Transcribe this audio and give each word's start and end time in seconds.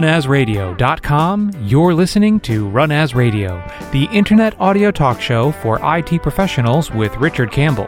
Runasradio.com, 0.00 1.50
you're 1.60 1.92
listening 1.92 2.40
to 2.40 2.66
Run 2.70 2.90
As 2.90 3.14
Radio, 3.14 3.62
the 3.92 4.06
internet 4.06 4.58
audio 4.58 4.90
talk 4.90 5.20
show 5.20 5.52
for 5.52 5.78
IT 5.82 6.22
professionals 6.22 6.90
with 6.90 7.14
Richard 7.18 7.52
Campbell. 7.52 7.86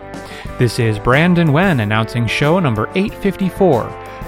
This 0.58 0.78
is 0.78 0.98
Brandon 0.98 1.54
Wen 1.54 1.80
announcing 1.80 2.26
show 2.26 2.60
number 2.60 2.90
854 2.94 3.84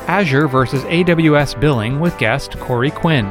Azure 0.09 0.49
versus 0.49 0.83
AWS 0.85 1.61
billing 1.61 2.01
with 2.01 2.17
guest 2.17 2.59
Corey 2.59 2.91
Quinn. 2.91 3.31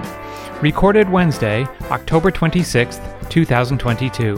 Recorded 0.61 1.09
Wednesday, 1.09 1.65
October 1.89 2.29
26th, 2.29 3.27
2022. 3.31 4.35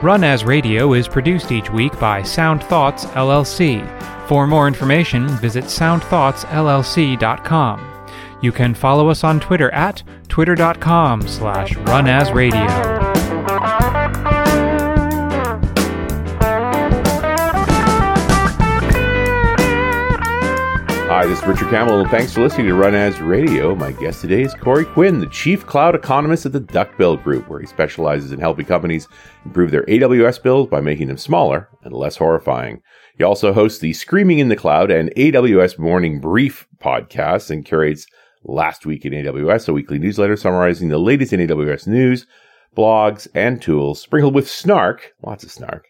Run 0.00 0.24
As 0.24 0.44
Radio 0.44 0.94
is 0.94 1.06
produced 1.06 1.52
each 1.52 1.68
week 1.68 2.00
by 2.00 2.22
Sound 2.22 2.64
Thoughts 2.64 3.04
LLC. 3.04 3.86
For 4.28 4.46
more 4.46 4.66
information, 4.66 5.28
visit 5.28 5.64
soundthoughtsllc.com. 5.64 7.91
You 8.42 8.50
can 8.50 8.74
follow 8.74 9.08
us 9.08 9.22
on 9.22 9.38
Twitter 9.38 9.70
at 9.70 10.02
twitter.com 10.28 11.22
slash 11.28 11.74
runasradio. 11.74 13.12
Hi, 21.06 21.26
this 21.26 21.38
is 21.40 21.46
Richard 21.46 21.68
Campbell. 21.68 22.00
And 22.00 22.10
thanks 22.10 22.32
for 22.32 22.40
listening 22.40 22.66
to 22.66 22.74
Run 22.74 22.96
As 22.96 23.20
Radio. 23.20 23.76
My 23.76 23.92
guest 23.92 24.22
today 24.22 24.42
is 24.42 24.54
Corey 24.54 24.86
Quinn, 24.86 25.20
the 25.20 25.26
Chief 25.28 25.64
Cloud 25.64 25.94
Economist 25.94 26.46
at 26.46 26.52
the 26.52 26.58
Duckbill 26.58 27.18
Group, 27.18 27.48
where 27.48 27.60
he 27.60 27.66
specializes 27.66 28.32
in 28.32 28.40
helping 28.40 28.64
companies 28.64 29.06
improve 29.44 29.70
their 29.70 29.84
AWS 29.84 30.42
bills 30.42 30.68
by 30.68 30.80
making 30.80 31.06
them 31.06 31.18
smaller 31.18 31.68
and 31.84 31.94
less 31.94 32.16
horrifying. 32.16 32.82
He 33.16 33.22
also 33.22 33.52
hosts 33.52 33.78
the 33.78 33.92
Screaming 33.92 34.40
in 34.40 34.48
the 34.48 34.56
Cloud 34.56 34.90
and 34.90 35.14
AWS 35.14 35.78
Morning 35.78 36.18
Brief 36.18 36.66
podcasts 36.80 37.50
and 37.50 37.64
curates 37.64 38.06
Last 38.44 38.86
Week 38.86 39.04
in 39.04 39.12
AWS, 39.12 39.68
a 39.68 39.72
weekly 39.72 39.98
newsletter 39.98 40.36
summarizing 40.36 40.88
the 40.88 40.98
latest 40.98 41.32
in 41.32 41.40
AWS 41.40 41.86
news, 41.86 42.26
blogs, 42.76 43.28
and 43.34 43.60
tools, 43.60 44.00
sprinkled 44.00 44.34
with 44.34 44.50
snark, 44.50 45.14
lots 45.22 45.44
of 45.44 45.50
snark, 45.50 45.86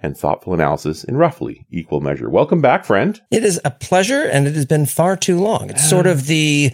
and 0.00 0.16
thoughtful 0.16 0.54
analysis 0.54 1.04
in 1.04 1.16
roughly 1.16 1.66
equal 1.70 2.00
measure. 2.00 2.28
Welcome 2.28 2.60
back, 2.60 2.84
friend. 2.84 3.20
It 3.30 3.44
is 3.44 3.60
a 3.64 3.70
pleasure, 3.70 4.22
and 4.22 4.46
it 4.46 4.54
has 4.54 4.66
been 4.66 4.86
far 4.86 5.16
too 5.16 5.38
long. 5.38 5.70
It's 5.70 5.88
sort 5.88 6.06
of 6.06 6.26
the, 6.26 6.72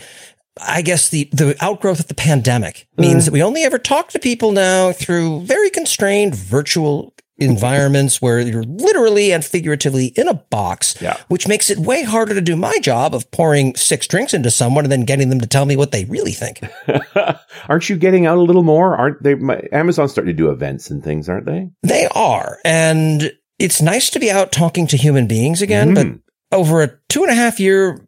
I 0.61 0.83
guess 0.83 1.09
the 1.09 1.29
the 1.33 1.57
outgrowth 1.61 2.01
of 2.01 2.09
the 2.09 2.15
pandemic 2.15 2.89
means 2.97 3.23
mm. 3.23 3.25
that 3.27 3.33
we 3.33 3.43
only 3.43 3.63
ever 3.63 3.79
talk 3.79 4.09
to 4.11 4.19
people 4.19 4.53
now 4.53 4.93
through 4.93 5.43
very 5.43 5.71
constrained 5.71 6.35
virtual 6.35 7.12
environments 7.39 8.21
where 8.23 8.39
you're 8.41 8.63
literally 8.63 9.33
and 9.33 9.45
figuratively 9.45 10.07
in 10.17 10.29
a 10.29 10.35
box, 10.35 10.95
Yeah. 11.01 11.17
which 11.29 11.49
makes 11.49 11.71
it 11.71 11.79
way 11.79 12.03
harder 12.03 12.35
to 12.35 12.41
do 12.41 12.57
my 12.57 12.79
job 12.81 13.15
of 13.15 13.31
pouring 13.31 13.75
six 13.75 14.07
drinks 14.07 14.35
into 14.35 14.51
someone 14.51 14.85
and 14.85 14.93
then 14.93 15.05
getting 15.05 15.29
them 15.29 15.41
to 15.41 15.47
tell 15.47 15.65
me 15.67 15.75
what 15.77 15.93
they 15.93 16.05
really 16.05 16.33
think. 16.33 16.61
aren't 17.69 17.89
you 17.89 17.97
getting 17.97 18.27
out 18.27 18.39
a 18.39 18.43
little 18.43 18.63
more? 18.63 18.97
Aren't 18.97 19.23
they? 19.23 19.35
My, 19.35 19.63
Amazon's 19.73 20.13
starting 20.13 20.35
to 20.37 20.43
do 20.43 20.51
events 20.51 20.91
and 20.91 21.03
things, 21.03 21.29
aren't 21.29 21.47
they? 21.47 21.71
They 21.83 22.07
are. 22.15 22.59
And 22.65 23.33
it's 23.59 23.81
nice 23.83 24.11
to 24.11 24.21
be 24.21 24.31
out 24.31 24.53
talking 24.53 24.87
to 24.89 24.97
human 24.97 25.27
beings 25.27 25.63
again, 25.63 25.95
but 25.95 26.07
Mm. 26.07 26.21
over 26.53 26.83
a 26.83 26.91
two 27.09 27.23
and 27.23 27.31
a 27.33 27.35
half 27.35 27.59
year 27.59 28.07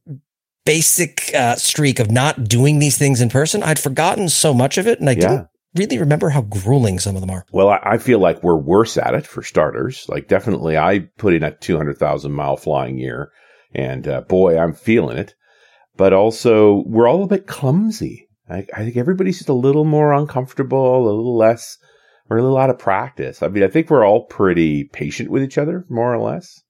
basic 0.66 1.31
uh, 1.34 1.56
streak 1.56 1.98
of 1.98 2.11
not 2.11 2.44
doing 2.44 2.78
these 2.78 2.97
things 2.97 3.21
in 3.21 3.28
person, 3.28 3.62
I'd 3.62 3.78
forgotten 3.78 4.28
so 4.28 4.54
much 4.54 4.78
of 4.78 4.87
it. 4.87 4.98
And 5.00 5.09
I 5.09 5.12
Yeah. 5.12 5.19
didn't 5.21 5.48
really 5.74 5.98
remember 5.98 6.30
how 6.30 6.42
grueling 6.42 6.98
some 6.98 7.14
of 7.14 7.20
them 7.20 7.30
are. 7.30 7.44
Well, 7.52 7.68
I, 7.68 7.98
feel 7.98 8.18
like 8.18 8.42
we're 8.42 8.56
worse 8.56 8.96
at 8.96 9.14
it 9.14 9.26
for 9.26 9.42
starters. 9.42 10.06
Like, 10.08 10.28
definitely, 10.28 10.76
I 10.76 11.08
put 11.18 11.34
in 11.34 11.42
a 11.42 11.56
200,000 11.56 12.32
mile 12.32 12.56
flying 12.56 12.98
year, 12.98 13.30
and 13.74 14.06
uh, 14.06 14.20
boy, 14.22 14.58
I'm 14.58 14.74
feeling 14.74 15.18
it. 15.18 15.34
But 15.96 16.12
also, 16.12 16.82
we're 16.86 17.08
all 17.08 17.24
a 17.24 17.28
bit 17.28 17.46
clumsy. 17.46 18.28
I, 18.48 18.66
I 18.74 18.84
think 18.84 18.96
everybody's 18.96 19.38
just 19.38 19.48
a 19.48 19.54
little 19.54 19.84
more 19.84 20.12
uncomfortable, 20.12 20.96
a 20.96 21.04
little 21.06 21.36
less, 21.36 21.78
we're 22.28 22.38
a 22.38 22.42
little 22.42 22.58
out 22.58 22.70
of 22.70 22.78
practice. 22.78 23.42
I 23.42 23.48
mean, 23.48 23.62
I 23.62 23.68
think 23.68 23.91
we're 23.91 24.06
all 24.06 24.26
pretty 24.26 24.84
patient 24.84 25.30
with 25.30 25.42
each 25.42 25.58
other, 25.58 25.84
more 25.88 26.14
or 26.14 26.20
less. 26.20 26.62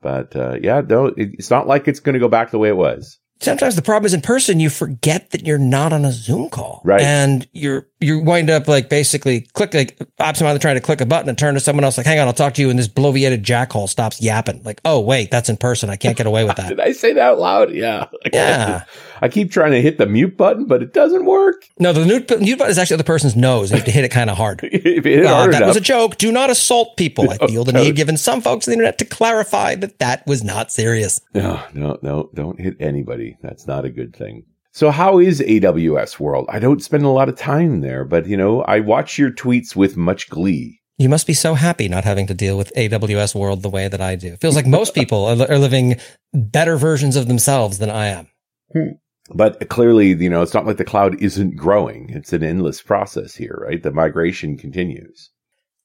But 0.00 0.34
uh, 0.36 0.58
yeah, 0.60 0.82
no, 0.86 1.06
it, 1.06 1.30
it's 1.34 1.50
not 1.50 1.66
like 1.66 1.88
it's 1.88 2.00
going 2.00 2.14
to 2.14 2.20
go 2.20 2.28
back 2.28 2.50
the 2.50 2.58
way 2.58 2.68
it 2.68 2.76
was. 2.76 3.18
Sometimes 3.42 3.76
the 3.76 3.82
problem 3.82 4.06
is 4.06 4.14
in 4.14 4.20
person, 4.20 4.60
you 4.60 4.70
forget 4.70 5.30
that 5.30 5.46
you're 5.46 5.58
not 5.58 5.92
on 5.92 6.04
a 6.04 6.12
Zoom 6.12 6.48
call. 6.48 6.80
Right. 6.84 7.00
And 7.00 7.46
you're, 7.52 7.86
you 8.00 8.20
wind 8.20 8.50
up 8.50 8.68
like 8.68 8.88
basically 8.88 9.42
click, 9.52 9.74
like 9.74 9.98
optimally 10.20 10.60
trying 10.60 10.76
to 10.76 10.80
click 10.80 11.00
a 11.00 11.06
button 11.06 11.28
and 11.28 11.36
turn 11.38 11.54
to 11.54 11.60
someone 11.60 11.84
else 11.84 11.96
like, 11.96 12.06
hang 12.06 12.18
on, 12.20 12.26
I'll 12.26 12.32
talk 12.32 12.54
to 12.54 12.62
you. 12.62 12.70
And 12.70 12.78
this 12.78 12.88
bloviated 12.88 13.42
jackhole 13.42 13.88
stops 13.88 14.20
yapping. 14.22 14.62
Like, 14.62 14.80
oh, 14.84 15.00
wait, 15.00 15.30
that's 15.30 15.48
in 15.48 15.56
person. 15.56 15.90
I 15.90 15.96
can't 15.96 16.16
get 16.16 16.26
away 16.26 16.44
with 16.44 16.56
that. 16.58 16.68
Did 16.68 16.80
I 16.80 16.92
say 16.92 17.12
that 17.14 17.20
out 17.22 17.38
loud? 17.38 17.72
Yeah. 17.72 18.06
Yeah. 18.32 18.84
I 19.20 19.28
keep 19.28 19.52
trying 19.52 19.70
to 19.72 19.80
hit 19.80 19.98
the 19.98 20.06
mute 20.06 20.36
button, 20.36 20.64
but 20.64 20.82
it 20.82 20.92
doesn't 20.92 21.26
work. 21.26 21.68
No, 21.78 21.92
the 21.92 22.04
mute, 22.04 22.40
mute 22.40 22.58
button 22.58 22.70
is 22.72 22.78
actually 22.78 22.96
the 22.96 23.04
person's 23.04 23.36
nose. 23.36 23.70
You 23.70 23.76
have 23.76 23.84
to 23.86 23.92
hit 23.92 24.04
it 24.04 24.08
kind 24.08 24.30
of 24.30 24.36
hard. 24.36 24.60
if 24.64 24.74
it 24.84 25.04
hit 25.04 25.26
Uh, 25.26 25.34
hard 25.34 25.52
that 25.52 25.58
enough. 25.58 25.68
was 25.68 25.76
a 25.76 25.80
joke. 25.80 26.16
Do 26.18 26.32
not 26.32 26.50
assault 26.50 26.96
people. 26.96 27.30
I 27.30 27.36
feel 27.46 27.62
the 27.64 27.72
need, 27.72 27.94
given 27.94 28.16
some 28.16 28.40
folks 28.40 28.66
on 28.66 28.72
the 28.72 28.74
internet, 28.74 28.98
to 28.98 29.04
clarify 29.04 29.74
that 29.76 29.98
that 30.00 30.26
was 30.26 30.42
not 30.42 30.72
serious. 30.72 31.20
No, 31.34 31.62
no, 31.72 31.98
no, 32.02 32.30
don't 32.34 32.58
hit 32.60 32.76
anybody. 32.80 33.31
That's 33.40 33.66
not 33.66 33.84
a 33.84 33.90
good 33.90 34.14
thing. 34.14 34.44
So 34.72 34.90
how 34.90 35.18
is 35.18 35.40
AWS 35.40 36.18
world? 36.18 36.46
I 36.48 36.58
don't 36.58 36.82
spend 36.82 37.04
a 37.04 37.10
lot 37.10 37.28
of 37.28 37.36
time 37.36 37.82
there, 37.82 38.04
but 38.04 38.26
you 38.26 38.36
know, 38.36 38.62
I 38.62 38.80
watch 38.80 39.18
your 39.18 39.30
tweets 39.30 39.76
with 39.76 39.96
much 39.96 40.30
glee. 40.30 40.80
You 40.98 41.08
must 41.08 41.26
be 41.26 41.34
so 41.34 41.54
happy 41.54 41.88
not 41.88 42.04
having 42.04 42.26
to 42.28 42.34
deal 42.34 42.56
with 42.56 42.72
AWS 42.76 43.34
world 43.34 43.62
the 43.62 43.70
way 43.70 43.88
that 43.88 44.00
I 44.00 44.16
do. 44.16 44.28
It 44.28 44.40
feels 44.40 44.56
like 44.56 44.66
most 44.66 44.94
people 44.94 45.24
are, 45.24 45.50
are 45.50 45.58
living 45.58 45.96
better 46.32 46.76
versions 46.76 47.16
of 47.16 47.28
themselves 47.28 47.78
than 47.78 47.90
I 47.90 48.06
am. 48.06 48.28
Hmm. 48.72 48.92
But 49.34 49.68
clearly, 49.68 50.08
you 50.08 50.28
know, 50.28 50.42
it's 50.42 50.54
not 50.54 50.66
like 50.66 50.76
the 50.76 50.84
cloud 50.84 51.20
isn't 51.22 51.56
growing. 51.56 52.10
It's 52.10 52.32
an 52.32 52.42
endless 52.42 52.82
process 52.82 53.34
here, 53.34 53.58
right? 53.62 53.82
The 53.82 53.92
migration 53.92 54.56
continues. 54.56 55.30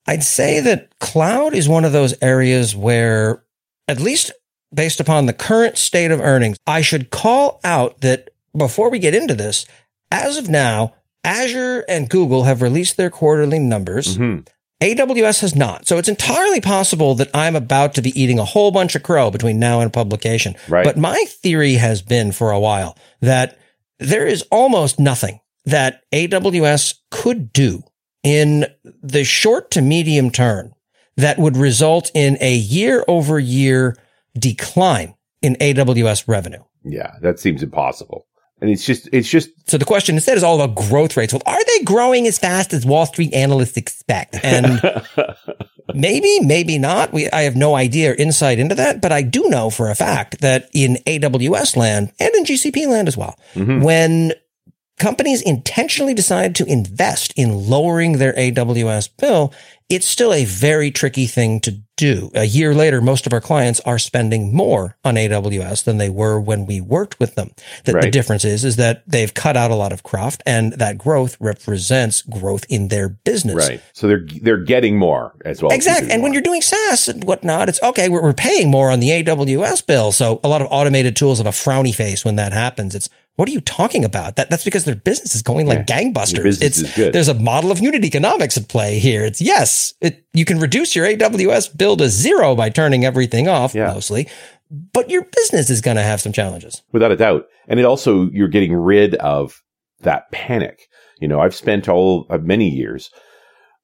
I'd 0.07 0.23
say 0.23 0.59
that 0.61 0.97
cloud 0.99 1.53
is 1.53 1.67
one 1.67 1.85
of 1.85 1.91
those 1.91 2.15
areas 2.21 2.75
where, 2.75 3.43
at 3.87 3.99
least 3.99 4.31
based 4.73 4.99
upon 4.99 5.25
the 5.25 5.33
current 5.33 5.77
state 5.77 6.11
of 6.11 6.19
earnings, 6.21 6.57
I 6.65 6.81
should 6.81 7.09
call 7.09 7.59
out 7.63 8.01
that 8.01 8.29
before 8.55 8.89
we 8.89 8.99
get 8.99 9.15
into 9.15 9.33
this, 9.35 9.65
as 10.11 10.37
of 10.37 10.49
now, 10.49 10.93
Azure 11.23 11.83
and 11.89 12.09
Google 12.09 12.43
have 12.43 12.61
released 12.61 12.97
their 12.97 13.09
quarterly 13.09 13.59
numbers. 13.59 14.17
Mhm. 14.17 14.47
AWS 14.79 15.41
has 15.41 15.55
not. 15.55 15.87
So 15.87 15.97
it's 15.97 16.07
entirely 16.07 16.61
possible 16.61 17.15
that 17.15 17.29
I'm 17.33 17.55
about 17.55 17.95
to 17.95 18.01
be 18.01 18.19
eating 18.19 18.37
a 18.37 18.45
whole 18.45 18.71
bunch 18.71 18.95
of 18.95 19.03
crow 19.03 19.31
between 19.31 19.57
now 19.59 19.81
and 19.81 19.91
publication. 19.91 20.55
Right. 20.67 20.83
But 20.85 20.97
my 20.97 21.23
theory 21.41 21.73
has 21.73 22.01
been 22.01 22.31
for 22.31 22.51
a 22.51 22.59
while 22.59 22.95
that 23.21 23.57
there 23.99 24.27
is 24.27 24.43
almost 24.51 24.99
nothing 24.99 25.39
that 25.65 26.01
AWS 26.13 26.93
could 27.09 27.51
do 27.51 27.83
in 28.23 28.67
the 29.01 29.23
short 29.23 29.71
to 29.71 29.81
medium 29.81 30.29
term 30.29 30.73
that 31.17 31.39
would 31.39 31.57
result 31.57 32.11
in 32.13 32.37
a 32.39 32.53
year 32.53 33.03
over 33.07 33.39
year 33.39 33.97
decline 34.37 35.15
in 35.41 35.55
AWS 35.55 36.27
revenue. 36.27 36.63
Yeah, 36.83 37.11
that 37.21 37.39
seems 37.39 37.63
impossible. 37.63 38.25
And 38.59 38.71
it's 38.71 38.85
just, 38.85 39.07
it's 39.11 39.29
just, 39.29 39.49
So 39.69 39.77
the 39.77 39.85
question 39.85 40.15
instead 40.15 40.35
is 40.37 40.43
all 40.43 40.59
about 40.59 40.75
growth 40.75 41.15
rates. 41.15 41.31
Well, 41.31 41.43
are 41.45 41.63
they 41.63 41.83
growing 41.83 42.25
as 42.25 42.39
fast 42.39 42.73
as 42.73 42.85
Wall 42.87 43.05
Street 43.05 43.31
analysts 43.33 43.77
expect? 43.77 44.35
And 44.43 44.81
maybe, 45.93 46.39
maybe 46.41 46.77
not. 46.79 47.13
We, 47.13 47.29
I 47.29 47.43
have 47.43 47.55
no 47.55 47.75
idea 47.75 48.11
or 48.11 48.15
insight 48.15 48.57
into 48.59 48.73
that, 48.75 48.99
but 49.01 49.11
I 49.11 49.21
do 49.21 49.47
know 49.49 49.69
for 49.69 49.89
a 49.91 49.95
fact 49.95 50.41
that 50.41 50.69
in 50.73 50.97
AWS 51.05 51.75
land 51.77 52.11
and 52.19 52.33
in 52.35 52.45
GCP 52.45 52.87
land 52.87 53.07
as 53.07 53.15
well, 53.17 53.37
Mhm. 53.53 53.83
when 53.83 54.33
companies 54.99 55.43
intentionally 55.43 56.15
decide 56.15 56.55
to 56.55 56.65
invest 56.65 57.33
in 57.37 57.69
lowering 57.69 58.13
their 58.13 58.33
AWS 58.33 59.07
bill, 59.19 59.53
it's 59.89 60.07
still 60.07 60.33
a 60.33 60.45
very 60.45 60.89
tricky 60.89 61.27
thing 61.27 61.59
to 61.61 61.79
do. 61.97 62.31
A 62.33 62.45
year 62.45 62.73
later, 62.73 63.01
most 63.01 63.27
of 63.27 63.33
our 63.33 63.41
clients 63.41 63.79
are 63.81 63.99
spending 63.99 64.55
more 64.55 64.95
on 65.03 65.15
AWS 65.15 65.83
than 65.83 65.97
they 65.97 66.09
were 66.09 66.39
when 66.39 66.65
we 66.65 66.79
worked 66.79 67.19
with 67.19 67.35
them. 67.35 67.51
The, 67.83 67.93
the 67.93 68.09
difference 68.11 68.45
is, 68.45 68.63
is 68.63 68.77
that 68.77 69.03
they've 69.07 69.33
cut 69.33 69.57
out 69.57 69.71
a 69.71 69.75
lot 69.75 69.91
of 69.91 70.03
craft 70.03 70.41
and 70.45 70.73
that 70.73 70.97
growth 70.97 71.35
represents 71.39 72.21
growth 72.21 72.65
in 72.69 72.87
their 72.87 73.09
business. 73.09 73.55
right. 73.67 73.81
So 73.93 74.07
they're, 74.07 74.25
they're 74.41 74.63
getting 74.63 74.97
more 74.97 75.33
as 75.43 75.61
well. 75.61 75.71
Exactly. 75.73 76.11
And 76.11 76.23
when 76.23 76.33
you're 76.33 76.41
doing 76.41 76.61
SaaS 76.61 77.09
and 77.09 77.23
whatnot, 77.23 77.67
it's 77.67 77.81
okay. 77.83 78.07
We're, 78.09 78.21
we're 78.21 78.33
paying 78.33 78.71
more 78.71 78.89
on 78.91 78.99
the 78.99 79.09
AWS 79.09 79.85
bill. 79.85 80.11
So 80.11 80.39
a 80.43 80.47
lot 80.47 80.61
of 80.61 80.67
automated 80.71 81.15
tools 81.15 81.39
have 81.39 81.47
a 81.47 81.51
frowny 81.51 81.93
face 81.93 82.23
when 82.23 82.35
that 82.37 82.53
happens. 82.53 82.95
It's 82.95 83.09
what 83.35 83.47
are 83.47 83.51
you 83.51 83.61
talking 83.61 84.03
about? 84.03 84.35
That 84.35 84.49
that's 84.49 84.63
because 84.63 84.85
their 84.85 84.95
business 84.95 85.35
is 85.35 85.43
going 85.43 85.67
like 85.67 85.87
Yeah. 85.87 86.01
gangbusters. 86.01 86.59
It's 86.59 86.81
there's 86.95 87.27
a 87.27 87.35
model 87.35 87.71
of 87.71 87.79
unit 87.79 88.03
economics 88.03 88.57
at 88.57 88.67
play 88.67 88.97
here. 88.97 89.23
It's 89.23 89.39
yes, 89.39 89.93
it, 90.01 90.25
you 90.33 90.43
can 90.43 90.59
reduce 90.59 90.95
your 90.95 91.05
AWS 91.05 91.77
bill 91.77 91.86
to 91.95 92.09
zero 92.09 92.55
by 92.55 92.69
turning 92.69 93.05
everything 93.05 93.47
off 93.47 93.73
Yeah. 93.73 93.93
mostly, 93.93 94.27
but 94.69 95.09
your 95.09 95.23
business 95.23 95.69
is 95.69 95.79
going 95.79 95.95
to 95.97 96.03
have 96.03 96.19
some 96.19 96.33
challenges. 96.33 96.81
without 96.91 97.11
a 97.11 97.15
doubt. 97.15 97.45
And 97.69 97.79
it 97.79 97.85
also, 97.85 98.29
you're 98.31 98.49
getting 98.49 98.73
rid 98.73 99.15
of 99.15 99.61
that 100.01 100.29
panic. 100.31 100.79
You 101.21 101.27
know, 101.29 101.39
I've 101.39 101.55
spent 101.55 101.87
all 101.87 102.25
of 102.29 102.43
many 102.43 102.67
years 102.69 103.09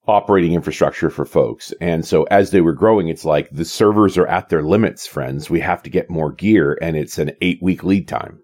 operating 0.05 0.53
infrastructure 0.53 1.09
for 1.09 1.23
folks. 1.25 1.73
And 1.79 2.05
so 2.05 2.23
as 2.23 2.51
they 2.51 2.59
were 2.59 2.73
growing, 2.73 3.07
it's 3.07 3.23
like 3.23 3.50
the 3.51 3.63
servers 3.63 4.17
are 4.17 4.27
at 4.27 4.50
their 4.50 4.61
limits, 4.61 5.07
friends. 5.07 5.50
We 5.50 5.61
have 5.61 5.81
to 5.83 5.89
get 5.89 6.09
more 6.09 6.31
gear 6.33 6.77
and 6.81 6.97
it's 6.97 7.17
an 7.17 7.31
eight 7.41 7.59
week 7.61 7.83
lead 7.85 8.07
time. 8.09 8.39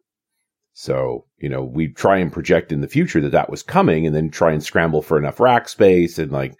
So 0.73 1.25
you 1.37 1.49
know, 1.49 1.63
we 1.63 1.87
try 1.89 2.17
and 2.17 2.31
project 2.31 2.71
in 2.71 2.81
the 2.81 2.87
future 2.87 3.21
that 3.21 3.31
that 3.31 3.49
was 3.49 3.63
coming 3.63 4.05
and 4.05 4.15
then 4.15 4.29
try 4.29 4.51
and 4.51 4.63
scramble 4.63 5.01
for 5.01 5.17
enough 5.17 5.39
rack 5.39 5.67
space. 5.69 6.17
And 6.19 6.31
like, 6.31 6.53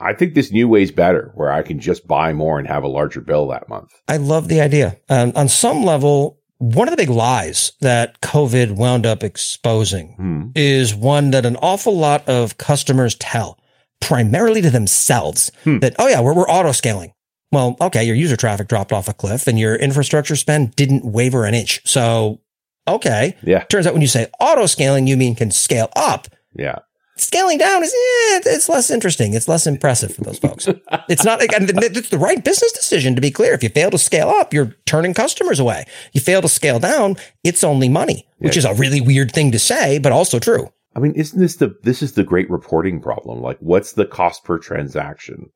I 0.00 0.14
think 0.14 0.34
this 0.34 0.50
new 0.50 0.68
way 0.68 0.82
is 0.82 0.90
better 0.92 1.30
where 1.34 1.52
I 1.52 1.62
can 1.62 1.78
just 1.80 2.06
buy 2.06 2.32
more 2.32 2.58
and 2.58 2.66
have 2.68 2.82
a 2.82 2.88
larger 2.88 3.20
bill 3.20 3.48
that 3.48 3.68
month. 3.68 3.92
I 4.08 4.16
love 4.16 4.48
the 4.48 4.60
idea. 4.60 4.96
Um, 5.08 5.32
on 5.36 5.48
some 5.48 5.84
level, 5.84 6.38
one 6.58 6.88
of 6.88 6.92
the 6.92 6.96
big 6.96 7.10
lies 7.10 7.72
that 7.80 8.20
COVID 8.20 8.72
wound 8.76 9.06
up 9.06 9.22
exposing 9.22 10.14
Hmm. 10.16 10.42
is 10.54 10.94
one 10.94 11.30
that 11.32 11.46
an 11.46 11.56
awful 11.56 11.96
lot 11.96 12.28
of 12.28 12.58
customers 12.58 13.14
tell, 13.14 13.58
primarily 14.00 14.62
to 14.62 14.70
themselves, 14.70 15.50
Hmm. 15.64 15.78
that, 15.80 15.94
oh 15.98 16.08
yeah, 16.08 16.20
we're, 16.20 16.34
we're 16.34 16.48
auto 16.48 16.72
scaling. 16.72 17.12
Well, 17.52 17.76
okay, 17.80 18.04
your 18.04 18.14
user 18.14 18.36
traffic 18.36 18.68
dropped 18.68 18.92
off 18.92 19.08
a 19.08 19.12
cliff 19.12 19.46
and 19.48 19.58
your 19.58 19.74
infrastructure 19.74 20.36
spend 20.36 20.76
didn't 20.76 21.04
waver 21.04 21.44
an 21.44 21.54
inch. 21.54 21.80
So, 21.84 22.40
okay. 22.86 23.36
Yeah. 23.42 23.64
Turns 23.64 23.86
out 23.86 23.92
when 23.92 24.02
you 24.02 24.08
say 24.08 24.28
auto 24.38 24.66
scaling, 24.66 25.06
you 25.08 25.16
mean 25.16 25.34
can 25.34 25.50
scale 25.50 25.88
up. 25.96 26.28
Yeah. 26.54 26.76
Scaling 27.20 27.58
down 27.58 27.82
is, 27.82 27.90
eh, 27.92 28.40
it's 28.46 28.68
less 28.68 28.90
interesting. 28.90 29.34
It's 29.34 29.46
less 29.48 29.66
impressive 29.66 30.14
for 30.14 30.22
those 30.22 30.38
folks. 30.38 30.66
it's 31.08 31.24
not, 31.24 31.38
it's 31.42 32.08
the 32.08 32.18
right 32.18 32.42
business 32.42 32.72
decision 32.72 33.14
to 33.14 33.20
be 33.20 33.30
clear. 33.30 33.52
If 33.52 33.62
you 33.62 33.68
fail 33.68 33.90
to 33.90 33.98
scale 33.98 34.28
up, 34.28 34.54
you're 34.54 34.74
turning 34.86 35.14
customers 35.14 35.60
away. 35.60 35.84
You 36.12 36.20
fail 36.20 36.42
to 36.42 36.48
scale 36.48 36.78
down, 36.78 37.16
it's 37.44 37.62
only 37.62 37.88
money, 37.88 38.26
which 38.38 38.56
Yeah. 38.56 38.60
is 38.60 38.64
a 38.64 38.74
really 38.74 39.00
weird 39.00 39.32
thing 39.32 39.52
to 39.52 39.58
say, 39.58 39.98
but 39.98 40.12
also 40.12 40.38
true. 40.38 40.72
I 40.96 40.98
mean, 40.98 41.12
isn't 41.12 41.38
this 41.38 41.56
the 41.56 41.74
this 41.84 42.02
is 42.02 42.12
the 42.14 42.24
great 42.24 42.50
reporting 42.50 43.00
problem? 43.00 43.40
Like, 43.40 43.58
what's 43.60 43.92
the 43.92 44.06
cost 44.06 44.42
per 44.44 44.58
transaction? 44.58 45.50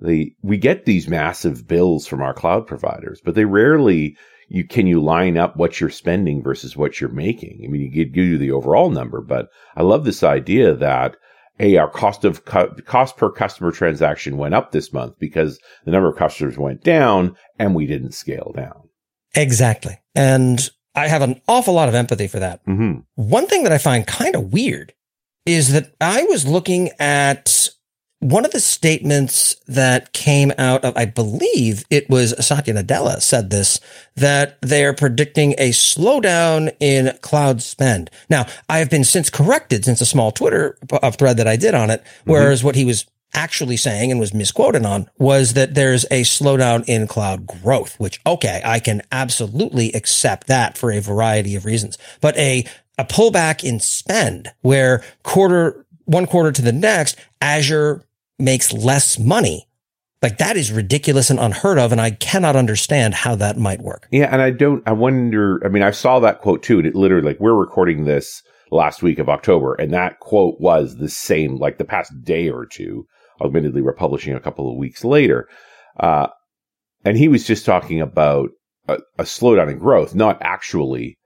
The 0.00 0.34
we 0.42 0.58
get 0.58 0.84
these 0.84 1.08
massive 1.08 1.66
bills 1.66 2.06
from 2.06 2.20
our 2.22 2.34
cloud 2.34 2.66
providers, 2.66 3.20
but 3.24 3.34
they 3.34 3.46
rarely 3.46 4.16
you 4.48 4.64
can 4.64 4.86
you 4.86 5.02
line 5.02 5.36
up 5.36 5.56
what 5.56 5.80
you're 5.80 5.90
spending 5.90 6.42
versus 6.42 6.76
what 6.76 7.00
you're 7.00 7.10
making. 7.10 7.62
I 7.64 7.68
mean, 7.68 7.82
you 7.82 7.88
give, 7.88 8.12
give 8.12 8.24
you 8.24 8.38
the 8.38 8.52
overall 8.52 8.90
number, 8.90 9.20
but 9.20 9.48
I 9.76 9.82
love 9.82 10.04
this 10.04 10.22
idea 10.22 10.74
that 10.74 11.16
hey, 11.58 11.76
our 11.76 11.90
cost 11.90 12.24
of 12.24 12.44
cost 12.44 13.16
per 13.16 13.30
customer 13.30 13.72
transaction 13.72 14.38
went 14.38 14.54
up 14.54 14.72
this 14.72 14.92
month 14.92 15.18
because 15.18 15.58
the 15.84 15.90
number 15.90 16.08
of 16.08 16.16
customers 16.16 16.56
went 16.56 16.82
down 16.82 17.36
and 17.58 17.74
we 17.74 17.86
didn't 17.86 18.12
scale 18.12 18.52
down. 18.56 18.88
Exactly. 19.34 19.98
And 20.14 20.70
I 20.94 21.08
have 21.08 21.22
an 21.22 21.40
awful 21.48 21.74
lot 21.74 21.88
of 21.88 21.94
empathy 21.94 22.28
for 22.28 22.38
that. 22.38 22.60
hmm 22.64 22.98
One 23.16 23.46
thing 23.46 23.64
that 23.64 23.72
I 23.72 23.78
find 23.78 24.06
kind 24.06 24.34
of 24.34 24.52
weird 24.52 24.94
is 25.46 25.72
that 25.72 25.94
I 26.00 26.24
was 26.24 26.46
looking 26.46 26.90
at 26.98 27.68
one 28.20 28.44
of 28.44 28.50
the 28.50 28.60
statements 28.60 29.54
that 29.68 30.12
came 30.12 30.52
out 30.58 30.84
of, 30.84 30.96
I 30.96 31.04
believe 31.04 31.84
it 31.88 32.10
was 32.10 32.34
Satya 32.44 32.74
Nadella 32.74 33.22
said 33.22 33.50
this, 33.50 33.78
that 34.16 34.58
they're 34.60 34.92
predicting 34.92 35.54
a 35.56 35.70
slowdown 35.70 36.74
in 36.80 37.16
cloud 37.20 37.62
spend. 37.62 38.10
Now, 38.28 38.46
I 38.68 38.78
have 38.78 38.90
been 38.90 39.04
since 39.04 39.30
corrected 39.30 39.84
since 39.84 40.00
a 40.00 40.06
small 40.06 40.32
Twitter 40.32 40.76
uh, 40.90 41.10
thread 41.12 41.36
that 41.36 41.46
I 41.46 41.56
did 41.56 41.74
on 41.74 41.90
it, 41.90 42.02
whereas 42.24 42.64
what 42.64 42.74
he 42.74 42.84
was 42.84 43.06
actually 43.34 43.76
saying 43.76 44.10
and 44.10 44.18
was 44.18 44.34
misquoted 44.34 44.84
on 44.84 45.08
was 45.18 45.52
that 45.52 45.74
there's 45.74 46.04
a 46.04 46.22
slowdown 46.22 46.84
in 46.88 47.06
cloud 47.06 47.46
growth, 47.46 47.98
which, 48.00 48.20
okay, 48.26 48.60
I 48.64 48.80
can 48.80 49.02
absolutely 49.12 49.92
accept 49.92 50.48
that 50.48 50.76
for 50.76 50.90
a 50.90 51.00
variety 51.00 51.54
of 51.54 51.64
reasons, 51.64 51.98
but 52.20 52.36
a, 52.36 52.64
a 52.96 53.04
pullback 53.04 53.62
in 53.62 53.78
spend 53.78 54.50
where 54.62 55.04
quarter, 55.22 55.86
one 56.06 56.26
quarter 56.26 56.50
to 56.50 56.62
the 56.62 56.72
next, 56.72 57.16
Azure 57.40 58.02
makes 58.38 58.72
less 58.72 59.18
money. 59.18 59.66
Like 60.20 60.38
that 60.38 60.56
is 60.56 60.72
ridiculous 60.72 61.30
and 61.30 61.38
unheard 61.38 61.78
of. 61.78 61.92
And 61.92 62.00
I 62.00 62.10
cannot 62.10 62.56
understand 62.56 63.14
how 63.14 63.36
that 63.36 63.56
might 63.56 63.80
work. 63.80 64.08
Yeah, 64.10 64.28
and 64.32 64.42
I 64.42 64.50
don't. 64.50 64.82
I 64.86 64.92
wonder. 64.92 65.60
I 65.64 65.68
mean, 65.68 65.82
I 65.82 65.92
saw 65.92 66.18
that 66.20 66.40
quote 66.40 66.62
too, 66.62 66.78
and 66.78 66.86
it 66.86 66.94
literally 66.94 67.26
like 67.26 67.40
we're 67.40 67.54
recording 67.54 68.04
this 68.04 68.42
last 68.70 69.02
week 69.02 69.18
of 69.18 69.28
October, 69.28 69.74
and 69.74 69.92
that 69.92 70.18
quote 70.20 70.60
was 70.60 70.96
the 70.96 71.08
same 71.08 71.56
like 71.56 71.78
the 71.78 71.84
past 71.84 72.12
day 72.22 72.48
or 72.48 72.66
two. 72.66 73.06
Admittedly, 73.44 73.82
we're 73.82 73.94
publishing 73.94 74.34
a 74.34 74.40
couple 74.40 74.68
of 74.68 74.76
weeks 74.76 75.04
later, 75.04 75.48
uh, 76.00 76.26
and 77.04 77.16
he 77.16 77.28
was 77.28 77.46
just 77.46 77.64
talking 77.64 78.00
about 78.00 78.50
a, 78.88 78.98
a 79.18 79.22
slowdown 79.22 79.70
in 79.70 79.78
growth, 79.78 80.14
not 80.16 80.38
actually 80.40 81.16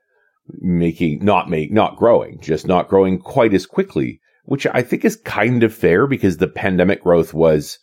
making 0.59 1.23
not 1.23 1.49
make 1.49 1.71
not 1.71 1.97
growing, 1.97 2.39
just 2.41 2.67
not 2.67 2.87
growing 2.87 3.17
quite 3.17 3.53
as 3.53 3.65
quickly, 3.65 4.19
which 4.43 4.67
I 4.67 4.81
think 4.81 5.05
is 5.05 5.15
kind 5.15 5.63
of 5.63 5.73
fair 5.73 6.07
because 6.07 6.37
the 6.37 6.47
pandemic 6.47 7.03
growth 7.03 7.33
was 7.33 7.79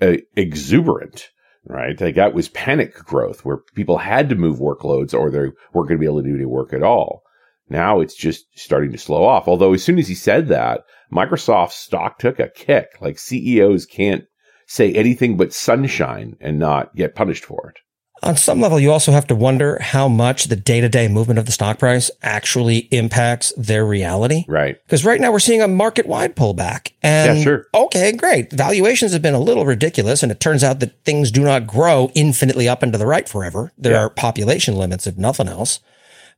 uh, 0.00 0.16
exuberant 0.36 1.30
right? 1.66 2.00
Like 2.00 2.14
that 2.16 2.34
was 2.34 2.48
panic 2.48 2.94
growth 2.94 3.44
where 3.44 3.58
people 3.74 3.98
had 3.98 4.28
to 4.28 4.34
move 4.34 4.58
workloads 4.58 5.14
or 5.14 5.30
they 5.30 5.38
weren't 5.38 5.88
going 5.88 5.88
to 5.88 5.98
be 5.98 6.06
able 6.06 6.22
to 6.22 6.28
do 6.28 6.34
any 6.34 6.44
work 6.44 6.72
at 6.72 6.82
all. 6.82 7.22
Now 7.68 8.00
it's 8.00 8.14
just 8.14 8.46
starting 8.54 8.92
to 8.92 8.98
slow 8.98 9.24
off. 9.24 9.48
Although 9.48 9.72
as 9.72 9.82
soon 9.82 9.98
as 9.98 10.08
he 10.08 10.14
said 10.14 10.48
that, 10.48 10.82
Microsoft's 11.12 11.76
stock 11.76 12.18
took 12.18 12.38
a 12.38 12.50
kick. 12.50 12.88
Like 13.00 13.18
CEOs 13.18 13.86
can't 13.86 14.24
say 14.66 14.92
anything 14.92 15.36
but 15.36 15.52
sunshine 15.52 16.36
and 16.40 16.58
not 16.58 16.94
get 16.94 17.14
punished 17.14 17.44
for 17.44 17.70
it. 17.70 17.80
On 18.24 18.36
some 18.38 18.58
level, 18.60 18.80
you 18.80 18.90
also 18.90 19.12
have 19.12 19.26
to 19.26 19.34
wonder 19.34 19.78
how 19.80 20.08
much 20.08 20.44
the 20.46 20.56
day 20.56 20.80
to 20.80 20.88
day 20.88 21.08
movement 21.08 21.38
of 21.38 21.44
the 21.44 21.52
stock 21.52 21.78
price 21.78 22.10
actually 22.22 22.88
impacts 22.90 23.52
their 23.56 23.84
reality. 23.84 24.44
Right. 24.48 24.82
Because 24.86 25.04
right 25.04 25.20
now 25.20 25.30
we're 25.30 25.38
seeing 25.40 25.60
a 25.60 25.68
market 25.68 26.06
wide 26.06 26.34
pullback. 26.34 26.92
And 27.02 27.38
Yeah, 27.38 27.44
sure. 27.44 27.66
okay, 27.74 28.12
great. 28.12 28.50
Valuations 28.50 29.12
have 29.12 29.20
been 29.20 29.34
a 29.34 29.38
little 29.40 29.66
ridiculous. 29.66 30.22
And 30.22 30.32
it 30.32 30.40
turns 30.40 30.64
out 30.64 30.80
that 30.80 31.04
things 31.04 31.30
do 31.30 31.44
not 31.44 31.66
grow 31.66 32.10
infinitely 32.14 32.66
up 32.66 32.82
and 32.82 32.92
to 32.92 32.98
the 32.98 33.06
right 33.06 33.28
forever. 33.28 33.72
There 33.76 33.92
Yeah. 33.92 33.98
are 34.00 34.08
population 34.10 34.74
limits, 34.76 35.06
if 35.06 35.18
nothing 35.18 35.46
else. 35.48 35.80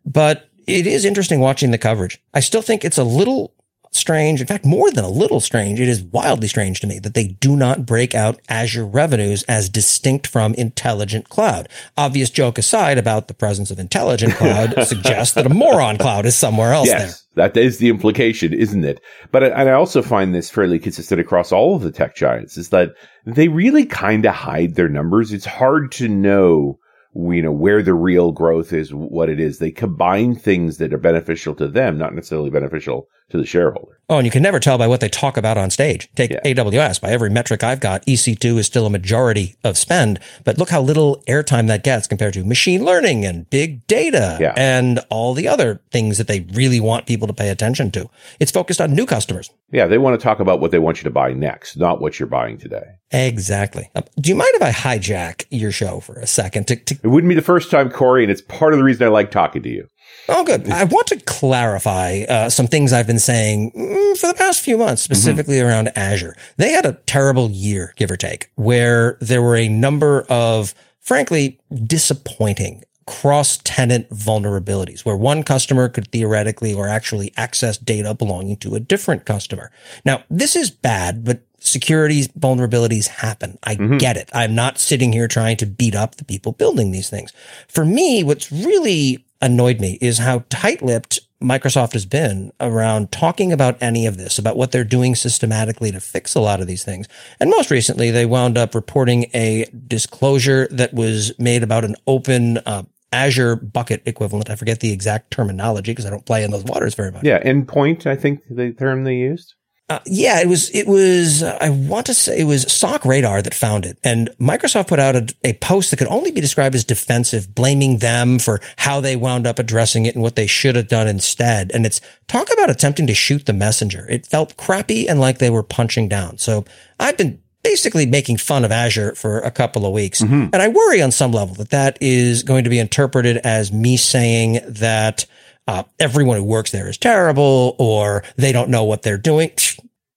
But 0.05 0.49
it 0.67 0.89
is 0.89 1.05
interesting 1.05 1.39
watching 1.39 1.71
the 1.71 1.79
coverage. 1.79 2.21
I 2.35 2.41
still 2.41 2.63
think 2.63 2.85
it's 2.85 2.99
a 2.99 3.05
little 3.05 3.53
strange. 3.97 4.41
In 4.41 4.47
fact, 4.47 4.65
more 4.65 4.91
than 4.91 5.05
a 5.05 5.09
little 5.09 5.41
strange. 5.41 5.81
It 5.81 5.89
is 5.89 6.03
wildly 6.03 6.49
strange 6.49 6.81
to 6.81 6.87
me 6.87 6.99
that 7.01 7.15
they 7.15 7.29
do 7.29 7.57
not 7.57 7.87
break 7.87 8.15
out 8.15 8.41
Azure 8.49 8.87
revenues 8.87 9.43
as 9.45 9.69
distinct 9.69 10.27
from 10.27 10.55
intelligent 10.55 11.29
cloud. 11.29 11.69
Obvious 11.97 12.31
joke 12.31 12.59
aside 12.59 12.99
about 12.99 13.29
the 13.29 13.35
presence 13.35 13.71
of 13.71 13.79
intelligent 13.79 14.35
cloud 14.35 14.75
suggests 14.87 15.35
that 15.35 15.47
a 15.47 15.51
moron 15.55 15.99
cloud 15.99 16.27
is 16.27 16.37
somewhere 16.37 16.73
else 16.73 16.89
there. 16.89 16.99
Yes, 17.01 17.27
that 17.35 17.57
is 17.57 17.79
the 17.79 17.89
implication, 17.89 18.53
isn't 18.53 18.85
it? 18.85 19.01
But 19.33 19.45
I- 19.45 19.49
and 19.49 19.69
I 19.69 19.73
also 19.73 20.03
find 20.03 20.35
this 20.35 20.51
fairly 20.51 20.79
consistent 20.79 21.21
across 21.21 21.51
all 21.53 21.77
of 21.77 21.83
the 21.83 21.91
tech 21.91 22.15
giants 22.15 22.57
is 22.57 22.69
that 22.71 22.91
they 23.25 23.49
really 23.49 23.87
kind 23.87 24.25
of 24.27 24.35
hide 24.35 24.75
their 24.75 24.89
numbers. 24.89 25.33
It's 25.33 25.47
hard 25.47 25.91
to 25.93 26.09
know, 26.09 26.79
you 27.15 27.43
know, 27.43 27.53
where 27.53 27.83
the 27.83 27.95
real 27.95 28.31
growth 28.33 28.73
is, 28.73 28.93
what 28.95 29.29
it 29.29 29.41
is. 29.41 29.59
They 29.59 29.71
combine 29.71 30.35
things 30.37 30.77
that 30.79 30.93
are 30.93 30.99
beneficial 30.99 31.55
to 31.57 31.67
them, 31.69 31.99
not 31.99 32.15
necessarily 32.15 32.51
beneficial 32.51 33.09
to 33.31 33.39
the 33.39 33.47
shareholder. 33.47 33.93
Oh, 34.09 34.19
and 34.19 34.25
you 34.25 34.31
can 34.31 34.43
never 34.43 34.61
tell 34.61 34.79
by 34.79 34.87
what 34.87 35.01
they 35.01 35.09
talk 35.09 35.37
about 35.37 35.59
on 35.59 35.69
stage. 35.69 36.09
Take 36.15 36.31
Yeah. 36.31 36.39
AWS. 36.45 37.01
By 37.01 37.11
every 37.11 37.29
metric 37.29 37.65
I've 37.65 37.81
got, 37.81 38.07
EC2 38.07 38.57
is 38.59 38.67
still 38.67 38.87
a 38.87 38.91
majority 38.91 39.57
of 39.65 39.77
spend, 39.77 40.21
but 40.45 40.59
look 40.59 40.71
how 40.71 40.81
little 40.81 41.25
airtime 41.27 41.67
that 41.67 41.83
gets 41.83 42.07
compared 42.07 42.35
to 42.35 42.45
machine 42.45 42.85
learning 42.85 43.25
and 43.25 43.51
big 43.51 43.85
data 43.89 44.39
Yeah. 44.41 44.55
and 44.57 45.01
all 45.11 45.35
the 45.35 45.49
other 45.49 45.81
things 45.91 46.19
that 46.19 46.29
they 46.29 46.47
really 46.53 46.79
want 46.79 47.07
people 47.07 47.27
to 47.27 47.33
pay 47.33 47.49
attention 47.49 47.91
to. 47.93 48.09
It's 48.39 48.53
focused 48.53 48.81
on 48.81 48.93
new 48.95 49.07
customers. 49.07 49.51
Yeah, 49.73 49.87
they 49.87 49.99
want 49.99 50.19
to 50.19 50.23
talk 50.23 50.39
about 50.39 50.61
what 50.61 50.71
they 50.71 50.79
want 50.79 50.99
you 50.99 51.05
to 51.05 51.11
buy 51.11 51.33
next, 51.33 51.77
not 51.77 52.01
what 52.01 52.21
you're 52.21 52.29
buying 52.29 52.59
today. 52.59 52.85
Exactly. 53.11 53.91
Um, 53.97 54.05
do 54.21 54.29
you 54.29 54.37
mind 54.37 54.51
if 54.55 54.63
I 54.63 54.71
hijack 54.71 55.47
your 55.51 55.73
show 55.73 55.99
for 55.99 56.15
a 56.21 56.29
second 56.29 56.69
to, 56.69 56.77
to 56.77 56.95
It 57.03 57.09
wouldn't 57.09 57.29
be 57.29 57.35
the 57.35 57.43
first 57.43 57.73
time, 57.73 57.91
Corey, 57.91 58.23
and 58.23 58.31
it's 58.31 58.43
part 58.43 58.73
of 58.73 58.79
the 58.79 58.85
reason 58.85 59.05
I 59.05 59.11
like 59.11 59.33
talking 59.33 59.63
to 59.65 59.69
you. 59.69 59.89
Oh, 60.29 60.45
good. 60.45 60.69
I 60.71 60.85
want 60.85 61.07
to 61.09 61.21
clarify 61.21 62.25
uh, 62.29 62.51
some 62.51 62.67
things 62.67 62.93
I've 62.93 63.07
been 63.07 63.19
saying 63.19 63.73
mm, 63.73 64.19
for 64.19 64.27
the 64.27 64.35
past 64.35 64.61
few 64.61 64.77
months, 64.77 65.03
specifically 65.03 65.61
around 65.61 65.97
Azure. 65.97 66.35
They 66.57 66.73
had 66.73 66.85
a 66.85 66.95
terrible 67.07 67.51
year, 67.51 67.95
give 67.97 68.11
or 68.11 68.17
take, 68.17 68.51
where 68.57 69.19
there 69.21 69.41
were 69.41 69.57
a 69.57 69.69
number 69.69 70.27
of, 70.29 70.75
frankly, 71.01 71.61
disappointing 71.85 72.83
cross 73.07 73.61
tenant 73.63 74.11
vulnerabilities 74.11 75.05
where 75.05 75.17
one 75.17 75.45
customer 75.45 75.89
could 75.89 76.11
theoretically 76.11 76.75
or 76.75 76.89
actually 76.89 77.33
access 77.37 77.79
data 77.79 78.13
belonging 78.15 78.57
to 78.57 78.75
a 78.75 78.81
different 78.81 79.25
customer. 79.25 79.71
Now, 80.05 80.25
this 80.29 80.57
is 80.57 80.73
bad, 80.73 81.25
but 81.25 81.43
security 81.61 82.25
vulnerabilities 82.39 83.07
happen. 83.07 83.59
I 83.63 83.77
get 83.77 84.17
it. 84.17 84.29
I'm 84.33 84.55
not 84.55 84.79
sitting 84.79 85.13
here 85.13 85.29
trying 85.29 85.57
to 85.59 85.67
beat 85.67 85.95
up 85.95 86.17
the 86.17 86.25
people 86.25 86.53
building 86.53 86.91
these 86.91 87.09
things. 87.09 87.33
For 87.69 87.85
me, 87.85 88.25
what's 88.25 88.51
really 88.51 89.25
annoyed 89.41 89.81
me 89.81 89.99
is 90.01 90.19
how 90.19 90.45
tight-lipped 90.49 91.21
Microsoft 91.43 91.93
has 91.93 92.07
been 92.07 92.51
around 92.61 93.13
talking 93.13 93.53
about 93.53 93.77
any 93.83 94.07
of 94.07 94.17
this, 94.17 94.39
about 94.39 94.57
what 94.57 94.73
they're 94.73 94.85
doing 94.85 95.15
systematically 95.15 95.93
to 95.93 96.01
fix 96.01 96.35
a 96.35 96.41
lot 96.41 96.61
of 96.61 96.67
these 96.67 96.83
things. 96.83 97.07
And 97.39 97.51
most 97.51 97.71
recently, 97.71 98.11
they 98.11 98.25
wound 98.25 98.57
up 98.57 98.75
reporting 98.75 99.27
a 99.35 99.67
disclosure 99.87 100.67
that 100.71 100.95
was 100.95 101.39
made 101.39 101.63
about 101.63 101.85
an 101.85 101.97
open 102.07 102.59
uh, 102.59 102.85
Azure 103.13 103.57
bucket 103.57 104.03
equivalent. 104.07 104.51
I 104.51 104.57
forget 104.57 104.81
the 104.81 104.93
exact 104.93 105.31
terminology 105.31 105.93
because 105.93 106.07
I 106.07 106.11
don't 106.11 106.25
play 106.25 106.43
in 106.43 106.51
those 106.51 106.65
waters 106.65 106.95
very 106.95 107.13
much. 107.13 107.25
Yeah, 107.25 107.43
endpoint, 107.43 108.07
I 108.07 108.17
think 108.17 108.41
the 108.49 108.73
term 108.73 109.05
they 109.05 109.17
used. 109.17 109.55
Uh, 109.89 110.01
yeah, 110.05 110.41
it 110.41 110.49
was, 110.49 110.69
it 110.71 110.89
was, 110.89 111.45
uh, 111.45 111.57
I 111.61 111.71
want 111.71 112.07
to 112.07 112.15
say 112.15 112.41
it 112.41 112.45
was 112.45 112.65
SOCRadar 112.65 113.45
that 113.45 113.55
found 113.55 113.87
it. 113.87 113.97
And 114.03 114.29
Microsoft 114.41 114.89
put 114.89 114.99
out 114.99 115.15
a, 115.15 115.29
a, 115.45 115.53
post 115.53 115.91
that 115.91 115.99
could 115.99 116.09
only 116.09 116.33
be 116.33 116.41
described 116.41 116.75
as 116.75 116.85
defensive, 116.85 117.55
blaming 117.55 117.99
them 117.99 118.41
for 118.41 118.61
how 118.79 119.01
they 119.01 119.15
wound 119.15 119.47
up 119.47 119.61
addressing 119.61 120.05
it 120.05 120.17
and 120.17 120.25
what 120.25 120.35
they 120.35 120.49
should 120.49 120.75
have 120.75 120.89
done 120.89 121.07
instead. 121.07 121.71
And 121.73 121.87
it's 121.87 122.01
talk 122.27 122.53
about 122.53 122.69
attempting 122.69 123.07
to 123.07 123.15
shoot 123.15 123.47
the 123.47 123.53
messenger. 123.53 124.09
It 124.11 124.27
felt 124.27 124.57
crappy 124.57 125.09
and 125.09 125.21
like 125.21 125.39
they 125.39 125.51
were 125.51 125.63
punching 125.63 126.09
down. 126.09 126.39
So 126.39 126.65
I've 126.99 127.17
been 127.17 127.41
basically 127.63 128.07
making 128.07 128.39
fun 128.39 128.65
of 128.65 128.73
Azure 128.73 129.15
for 129.15 129.39
a 129.39 129.53
couple 129.53 129.87
of 129.87 129.93
weeks. 129.93 130.21
Mm-hmm. 130.21 130.49
And 130.53 130.57
I 130.57 130.67
worry 130.67 131.01
on 131.01 131.13
some 131.13 131.31
level 131.31 131.55
that 131.57 131.71
that 131.71 131.97
is 132.01 132.43
going 132.43 132.65
to 132.65 132.71
be 132.71 132.81
interpreted 132.81 133.37
as 133.39 133.73
me 133.73 133.97
saying 133.97 134.59
that 134.67 135.27
uh, 135.67 135.83
everyone 135.99 136.37
who 136.37 136.45
works 136.45 136.71
there 136.71 136.89
is 136.89 136.99
terrible 136.99 137.75
or 137.79 138.23
they 138.37 138.53
don't 138.53 138.71
know 138.71 138.85
what 138.85 139.03
they're 139.03 139.19
doing. 139.19 139.51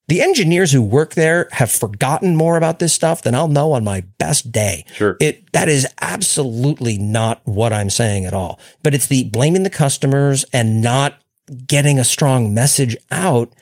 The 0.08 0.22
engineers 0.22 0.72
who 0.72 0.82
work 0.82 1.14
there 1.14 1.48
have 1.52 1.70
forgotten 1.70 2.34
more 2.34 2.56
about 2.56 2.80
this 2.80 2.92
stuff 2.92 3.22
than 3.22 3.34
I'll 3.34 3.46
know 3.46 3.72
on 3.72 3.84
my 3.84 4.02
best 4.18 4.50
day. 4.50 4.84
Sure. 4.94 5.16
It, 5.20 5.52
that 5.52 5.68
is 5.68 5.86
absolutely 6.00 6.98
not 6.98 7.40
what 7.44 7.72
I'm 7.72 7.90
saying 7.90 8.24
at 8.24 8.34
all, 8.34 8.58
but 8.82 8.92
it's 8.92 9.06
the 9.06 9.24
blaming 9.24 9.62
the 9.62 9.70
customers 9.70 10.44
and 10.52 10.82
not 10.82 11.20
getting 11.66 11.98
a 11.98 12.04
strong 12.04 12.52
message 12.52 12.96
out. 13.12 13.52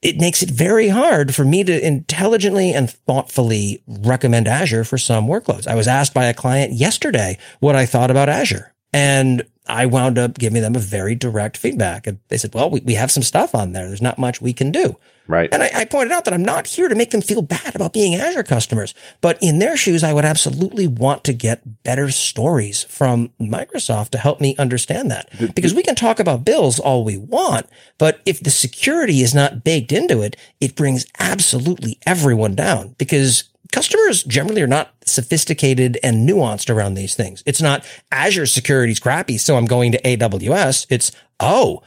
It 0.00 0.16
makes 0.16 0.42
it 0.42 0.50
very 0.50 0.88
hard 0.88 1.34
for 1.34 1.44
me 1.44 1.64
to 1.64 1.86
intelligently 1.86 2.72
and 2.72 2.90
thoughtfully 2.90 3.82
recommend 3.86 4.48
Azure 4.48 4.84
for 4.84 4.96
some 4.96 5.26
workloads. 5.26 5.66
I 5.66 5.74
was 5.74 5.86
asked 5.86 6.14
by 6.14 6.24
a 6.24 6.34
client 6.34 6.72
yesterday 6.72 7.36
what 7.60 7.76
I 7.76 7.84
thought 7.84 8.10
about 8.10 8.30
Azure 8.30 8.72
and 8.94 9.44
I 9.70 9.86
wound 9.86 10.18
up 10.18 10.38
giving 10.38 10.62
them 10.62 10.74
a 10.74 10.80
very 10.80 11.14
direct 11.14 11.56
feedback. 11.56 12.06
And 12.06 12.18
they 12.28 12.36
said, 12.36 12.54
well, 12.54 12.70
we, 12.70 12.80
we 12.80 12.94
have 12.94 13.10
some 13.10 13.22
stuff 13.22 13.54
on 13.54 13.72
there. 13.72 13.86
There's 13.86 14.02
not 14.02 14.18
much 14.18 14.40
we 14.40 14.52
can 14.52 14.70
do. 14.72 14.96
Right. 15.30 15.48
And 15.52 15.62
I, 15.62 15.70
I, 15.72 15.84
pointed 15.84 16.10
out 16.10 16.24
that 16.24 16.34
I'm 16.34 16.44
not 16.44 16.66
here 16.66 16.88
to 16.88 16.94
make 16.96 17.12
them 17.12 17.20
feel 17.20 17.40
bad 17.40 17.76
about 17.76 17.92
being 17.92 18.16
Azure 18.16 18.42
customers, 18.42 18.94
but 19.20 19.38
in 19.40 19.60
their 19.60 19.76
shoes, 19.76 20.02
I 20.02 20.12
would 20.12 20.24
absolutely 20.24 20.88
want 20.88 21.22
to 21.24 21.32
get 21.32 21.84
better 21.84 22.10
stories 22.10 22.82
from 22.82 23.30
Microsoft 23.40 24.10
to 24.10 24.18
help 24.18 24.40
me 24.40 24.56
understand 24.58 25.08
that. 25.12 25.30
Because 25.54 25.72
we 25.72 25.84
can 25.84 25.94
talk 25.94 26.18
about 26.18 26.44
bills 26.44 26.80
all 26.80 27.04
we 27.04 27.16
want, 27.16 27.66
but 27.96 28.20
if 28.26 28.40
the 28.40 28.50
security 28.50 29.20
is 29.20 29.32
not 29.32 29.62
baked 29.62 29.92
into 29.92 30.20
it, 30.20 30.36
it 30.60 30.74
brings 30.74 31.06
absolutely 31.20 32.00
everyone 32.04 32.56
down 32.56 32.96
because 32.98 33.49
customers 33.70 34.22
generally 34.24 34.62
are 34.62 34.66
not 34.66 34.92
sophisticated 35.04 35.98
and 36.02 36.28
nuanced 36.28 36.70
around 36.70 36.94
these 36.94 37.14
things. 37.14 37.42
It's 37.46 37.62
not 37.62 37.86
Azure 38.10 38.46
security's 38.46 39.00
crappy, 39.00 39.38
so 39.38 39.56
I'm 39.56 39.66
going 39.66 39.92
to 39.92 40.02
AWS. 40.02 40.86
It's, 40.90 41.12
oh, 41.38 41.82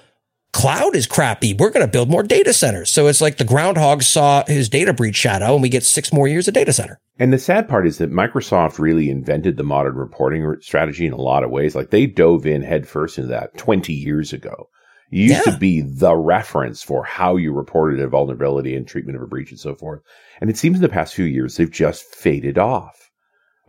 cloud 0.54 0.96
is 0.96 1.08
crappy. 1.08 1.54
We're 1.54 1.72
going 1.72 1.86
to 1.86 1.92
build 1.92 2.10
more 2.10 2.24
data 2.24 2.54
centers. 2.54 2.90
So 2.90 3.08
it's 3.08 3.22
like 3.22 3.38
the 3.38 3.44
groundhog 3.44 4.04
saw 4.04 4.46
his 4.46 4.70
data 4.70 4.94
breach 4.94 5.16
shadow 5.16 5.54
and 5.54 5.62
we 5.62 5.70
get 5.70 5.84
six 5.84 6.14
more 6.14 6.28
years 6.28 6.48
of 6.48 6.54
data 6.54 6.72
center. 6.72 7.00
And 7.20 7.34
the 7.34 7.40
sad 7.40 7.68
part 7.68 7.86
is 7.86 7.98
that 7.98 8.12
Microsoft 8.12 8.80
really 8.80 9.10
invented 9.10 9.58
the 9.58 9.64
modern 9.64 9.96
reporting 9.96 10.56
strategy 10.62 11.06
in 11.06 11.14
a 11.14 11.22
lot 11.22 11.44
of 11.44 11.52
ways. 11.52 11.76
Like 11.76 11.90
they 11.90 12.06
dove 12.06 12.46
in 12.46 12.62
headfirst 12.62 13.18
into 13.18 13.30
that 13.30 13.58
20 13.58 13.94
years 13.94 14.32
ago. 14.32 14.70
You 15.14 15.26
used 15.26 15.46
yeah. 15.46 15.54
to 15.54 15.60
be 15.60 15.82
the 15.82 16.16
reference 16.16 16.82
for 16.82 17.04
how 17.04 17.36
you 17.36 17.54
reported 17.54 18.00
a 18.00 18.08
vulnerability 18.08 18.76
and 18.76 18.88
treatment 18.88 19.16
of 19.16 19.22
a 19.22 19.28
breach 19.28 19.52
and 19.52 19.60
so 19.60 19.76
forth. 19.76 20.02
And 20.42 20.50
it 20.50 20.58
seems 20.58 20.78
in 20.78 20.82
the 20.82 20.90
past 20.90 21.14
few 21.14 21.26
years, 21.26 21.56
they've 21.56 21.70
just 21.70 22.16
faded 22.16 22.58
off. 22.58 23.12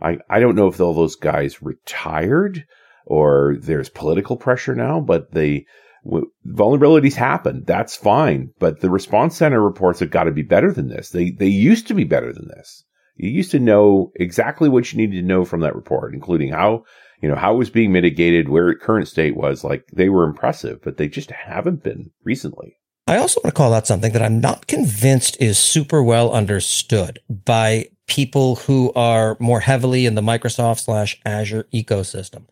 I, 0.01 0.17
I 0.27 0.39
don't 0.39 0.55
know 0.55 0.67
if 0.67 0.81
all 0.81 0.95
those 0.95 1.15
guys 1.15 1.61
retired 1.61 2.65
or 3.05 3.57
there's 3.59 3.89
political 3.89 4.37
pressure 4.37 4.73
now, 4.73 4.99
but 4.99 5.33
the 5.33 5.67
w- 6.03 6.31
vulnerabilities 6.47 7.13
happen. 7.13 7.63
That's 7.67 7.95
fine. 7.95 8.49
But 8.57 8.79
the 8.79 8.89
response 8.89 9.37
center 9.37 9.61
reports 9.61 9.99
have 9.99 10.09
got 10.09 10.23
to 10.23 10.31
be 10.31 10.41
better 10.41 10.71
than 10.71 10.89
this. 10.89 11.09
They, 11.09 11.29
they 11.29 11.45
used 11.45 11.87
to 11.89 11.93
be 11.93 12.05
better 12.05 12.33
than 12.33 12.47
this. 12.47 12.83
You 13.17 13.29
used 13.29 13.51
to 13.51 13.59
know 13.59 14.11
exactly 14.15 14.67
what 14.67 14.91
you 14.91 14.97
needed 14.97 15.21
to 15.21 15.27
know 15.27 15.45
from 15.45 15.59
that 15.59 15.75
report, 15.75 16.15
including 16.15 16.49
how 16.49 16.85
you 17.25 17.31
know, 17.31 17.37
how 17.37 17.55
it 17.55 17.57
was 17.57 17.71
being 17.71 17.91
mitigated, 17.91 18.49
where 18.49 18.75
current 18.75 19.07
state 19.07 19.35
was, 19.35 19.63
like 19.63 19.87
they 19.91 20.09
were 20.09 20.25
impressive, 20.25 20.79
but 20.83 20.97
they 20.97 21.07
just 21.07 21.31
haven't 21.31 21.81
been 21.81 22.11
recently. 22.23 22.77
I 23.07 23.17
also 23.17 23.41
want 23.43 23.55
to 23.55 23.57
call 23.57 23.73
out 23.73 23.87
something 23.87 24.13
that 24.13 24.21
I'm 24.21 24.39
not 24.39 24.67
convinced 24.67 25.35
is 25.41 25.57
super 25.57 26.03
well 26.03 26.31
understood 26.31 27.17
by 27.27 27.89
people 28.05 28.57
who 28.57 28.93
are 28.95 29.37
more 29.39 29.59
heavily 29.59 30.05
in 30.05 30.13
the 30.13 30.21
Microsoft 30.21 30.81
slash 30.81 31.19
Azure 31.25 31.65
ecosystem. 31.73 32.45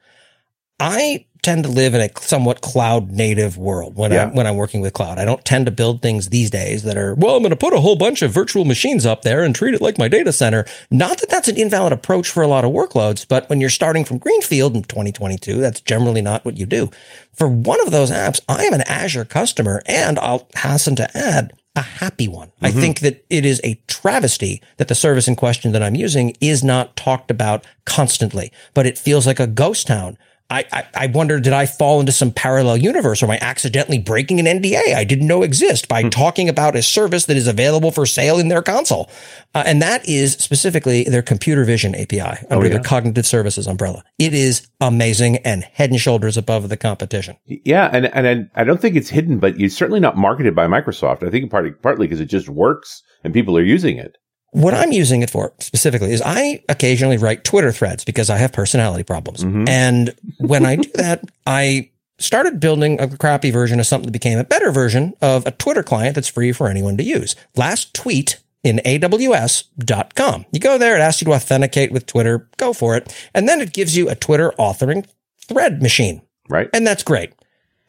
I 0.80 1.27
tend 1.43 1.63
to 1.65 1.69
live 1.69 1.93
in 1.93 2.01
a 2.01 2.09
somewhat 2.19 2.62
cloud 2.62 3.12
native 3.12 3.57
world 3.57 3.95
when 3.95 4.12
yeah. 4.12 4.23
I'm 4.23 4.35
when 4.35 4.47
I'm 4.47 4.55
working 4.55 4.81
with 4.81 4.93
cloud. 4.93 5.19
I 5.19 5.25
don't 5.25 5.43
tend 5.45 5.65
to 5.67 5.71
build 5.71 6.01
things 6.01 6.29
these 6.29 6.50
days 6.50 6.83
that 6.83 6.97
are 6.97 7.13
well. 7.15 7.35
I'm 7.35 7.43
going 7.43 7.51
to 7.51 7.55
put 7.55 7.73
a 7.73 7.79
whole 7.79 7.95
bunch 7.95 8.21
of 8.21 8.31
virtual 8.31 8.65
machines 8.65 9.05
up 9.05 9.21
there 9.21 9.43
and 9.43 9.53
treat 9.53 9.75
it 9.75 9.81
like 9.81 9.97
my 9.97 10.07
data 10.07 10.33
center. 10.33 10.65
Not 10.89 11.19
that 11.19 11.29
that's 11.29 11.47
an 11.47 11.57
invalid 11.57 11.93
approach 11.93 12.29
for 12.29 12.41
a 12.41 12.47
lot 12.47 12.65
of 12.65 12.71
workloads, 12.71 13.27
but 13.27 13.47
when 13.50 13.62
you're 13.62 13.69
starting 13.69 14.05
from 14.05 14.17
greenfield 14.17 14.75
in 14.75 14.83
2022, 14.83 15.57
that's 15.59 15.81
generally 15.81 16.21
not 16.21 16.45
what 16.45 16.57
you 16.57 16.65
do. 16.65 16.89
For 17.33 17.47
one 17.47 17.81
of 17.81 17.91
those 17.91 18.09
apps, 18.09 18.39
I 18.47 18.63
am 18.63 18.73
an 18.73 18.81
Azure 18.81 19.25
customer, 19.25 19.81
and 19.85 20.17
I'll 20.19 20.47
hasten 20.55 20.95
to 20.97 21.17
add 21.17 21.53
a 21.75 21.81
happy 21.81 22.27
one. 22.27 22.50
Mm-hmm. 22.50 22.65
I 22.65 22.71
think 22.71 23.00
that 23.00 23.25
it 23.29 23.45
is 23.45 23.59
a 23.63 23.75
travesty 23.88 24.62
that 24.77 24.88
the 24.88 24.95
service 24.95 25.27
in 25.27 25.35
question 25.35 25.71
that 25.71 25.83
I'm 25.83 25.95
using 25.95 26.35
is 26.39 26.63
not 26.63 26.95
talked 26.95 27.31
about 27.31 27.65
constantly, 27.85 28.51
but 28.73 28.85
it 28.85 28.97
feels 28.97 29.25
like 29.25 29.39
a 29.39 29.47
ghost 29.47 29.88
town 29.88 30.17
I, 30.50 30.65
I, 30.71 30.88
I 30.93 31.07
wonder, 31.07 31.39
did 31.39 31.53
I 31.53 31.65
fall 31.65 32.00
into 32.00 32.12
some 32.12 32.31
parallel 32.31 32.77
universe 32.77 33.23
or 33.23 33.25
am 33.25 33.31
I 33.31 33.39
accidentally 33.41 33.97
breaking 33.97 34.39
an 34.39 34.45
NDA 34.45 34.93
I 34.93 35.03
didn't 35.03 35.27
know 35.27 35.41
exist 35.41 35.88
by 35.88 36.03
hmm. 36.03 36.09
talking 36.09 36.50
about 36.50 36.75
a 36.75 36.83
service 36.83 37.25
that 37.25 37.38
is 37.38 37.47
available 37.47 37.91
for 37.91 38.05
sale 38.05 38.38
in 38.39 38.50
their 38.50 38.62
console? 38.62 39.09
Uh, 39.55 39.63
and 39.65 39.81
that 39.81 40.07
is 40.07 40.33
specifically 40.33 41.03
their 41.05 41.21
computer 41.21 41.63
vision 41.63 41.95
API 41.95 42.21
under 42.50 42.67
oh, 42.67 42.69
yeah. 42.69 42.77
the 42.77 42.83
cognitive 42.83 43.25
services 43.25 43.67
umbrella. 43.67 44.03
It 44.19 44.33
is 44.33 44.67
amazing 44.81 45.38
and 45.38 45.63
head 45.63 45.89
and 45.89 46.00
shoulders 46.00 46.38
above 46.38 46.69
the 46.69 46.77
competition. 46.77 47.38
Yeah. 47.45 47.89
And, 47.91 48.05
and 48.07 48.50
I 48.55 48.63
don't 48.63 48.81
think 48.81 48.95
it's 48.95 49.09
hidden, 49.09 49.39
but 49.39 49.59
it's 49.59 49.75
certainly 49.75 50.00
not 50.00 50.17
marketed 50.17 50.55
by 50.55 50.67
Microsoft. 50.67 51.25
I 51.25 51.31
think 51.31 51.50
partly, 51.50 51.71
partly 51.71 52.07
because 52.07 52.19
it 52.19 52.25
just 52.25 52.50
works 52.50 53.01
and 53.23 53.33
people 53.33 53.57
are 53.57 53.63
using 53.63 53.97
it. 53.97 54.17
What 54.53 54.74
I'm 54.74 54.91
using 54.91 55.22
it 55.22 55.29
for 55.29 55.51
specifically 55.60 56.12
is 56.13 56.22
I 56.24 56.63
occasionally 56.69 57.17
write 57.17 57.43
Twitter 57.43 57.72
threads 57.72 58.05
because 58.05 58.29
I 58.29 58.38
have 58.38 58.53
personality 58.53 59.03
problems. 59.03 59.43
Mm-hmm. 59.43 59.67
And 59.67 60.15
when 60.38 60.65
I 60.65 60.77
do 60.77 60.89
that, 60.95 61.24
I 61.45 61.89
started 62.19 62.60
building 62.60 63.01
a 63.01 63.17
crappy 63.17 63.51
version 63.51 63.79
of 63.79 63.86
something 63.86 64.07
that 64.07 64.12
became 64.12 64.39
a 64.39 64.43
better 64.43 64.72
version 64.72 65.13
of 65.22 65.45
a 65.45 65.51
Twitter 65.51 65.83
client 65.83 66.15
that's 66.15 66.27
free 66.27 66.51
for 66.51 66.67
anyone 66.67 66.98
to 66.98 67.03
use. 67.03 67.36
Last 67.55 67.93
tweet 67.93 68.39
in 68.63 68.77
aws.com. 68.86 70.45
You 70.51 70.60
go 70.60 70.77
there, 70.77 70.95
it 70.95 71.01
asks 71.01 71.22
you 71.22 71.25
to 71.25 71.33
authenticate 71.33 71.91
with 71.91 72.05
Twitter, 72.05 72.48
go 72.57 72.72
for 72.72 72.95
it. 72.95 73.13
And 73.33 73.50
then 73.50 73.60
it 73.60 73.74
gives 73.74 73.98
you 73.98 74.10
a 74.10 74.15
Twitter 74.15 74.53
authoring 74.57 75.05
thread 75.48 75.81
machine. 75.81 76.22
Right. 76.48 76.69
And 76.74 76.88
that's 76.88 77.03
great 77.03 77.33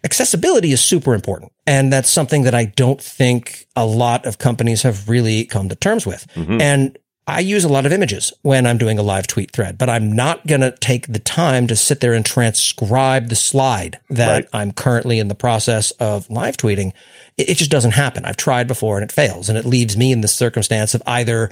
accessibility 0.04 0.72
is 0.72 0.82
super 0.82 1.14
important. 1.14 1.52
And 1.66 1.92
that's 1.92 2.10
something 2.10 2.42
that 2.42 2.54
I 2.54 2.66
don't 2.66 3.00
think 3.00 3.66
a 3.74 3.86
lot 3.86 4.26
of 4.26 4.38
companies 4.38 4.82
have 4.82 5.08
really 5.08 5.44
come 5.46 5.68
to 5.68 5.74
terms 5.74 6.06
with. 6.06 6.26
Mm-hmm. 6.34 6.60
And 6.60 6.98
I 7.26 7.40
use 7.40 7.64
a 7.64 7.70
lot 7.70 7.86
of 7.86 7.92
images 7.92 8.34
when 8.42 8.66
I'm 8.66 8.76
doing 8.76 8.98
a 8.98 9.02
live 9.02 9.26
tweet 9.26 9.50
thread, 9.50 9.78
but 9.78 9.88
I'm 9.88 10.12
not 10.12 10.46
going 10.46 10.60
to 10.60 10.72
take 10.72 11.06
the 11.06 11.18
time 11.18 11.66
to 11.68 11.76
sit 11.76 12.00
there 12.00 12.12
and 12.12 12.24
transcribe 12.24 13.28
the 13.28 13.36
slide 13.36 13.98
that 14.10 14.30
right. 14.30 14.48
I'm 14.52 14.72
currently 14.72 15.18
in 15.18 15.28
the 15.28 15.34
process 15.34 15.90
of 15.92 16.28
live 16.28 16.58
tweeting. 16.58 16.92
It, 17.38 17.48
it 17.48 17.56
just 17.56 17.70
doesn't 17.70 17.92
happen. 17.92 18.26
I've 18.26 18.36
tried 18.36 18.68
before 18.68 18.98
and 18.98 19.04
it 19.04 19.12
fails. 19.12 19.48
And 19.48 19.56
it 19.56 19.64
leaves 19.64 19.96
me 19.96 20.12
in 20.12 20.20
the 20.20 20.28
circumstance 20.28 20.94
of 20.94 21.02
either 21.06 21.50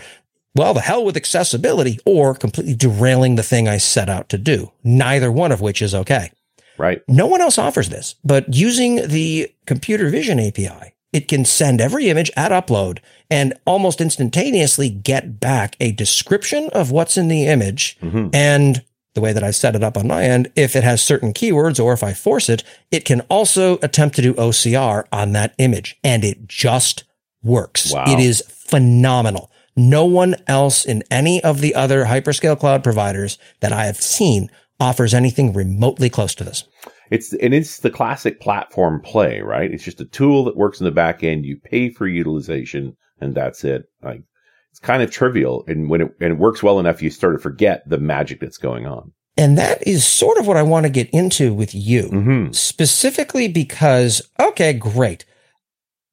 well, 0.55 0.75
the 0.75 0.83
hell 0.83 1.03
with 1.03 1.17
accessibility 1.17 1.99
or 2.05 2.35
completely 2.35 2.75
derailing 2.75 3.37
the 3.37 3.43
thing 3.43 3.69
I 3.69 3.79
set 3.79 4.11
out 4.11 4.29
to 4.29 4.37
do. 4.37 4.71
Neither 4.85 5.33
one 5.33 5.51
of 5.51 5.63
which 5.63 5.81
is 5.81 5.95
okay. 5.95 6.31
Right. 6.79 7.03
No 7.09 7.27
one 7.27 7.41
else 7.41 7.59
offers 7.59 7.89
this, 7.89 8.15
but 8.25 8.53
using 8.53 9.09
the 9.09 9.53
computer 9.67 10.09
vision 10.09 10.41
API, 10.41 10.95
it 11.13 11.29
can 11.29 11.45
send 11.45 11.81
every 11.81 12.09
image 12.09 12.31
at 12.37 12.53
upload 12.53 12.99
and 13.31 13.55
almost 13.67 14.01
instantaneously 14.01 14.89
get 14.89 15.39
back 15.39 15.77
a 15.79 15.93
description 15.93 16.71
of 16.73 16.91
what's 16.91 17.17
in 17.17 17.29
the 17.29 17.47
image. 17.47 17.99
Mm-hmm. 18.01 18.29
And 18.33 18.83
the 19.15 19.21
way 19.21 19.33
that 19.35 19.45
I 19.45 19.51
set 19.51 19.77
it 19.77 19.85
up 19.85 19.99
on 19.99 20.07
my 20.09 20.25
end, 20.25 20.51
if 20.57 20.75
it 20.75 20.85
has 20.85 21.03
certain 21.03 21.35
keywords 21.35 21.83
or 21.83 21.93
if 21.93 22.03
I 22.03 22.15
force 22.15 22.49
it, 22.49 22.65
it 22.91 23.05
can 23.05 23.21
also 23.23 23.79
attempt 23.83 24.17
to 24.17 24.23
do 24.23 24.35
OCR 24.35 25.05
on 25.13 25.33
that 25.33 25.55
image 25.59 25.99
and 26.03 26.25
it 26.25 26.49
just 26.49 27.05
works. 27.43 27.93
Wow. 27.93 28.05
It 28.09 28.19
is 28.19 28.43
phenomenal. 28.49 29.51
No 29.77 30.05
one 30.05 30.35
else 30.47 30.85
in 30.85 31.03
any 31.11 31.43
of 31.43 31.61
the 31.61 31.75
other 31.75 32.05
hyperscale 32.05 32.59
cloud 32.59 32.83
providers 32.83 33.39
that 33.61 33.73
I 33.73 33.85
have 33.87 33.97
seen 33.97 34.51
offers 34.83 35.15
anything 35.15 35.53
remotely 35.53 36.11
close 36.11 36.35
to 36.35 36.45
this. 36.45 36.65
It's 37.11 37.33
and 37.35 37.55
it's 37.55 37.79
the 37.79 37.91
classic 37.91 38.41
platform 38.41 39.01
play, 39.01 39.41
right? 39.41 39.71
It's 39.71 39.85
just 39.85 40.01
a 40.01 40.07
tool 40.07 40.45
that 40.45 40.57
works 40.57 40.81
in 40.81 40.85
the 40.85 40.91
back 40.91 41.23
end. 41.23 41.47
You 41.47 41.57
pay 41.57 41.91
for 41.91 42.07
utilization, 42.07 42.97
and 43.21 43.35
that's 43.35 43.65
it. 43.65 43.85
Like 44.03 44.23
it's 44.71 44.81
kind 44.81 45.03
of 45.03 45.11
trivial, 45.11 45.65
and 45.69 45.89
when 45.89 46.01
it 46.01 46.09
and 46.21 46.33
it 46.33 46.39
works 46.39 46.63
well 46.63 46.81
enough, 46.81 47.01
you 47.01 47.11
start 47.11 47.37
to 47.37 47.43
forget 47.43 47.89
the 47.89 47.99
magic 47.99 48.41
that's 48.41 48.59
going 48.59 48.87
on. 48.87 49.13
And 49.37 49.57
that 49.57 49.87
is 49.87 50.07
sort 50.07 50.39
of 50.39 50.47
what 50.47 50.57
I 50.57 50.63
want 50.63 50.85
to 50.85 50.91
get 50.91 51.09
into 51.11 51.55
with 51.55 51.75
you, 51.75 52.05
mm-hmm. 52.05 52.53
specifically 52.53 53.47
because 53.47 54.23
okay, 54.41 54.73
great. 54.73 55.25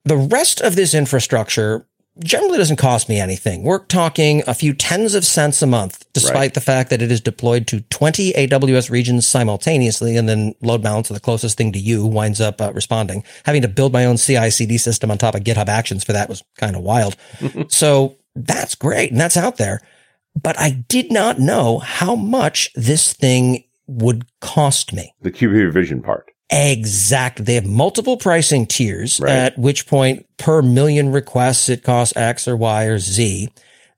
the 0.05 0.17
rest 0.17 0.61
of 0.61 0.75
this 0.75 0.93
infrastructure 0.93 1.87
generally 2.23 2.57
doesn't 2.57 2.75
cost 2.77 3.07
me 3.07 3.19
anything. 3.19 3.63
We're 3.63 3.85
talking 3.85 4.43
a 4.47 4.53
few 4.53 4.73
tens 4.73 5.15
of 5.15 5.25
cents 5.25 5.61
a 5.61 5.67
month, 5.67 6.03
despite 6.13 6.35
Right. 6.35 6.53
the 6.53 6.61
fact 6.61 6.89
that 6.89 7.01
it 7.01 7.11
is 7.11 7.21
deployed 7.21 7.65
to 7.67 7.81
20 7.81 8.33
AWS 8.33 8.89
regions 8.89 9.25
simultaneously 9.27 10.17
and 10.17 10.27
then 10.27 10.53
load 10.61 10.81
balance 10.81 11.09
of 11.09 11.13
the 11.13 11.19
closest 11.21 11.57
thing 11.57 11.71
to 11.71 11.79
you 11.79 12.05
winds 12.05 12.41
up 12.41 12.59
uh, 12.61 12.73
responding. 12.73 13.23
Having 13.45 13.61
to 13.61 13.67
build 13.67 13.93
my 13.93 14.05
own 14.05 14.17
CI 14.17 14.49
CD 14.49 14.77
system 14.77 15.11
on 15.11 15.17
top 15.17 15.35
of 15.35 15.43
GitHub 15.43 15.67
Actions 15.69 16.03
for 16.03 16.13
that 16.13 16.27
was 16.29 16.43
kind 16.57 16.75
of 16.75 16.81
wild. 16.81 17.15
so 17.69 18.17
that's 18.35 18.75
great. 18.75 19.11
And 19.11 19.19
that's 19.19 19.37
out 19.37 19.57
there. 19.57 19.81
But 20.41 20.59
I 20.59 20.71
did 20.87 21.11
not 21.11 21.39
know 21.39 21.79
how 21.79 22.15
much 22.15 22.71
this 22.75 23.13
thing 23.13 23.63
would 23.87 24.25
cost 24.41 24.93
me. 24.93 25.13
The 25.21 25.31
computer 25.31 25.71
vision 25.71 26.01
part. 26.01 26.31
Exactly. 26.49 27.45
They 27.45 27.55
have 27.55 27.65
multiple 27.65 28.17
pricing 28.17 28.65
tiers, 28.65 29.19
Right. 29.19 29.31
at 29.31 29.57
which 29.57 29.85
point 29.87 30.25
per 30.37 30.61
million 30.61 31.11
requests, 31.11 31.69
it 31.69 31.83
costs 31.83 32.15
X 32.17 32.47
or 32.47 32.57
Y 32.57 32.83
or 32.85 32.99
Z. 32.99 33.49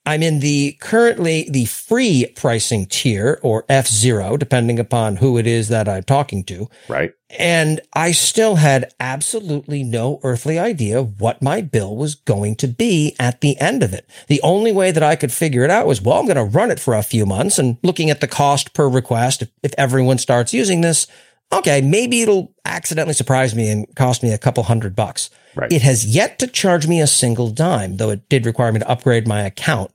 I'm 0.03 0.23
in 0.23 0.39
the 0.39 0.75
currently 0.79 1.47
the 1.47 1.65
free 1.65 2.25
pricing 2.35 2.87
tier 2.87 3.39
or 3.43 3.63
F0, 3.69 4.39
depending 4.39 4.79
upon 4.79 5.17
who 5.17 5.37
it 5.37 5.45
is 5.45 5.67
that 5.67 5.87
I'm 5.87 6.01
talking 6.01 6.43
to. 6.45 6.67
Right. 6.87 7.13
And 7.37 7.81
I 7.93 8.11
still 8.11 8.55
had 8.55 8.91
absolutely 8.99 9.83
no 9.83 10.19
earthly 10.23 10.57
idea 10.57 11.03
what 11.03 11.43
my 11.43 11.61
bill 11.61 11.95
was 11.95 12.15
going 12.15 12.55
to 12.55 12.67
be 12.67 13.15
at 13.19 13.41
the 13.41 13.57
end 13.61 13.83
of 13.83 13.93
it. 13.93 14.09
The 14.27 14.41
only 14.41 14.71
way 14.71 14.89
that 14.91 15.03
I 15.03 15.15
could 15.15 15.31
figure 15.31 15.63
it 15.63 15.69
out 15.69 15.85
was, 15.85 16.01
well, 16.01 16.17
I'm 16.17 16.25
going 16.25 16.35
to 16.35 16.43
run 16.57 16.71
it 16.71 16.79
for 16.79 16.95
a 16.95 17.03
few 17.03 17.27
months 17.27 17.59
and 17.59 17.77
looking 17.83 18.09
at 18.09 18.21
the 18.21 18.27
cost 18.27 18.73
per 18.73 18.89
request. 18.89 19.43
If, 19.43 19.49
if 19.61 19.73
everyone 19.77 20.17
starts 20.17 20.51
using 20.51 20.81
this, 20.81 21.05
okay, 21.53 21.81
maybe 21.81 22.21
it'll 22.21 22.53
accidentally 22.65 23.13
surprise 23.13 23.55
me 23.55 23.69
and 23.69 23.95
cost 23.95 24.23
me 24.23 24.31
a 24.31 24.37
couple 24.37 24.63
hundred 24.63 24.95
bucks. 24.95 25.29
Right. 25.55 25.71
It 25.71 25.81
has 25.81 26.05
yet 26.05 26.39
to 26.39 26.47
charge 26.47 26.87
me 26.87 27.01
a 27.01 27.07
single 27.07 27.49
dime, 27.49 27.97
though 27.97 28.09
it 28.09 28.27
did 28.29 28.45
require 28.45 28.71
me 28.71 28.79
to 28.79 28.89
upgrade 28.89 29.27
my 29.27 29.41
account, 29.41 29.91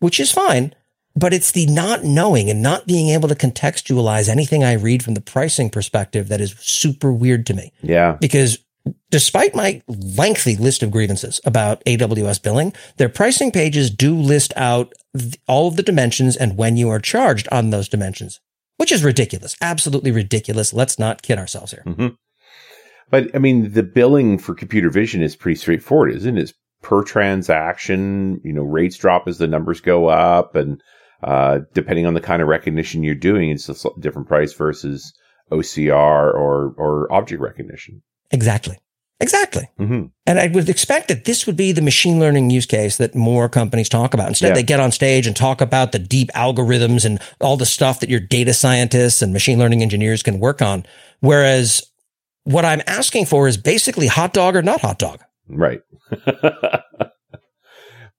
which 0.00 0.18
is 0.18 0.32
fine. 0.32 0.74
But 1.16 1.34
it's 1.34 1.52
the 1.52 1.66
not 1.66 2.04
knowing 2.04 2.48
and 2.50 2.62
not 2.62 2.86
being 2.86 3.08
able 3.08 3.28
to 3.28 3.34
contextualize 3.34 4.28
anything 4.28 4.62
I 4.62 4.74
read 4.74 5.02
from 5.02 5.14
the 5.14 5.20
pricing 5.20 5.68
perspective 5.68 6.28
that 6.28 6.40
is 6.40 6.54
super 6.60 7.12
weird 7.12 7.46
to 7.46 7.54
me. 7.54 7.72
Yeah. 7.82 8.16
Because 8.20 8.58
despite 9.10 9.54
my 9.54 9.82
lengthy 9.88 10.56
list 10.56 10.82
of 10.82 10.90
grievances 10.90 11.40
about 11.44 11.84
AWS 11.84 12.42
billing, 12.42 12.72
their 12.96 13.08
pricing 13.08 13.50
pages 13.50 13.90
do 13.90 14.14
list 14.14 14.52
out 14.56 14.92
all 15.48 15.68
of 15.68 15.76
the 15.76 15.82
dimensions 15.82 16.36
and 16.36 16.56
when 16.56 16.76
you 16.76 16.88
are 16.88 17.00
charged 17.00 17.48
on 17.50 17.70
those 17.70 17.88
dimensions, 17.88 18.40
which 18.80 18.90
is 18.90 19.04
ridiculous. 19.04 19.54
Absolutely 19.60 20.10
ridiculous. 20.10 20.72
Let's 20.72 20.98
not 20.98 21.20
kid 21.20 21.38
ourselves 21.38 21.72
here. 21.72 21.82
hmm 21.82 22.08
But 23.10 23.28
I 23.34 23.38
mean, 23.38 23.72
the 23.72 23.82
billing 23.82 24.38
for 24.38 24.54
computer 24.54 24.88
vision 24.88 25.20
is 25.22 25.36
pretty 25.36 25.56
straightforward, 25.56 26.12
isn't 26.14 26.38
it? 26.38 26.40
It's 26.40 26.54
per 26.80 27.04
transaction, 27.04 28.40
you 28.42 28.54
know, 28.54 28.62
rates 28.62 28.96
drop 28.96 29.28
as 29.28 29.36
the 29.36 29.46
numbers 29.46 29.82
go 29.82 30.06
up 30.06 30.56
and, 30.56 30.80
uh, 31.22 31.58
depending 31.74 32.06
on 32.06 32.14
the 32.14 32.22
kind 32.22 32.40
of 32.40 32.48
recognition 32.48 33.02
you're 33.02 33.14
doing, 33.14 33.50
it's 33.50 33.68
a 33.68 33.90
different 33.98 34.28
price 34.28 34.54
versus 34.54 35.12
OCR 35.52 36.32
or, 36.32 36.74
or 36.78 37.12
object 37.12 37.42
recognition. 37.42 38.00
Exactly. 38.30 38.78
Exactly. 39.20 39.68
hmm 39.76 40.04
And 40.26 40.38
I 40.40 40.46
would 40.48 40.68
expect 40.68 41.08
that 41.08 41.24
this 41.26 41.46
would 41.46 41.56
be 41.56 41.72
the 41.72 41.82
machine 41.82 42.18
learning 42.18 42.48
use 42.50 42.64
case 42.66 42.96
that 42.96 43.14
more 43.14 43.48
companies 43.48 43.88
talk 43.88 44.14
about. 44.14 44.28
Instead, 44.28 44.48
Yeah. 44.48 44.54
they 44.54 44.62
get 44.62 44.80
on 44.80 44.92
stage 44.92 45.26
and 45.26 45.36
talk 45.36 45.60
about 45.60 45.92
the 45.92 45.98
deep 45.98 46.30
algorithms 46.34 47.04
and 47.04 47.20
all 47.40 47.56
the 47.58 47.66
stuff 47.66 48.00
that 48.00 48.08
your 48.08 48.20
data 48.20 48.54
scientists 48.54 49.20
and 49.20 49.32
machine 49.32 49.58
learning 49.58 49.82
engineers 49.82 50.22
can 50.22 50.38
work 50.40 50.62
on. 50.62 50.86
Whereas 51.20 51.82
what 52.44 52.64
I'm 52.64 52.80
asking 52.86 53.26
for 53.26 53.46
is 53.46 53.56
basically 53.58 54.06
hot 54.06 54.32
dog 54.32 54.56
or 54.56 54.62
not 54.62 54.80
hot 54.80 54.98
dog. 54.98 55.20
Right. 55.48 55.80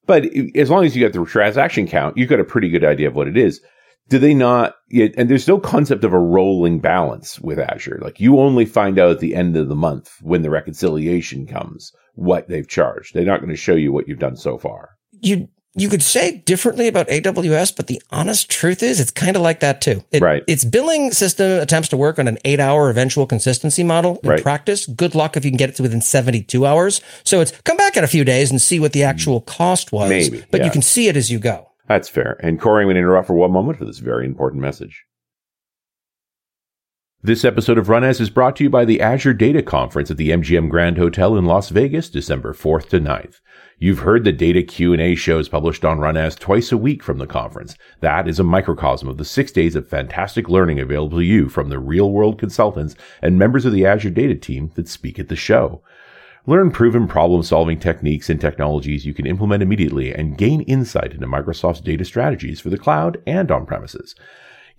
but 0.05 0.25
as 0.55 0.69
long 0.69 0.85
as 0.85 0.95
you 0.95 1.03
got 1.07 1.13
the 1.17 1.25
transaction 1.25 1.87
count, 1.87 2.17
you've 2.17 2.29
got 2.29 2.39
a 2.39 2.43
pretty 2.43 2.69
good 2.69 2.83
idea 2.83 3.07
of 3.07 3.15
what 3.15 3.27
it 3.27 3.37
is. 3.37 3.61
Do 4.09 4.19
they 4.19 4.33
not? 4.33 4.75
yeah, 4.89 5.07
And 5.17 5.29
there's 5.29 5.47
no 5.47 5.59
concept 5.59 6.03
of 6.03 6.13
a 6.13 6.19
rolling 6.19 6.79
balance 6.79 7.39
with 7.39 7.59
Azure. 7.59 7.99
Like 8.01 8.19
you 8.19 8.39
only 8.39 8.65
find 8.65 8.99
out 8.99 9.11
at 9.11 9.19
the 9.19 9.35
end 9.35 9.55
of 9.55 9.69
the 9.69 9.75
month 9.75 10.17
when 10.21 10.41
the 10.41 10.49
reconciliation 10.49 11.47
comes 11.47 11.93
what 12.15 12.49
they've 12.49 12.67
charged. 12.67 13.13
They're 13.13 13.23
not 13.23 13.39
going 13.39 13.49
to 13.51 13.55
show 13.55 13.75
you 13.75 13.91
what 13.91 14.07
you've 14.07 14.19
done 14.19 14.35
so 14.35 14.57
far. 14.57 14.89
You, 15.21 15.47
you 15.75 15.87
could 15.87 16.01
say 16.03 16.39
differently 16.39 16.89
about 16.89 17.07
AWS, 17.07 17.75
but 17.75 17.87
the 17.87 18.01
honest 18.11 18.51
truth 18.51 18.83
is 18.83 18.99
it's 18.99 19.11
kind 19.11 19.37
of 19.37 19.41
like 19.41 19.61
that 19.61 19.79
too. 19.79 20.03
It, 20.11 20.21
Right. 20.21 20.43
Its 20.45 20.65
billing 20.65 21.11
system 21.11 21.61
attempts 21.61 21.87
to 21.89 21.97
work 21.97 22.19
on 22.19 22.27
an 22.27 22.37
eight 22.43 22.59
hour 22.59 22.89
eventual 22.89 23.25
consistency 23.25 23.83
model. 23.83 24.19
In 24.23 24.31
Right. 24.31 24.43
practice, 24.43 24.85
good 24.85 25.15
luck 25.15 25.37
if 25.37 25.45
you 25.45 25.51
can 25.51 25.57
get 25.57 25.69
it 25.69 25.75
to 25.77 25.83
within 25.83 26.01
72 26.01 26.65
hours. 26.65 26.99
So 27.23 27.39
it's 27.39 27.51
come 27.63 27.77
back 27.77 27.95
in 27.95 28.03
a 28.03 28.07
few 28.07 28.25
days 28.25 28.51
and 28.51 28.61
see 28.61 28.79
what 28.79 28.91
the 28.91 29.01
mm. 29.01 29.07
actual 29.07 29.39
cost 29.39 29.93
was. 29.93 30.09
Maybe, 30.09 30.43
But 30.51 30.59
yeah. 30.59 30.65
you 30.65 30.71
can 30.71 30.81
see 30.81 31.07
it 31.07 31.15
as 31.15 31.31
you 31.31 31.39
go. 31.39 31.70
That's 31.91 32.07
fair. 32.07 32.37
And 32.41 32.57
Corey, 32.57 32.83
I'm 32.83 32.85
going 32.85 32.95
to 32.95 32.99
interrupt 32.99 33.27
for 33.27 33.33
one 33.33 33.51
moment 33.51 33.77
for 33.77 33.83
this 33.83 33.99
very 33.99 34.25
important 34.25 34.61
message. 34.61 35.03
This 37.21 37.43
episode 37.43 37.77
of 37.77 37.89
Run 37.89 38.05
As 38.05 38.21
is 38.21 38.29
brought 38.29 38.55
to 38.55 38.63
you 38.63 38.69
by 38.69 38.85
the 38.85 39.01
Azure 39.01 39.33
Data 39.33 39.61
Conference 39.61 40.09
at 40.09 40.15
the 40.15 40.29
MGM 40.29 40.69
Grand 40.69 40.97
Hotel 40.97 41.35
in 41.35 41.43
Las 41.43 41.67
Vegas, 41.67 42.09
December 42.09 42.53
4th 42.53 42.87
to 42.91 43.01
9th. 43.01 43.41
You've 43.77 43.99
heard 43.99 44.23
the 44.23 44.31
data 44.31 44.63
Q&A 44.63 45.15
shows 45.15 45.49
published 45.49 45.83
on 45.83 45.99
Run 45.99 46.15
As 46.15 46.37
twice 46.37 46.71
a 46.71 46.77
week 46.77 47.03
from 47.03 47.17
the 47.17 47.27
conference. 47.27 47.75
That 47.99 48.25
is 48.25 48.39
a 48.39 48.43
microcosm 48.45 49.09
of 49.09 49.17
the 49.17 49.25
six 49.25 49.51
days 49.51 49.75
of 49.75 49.85
fantastic 49.85 50.47
learning 50.47 50.79
available 50.79 51.17
to 51.17 51.25
you 51.25 51.49
from 51.49 51.67
the 51.67 51.77
real 51.77 52.09
world 52.09 52.39
consultants 52.39 52.95
and 53.21 53.37
members 53.37 53.65
of 53.65 53.73
the 53.73 53.85
Azure 53.85 54.11
Data 54.11 54.35
team 54.35 54.71
that 54.75 54.87
speak 54.87 55.19
at 55.19 55.27
the 55.27 55.35
show. 55.35 55.83
Learn 56.47 56.71
proven 56.71 57.07
problem 57.07 57.43
solving 57.43 57.77
techniques 57.77 58.27
and 58.27 58.41
technologies 58.41 59.05
you 59.05 59.13
can 59.13 59.27
implement 59.27 59.61
immediately 59.61 60.11
and 60.11 60.39
gain 60.39 60.61
insight 60.61 61.13
into 61.13 61.27
Microsoft's 61.27 61.81
data 61.81 62.03
strategies 62.03 62.59
for 62.59 62.71
the 62.71 62.79
cloud 62.79 63.21
and 63.27 63.51
on 63.51 63.63
premises. 63.63 64.15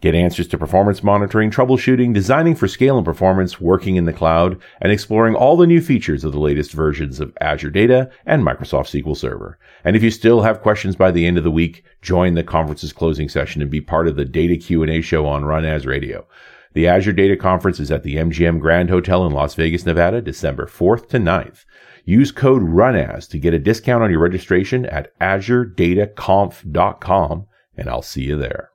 Get 0.01 0.17
answers 0.17 0.49
to 0.49 0.59
performance 0.59 1.05
monitoring, 1.05 1.53
troubleshooting, 1.53 2.13
designing 2.13 2.57
for 2.57 2.67
scale 2.67 2.97
and 2.97 3.05
performance, 3.05 3.61
working 3.61 3.95
in 3.95 4.07
the 4.07 4.13
cloud, 4.13 4.61
and 4.81 4.91
exploring 4.91 5.37
all 5.37 5.57
the 5.57 5.69
new 5.69 5.81
features 5.81 6.25
of 6.25 6.33
the 6.33 6.41
latest 6.41 6.73
versions 6.73 7.21
of 7.21 7.33
Azure 7.41 7.71
Data 7.71 8.11
and 8.27 8.43
Microsoft 8.43 8.91
SQL 8.91 9.17
Server. 9.17 9.57
And 9.85 9.95
if 9.95 10.03
you 10.03 10.11
still 10.11 10.43
have 10.43 10.63
questions 10.63 10.97
by 10.97 11.13
the 11.13 11.25
end 11.25 11.39
of 11.39 11.45
the 11.45 11.53
week, 11.53 11.85
join 12.01 12.35
the 12.35 12.43
conference's 12.43 12.93
closing 12.93 13.29
session 13.29 13.63
and 13.63 13.71
be 13.71 13.81
part 13.81 14.09
of 14.09 14.17
the 14.17 14.25
Data 14.25 14.57
Q&A 14.57 15.01
show 15.01 15.27
on 15.27 15.45
Run 15.45 15.65
As 15.65 15.87
Radio. 15.87 16.27
The 16.75 16.89
Azure 16.89 17.13
Data 17.13 17.37
Conference 17.37 17.79
is 17.81 17.91
at 17.91 18.03
the 18.03 18.17
MGM 18.17 18.59
Grand 18.59 18.89
Hotel 18.89 19.27
in 19.27 19.33
Las 19.33 19.55
Vegas, 19.55 19.85
Nevada, 19.85 20.23
December 20.23 20.65
4th 20.67 21.09
to 21.09 21.19
9th. 21.19 21.67
Use 22.05 22.33
code 22.33 22.63
RUNAS 22.63 23.29
to 23.29 23.39
get 23.39 23.55
a 23.55 23.59
discount 23.59 24.03
on 24.03 24.11
your 24.11 24.21
registration 24.21 24.87
at 24.87 25.17
azuredataconf.com, 25.21 27.47
and 27.77 27.89
I'll 27.89 28.03
see 28.03 28.23
you 28.23 28.39
there. 28.39 28.71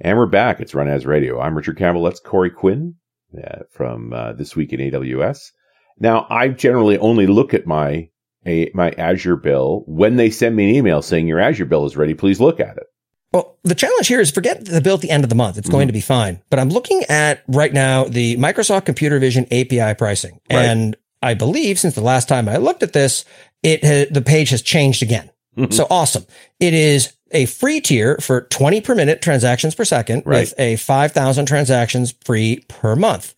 And 0.00 0.16
we're 0.18 0.26
back. 0.26 0.60
It's 0.60 0.74
Run 0.74 0.88
As 0.88 1.06
Radio. 1.06 1.40
I'm 1.40 1.56
Richard 1.56 1.78
Campbell. 1.78 2.04
That's 2.04 2.20
Corey 2.20 2.50
Quinn 2.50 2.94
uh, 3.36 3.62
from 3.70 4.12
uh, 4.12 4.34
This 4.34 4.54
Week 4.54 4.72
in 4.72 4.78
AWS. 4.80 5.50
Now, 5.98 6.26
I 6.30 6.46
generally 6.48 6.98
only 6.98 7.26
look 7.26 7.52
at 7.54 7.66
my 7.66 8.10
a, 8.46 8.70
my 8.74 8.90
Azure 8.92 9.34
bill 9.36 9.82
when 9.86 10.14
they 10.16 10.30
send 10.30 10.54
me 10.54 10.68
an 10.68 10.76
email 10.76 11.02
saying 11.02 11.26
your 11.26 11.40
Azure 11.40 11.64
bill 11.64 11.86
is 11.86 11.96
ready. 11.96 12.14
Please 12.14 12.40
look 12.40 12.60
at 12.60 12.76
it. 12.76 12.86
Well, 13.32 13.58
the 13.62 13.74
challenge 13.74 14.08
here 14.08 14.20
is 14.20 14.30
forget 14.30 14.64
the 14.64 14.80
bill 14.80 14.94
at 14.94 15.02
the 15.02 15.10
end 15.10 15.24
of 15.24 15.28
the 15.28 15.36
month. 15.36 15.58
It's 15.58 15.68
going 15.68 15.82
mm-hmm. 15.82 15.88
to 15.88 15.92
be 15.92 16.00
fine. 16.00 16.40
But 16.50 16.58
I'm 16.58 16.70
looking 16.70 17.02
at 17.08 17.42
right 17.46 17.72
now 17.72 18.04
the 18.04 18.36
Microsoft 18.36 18.86
Computer 18.86 19.18
Vision 19.18 19.44
API 19.52 19.94
pricing. 19.94 20.40
Right. 20.50 20.64
And 20.64 20.96
I 21.22 21.34
believe 21.34 21.78
since 21.78 21.94
the 21.94 22.00
last 22.00 22.28
time 22.28 22.48
I 22.48 22.56
looked 22.56 22.82
at 22.82 22.94
this, 22.94 23.24
it 23.62 23.84
ha- 23.84 24.10
the 24.10 24.22
page 24.22 24.50
has 24.50 24.62
changed 24.62 25.02
again. 25.02 25.30
Mm-hmm. 25.56 25.72
So 25.72 25.86
awesome. 25.90 26.24
It 26.58 26.72
is 26.72 27.12
a 27.32 27.44
free 27.46 27.80
tier 27.80 28.16
for 28.18 28.42
20 28.42 28.80
per 28.80 28.94
minute 28.94 29.20
transactions 29.20 29.74
per 29.74 29.84
second 29.84 30.22
Right. 30.24 30.40
with 30.40 30.54
a 30.58 30.76
5,000 30.76 31.46
transactions 31.46 32.14
free 32.24 32.64
per 32.68 32.96
month. 32.96 33.34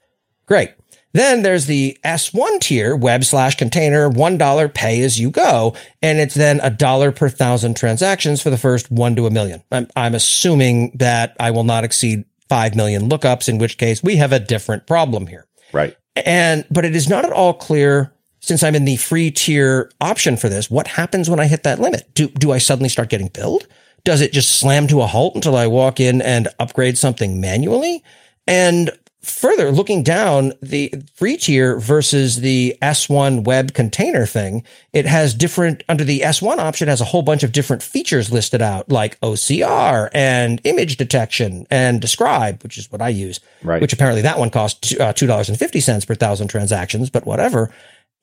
Great. 0.46 0.70
Then 1.12 1.42
there's 1.42 1.66
the 1.66 1.98
S1 2.04 2.60
tier, 2.60 2.94
web 2.94 3.24
slash 3.24 3.56
container, 3.56 4.08
$1 4.08 4.74
pay 4.74 5.02
as 5.02 5.18
you 5.18 5.30
go. 5.30 5.74
And 6.02 6.18
it's 6.18 6.34
then 6.34 6.60
a 6.62 6.70
dollar 6.70 7.10
per 7.10 7.28
thousand 7.28 7.76
transactions 7.76 8.40
for 8.40 8.50
the 8.50 8.58
first 8.58 8.90
one 8.90 9.16
to 9.16 9.26
a 9.26 9.30
million. 9.30 9.62
I'm, 9.72 9.88
I'm 9.96 10.14
assuming 10.14 10.92
that 10.96 11.36
I 11.40 11.50
will 11.50 11.64
not 11.64 11.84
exceed 11.84 12.24
5 12.48 12.76
million 12.76 13.08
lookups, 13.08 13.48
in 13.48 13.58
which 13.58 13.78
case 13.78 14.02
we 14.02 14.16
have 14.16 14.32
a 14.32 14.40
different 14.40 14.86
problem 14.86 15.26
here. 15.26 15.46
Right. 15.72 15.96
And, 16.16 16.64
but 16.70 16.84
it 16.84 16.94
is 16.94 17.08
not 17.08 17.24
at 17.24 17.32
all 17.32 17.54
clear 17.54 18.12
since 18.40 18.62
I'm 18.62 18.74
in 18.74 18.84
the 18.84 18.96
free 18.96 19.30
tier 19.30 19.90
option 20.00 20.36
for 20.36 20.48
this, 20.48 20.70
what 20.70 20.86
happens 20.86 21.28
when 21.28 21.40
I 21.40 21.46
hit 21.46 21.62
that 21.62 21.78
limit? 21.78 22.12
Do, 22.14 22.28
do 22.28 22.52
I 22.52 22.58
suddenly 22.58 22.88
start 22.88 23.10
getting 23.10 23.28
billed? 23.28 23.66
Does 24.02 24.22
it 24.22 24.32
just 24.32 24.58
slam 24.58 24.86
to 24.88 25.02
a 25.02 25.06
halt 25.06 25.34
until 25.34 25.56
I 25.56 25.66
walk 25.66 26.00
in 26.00 26.22
and 26.22 26.48
upgrade 26.58 26.96
something 26.96 27.40
manually? 27.40 28.02
And 28.46 28.90
further 29.22 29.70
looking 29.70 30.02
down 30.02 30.52
the 30.62 30.92
free 31.14 31.36
tier 31.36 31.78
versus 31.78 32.36
the 32.40 32.76
S1 32.80 33.44
web 33.44 33.74
container 33.74 34.24
thing, 34.26 34.64
it 34.92 35.04
has 35.06 35.34
different 35.34 35.82
under 35.88 36.04
the 36.04 36.20
S1 36.20 36.58
option 36.58 36.88
has 36.88 37.00
a 37.00 37.04
whole 37.04 37.22
bunch 37.22 37.42
of 37.42 37.52
different 37.52 37.82
features 37.82 38.32
listed 38.32 38.62
out 38.62 38.88
like 38.90 39.20
OCR 39.20 40.08
and 40.14 40.60
image 40.64 40.96
detection 40.96 41.66
and 41.70 42.00
describe, 42.00 42.62
which 42.62 42.78
is 42.78 42.90
what 42.90 43.02
I 43.02 43.10
use 43.10 43.40
Right. 43.62 43.82
which 43.82 43.92
apparently 43.92 44.22
that 44.22 44.38
one 44.38 44.50
costs 44.50 44.92
uh, 44.98 45.12
$2.50 45.12 46.06
per 46.06 46.14
thousand 46.14 46.48
transactions, 46.48 47.10
but 47.10 47.26
whatever. 47.26 47.70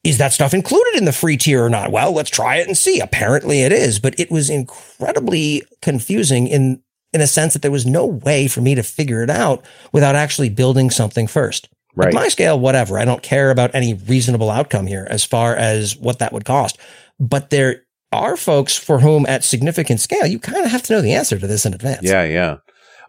is 0.03 0.17
that 0.19 0.31
stuff 0.33 0.53
included 0.53 0.95
in 0.95 1.05
the 1.05 1.11
free 1.11 1.37
tier 1.37 1.63
or 1.65 1.69
not? 1.69 1.91
Well, 1.91 2.11
let's 2.13 2.29
try 2.29 2.57
it 2.57 2.67
and 2.67 2.77
see. 2.77 2.99
Apparently 2.99 3.61
it 3.61 3.71
is, 3.71 3.99
but 3.99 4.17
it 4.19 4.31
was 4.31 4.49
incredibly 4.49 5.63
confusing 5.81 6.47
in, 6.47 6.81
in 7.13 7.21
a 7.21 7.27
sense 7.27 7.53
that 7.53 7.61
there 7.61 7.71
was 7.71 7.85
no 7.85 8.05
way 8.05 8.47
for 8.47 8.61
me 8.61 8.75
to 8.75 8.83
figure 8.83 9.23
it 9.23 9.29
out 9.29 9.63
without 9.91 10.15
actually 10.15 10.49
building 10.49 10.89
something 10.89 11.27
first. 11.27 11.69
Right. 11.95 12.09
At 12.09 12.13
my 12.13 12.27
scale, 12.27 12.59
whatever. 12.59 12.99
I 12.99 13.05
don't 13.05 13.23
care 13.23 13.49
about 13.49 13.73
any 13.73 13.95
reasonable 13.95 14.51
outcome 14.51 14.85
here 14.85 15.07
as 15.09 15.23
far 15.23 15.55
as 15.55 15.97
what 15.97 16.19
that 16.19 16.31
would 16.31 16.45
cost. 16.45 16.77
But 17.19 17.49
there 17.49 17.83
are 18.11 18.37
folks 18.37 18.77
for 18.77 18.99
whom 18.99 19.25
at 19.25 19.43
significant 19.43 19.99
scale, 19.99 20.27
you 20.27 20.39
kind 20.39 20.63
of 20.63 20.71
have 20.71 20.83
to 20.83 20.93
know 20.93 21.01
the 21.01 21.13
answer 21.13 21.39
to 21.39 21.47
this 21.47 21.65
in 21.65 21.73
advance. 21.73 22.03
Yeah, 22.03 22.23
yeah. 22.23 22.57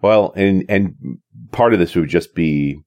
Well, 0.03 0.33
and 0.37 0.65
and 0.69 0.95
part 1.53 1.73
of 1.73 1.81
this 1.81 1.95
would 1.95 2.09
just 2.09 2.35
be 2.35 2.81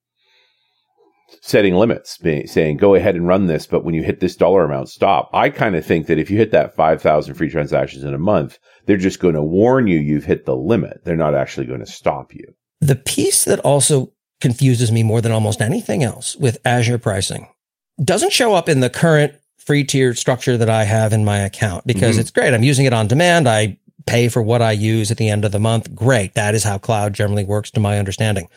setting 1.41 1.75
limits, 1.75 2.17
being, 2.17 2.47
saying 2.47 2.77
go 2.77 2.95
ahead 2.95 3.15
and 3.15 3.27
run 3.27 3.47
this, 3.47 3.65
but 3.65 3.83
when 3.83 3.93
you 3.95 4.03
hit 4.03 4.19
this 4.19 4.35
dollar 4.35 4.63
amount, 4.63 4.89
stop. 4.89 5.29
I 5.33 5.49
kind 5.49 5.75
of 5.75 5.85
think 5.85 6.07
that 6.07 6.19
if 6.19 6.29
you 6.29 6.37
hit 6.37 6.51
that 6.51 6.75
5,000 6.75 7.33
free 7.35 7.49
transactions 7.49 8.03
in 8.03 8.13
a 8.13 8.17
month, 8.19 8.59
they're 8.85 8.97
just 8.97 9.19
going 9.19 9.35
to 9.35 9.41
warn 9.43 9.87
you 9.87 9.99
you've 9.99 10.25
hit 10.25 10.45
the 10.45 10.55
limit. 10.55 11.01
They're 11.05 11.15
not 11.15 11.35
actually 11.35 11.67
going 11.67 11.79
to 11.79 11.85
stop 11.85 12.33
you. 12.33 12.45
The 12.79 12.95
piece 12.95 13.45
that 13.45 13.59
also 13.59 14.11
confuses 14.39 14.91
me 14.91 15.03
more 15.03 15.21
than 15.21 15.31
almost 15.31 15.61
anything 15.61 16.03
else 16.03 16.35
with 16.35 16.57
Azure 16.65 16.97
pricing 16.97 17.47
doesn't 18.03 18.33
show 18.33 18.53
up 18.55 18.67
in 18.67 18.79
the 18.79 18.89
current 18.89 19.33
free 19.57 19.83
tier 19.83 20.15
structure 20.15 20.57
that 20.57 20.69
I 20.69 20.83
have 20.85 21.13
in 21.13 21.23
my 21.23 21.37
account 21.37 21.85
because 21.85 22.17
Mhm. 22.17 22.21
it's 22.21 22.31
great. 22.31 22.51
I'm 22.53 22.63
using 22.63 22.87
it 22.87 22.93
on 22.93 23.07
demand. 23.07 23.47
I 23.47 23.77
pay 24.07 24.27
for 24.27 24.41
what 24.41 24.63
I 24.63 24.71
use 24.71 25.11
at 25.11 25.17
the 25.17 25.29
end 25.29 25.45
of 25.45 25.51
the 25.51 25.59
month. 25.59 25.93
Great. 25.93 26.33
That 26.33 26.55
is 26.55 26.63
how 26.63 26.79
cloud 26.79 27.13
generally 27.13 27.43
works 27.43 27.69
to 27.71 27.79
my 27.79 27.99
understanding. 27.99 28.47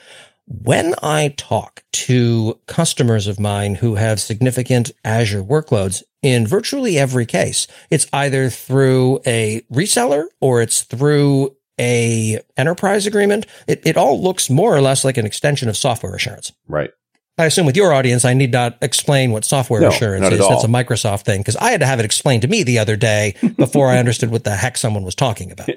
When 0.47 0.95
I 1.03 1.35
talk 1.37 1.85
to 1.93 2.61
customers 2.67 3.27
of 3.27 3.41
mine 3.41 3.77
who 3.77 3.95
have 3.95 4.21
significant 4.21 4.91
Azure 5.05 5.43
workloads, 5.43 6.03
in 6.23 6.47
virtually 6.47 6.99
every 6.99 7.25
case, 7.27 7.67
it's 7.91 8.07
either 8.13 8.51
through 8.51 9.21
a 9.27 9.63
reseller 9.73 10.27
or 10.41 10.61
it's 10.61 10.83
through 10.83 11.57
a 11.81 12.41
enterprise 12.57 13.07
agreement. 13.07 13.47
It, 13.67 13.87
it 13.87 13.97
all 13.97 14.23
looks 14.23 14.51
more 14.51 14.77
or 14.77 14.81
less 14.81 15.05
like 15.05 15.17
an 15.17 15.27
extension 15.27 15.69
of 15.69 15.77
software 15.77 16.15
assurance. 16.15 16.53
Right. 16.69 16.91
I 17.37 17.47
assume 17.47 17.67
with 17.67 17.77
your 17.77 17.93
audience, 17.93 18.25
I 18.25 18.33
need 18.35 18.53
not 18.53 18.79
explain 18.81 19.33
what 19.33 19.45
software 19.45 19.81
No, 19.81 19.89
assurance 19.89 20.27
is. 20.27 20.41
at 20.41 20.49
That's 20.49 20.63
a. 20.65 20.69
Microsoft 20.69 21.23
thing 21.23 21.41
because 21.41 21.57
I 21.57 21.71
had 21.71 21.81
to 21.81 21.87
have 21.87 21.99
it 21.99 22.05
explained 22.05 22.43
to 22.43 22.49
me 22.49 22.63
the 22.63 22.79
other 22.79 22.95
day 22.97 23.35
before 23.57 23.89
I 23.89 23.99
understood 23.99 24.31
what 24.31 24.45
the 24.45 24.55
heck 24.55 24.77
someone 24.77 25.03
was 25.05 25.17
talking 25.17 25.51
about. 25.51 25.69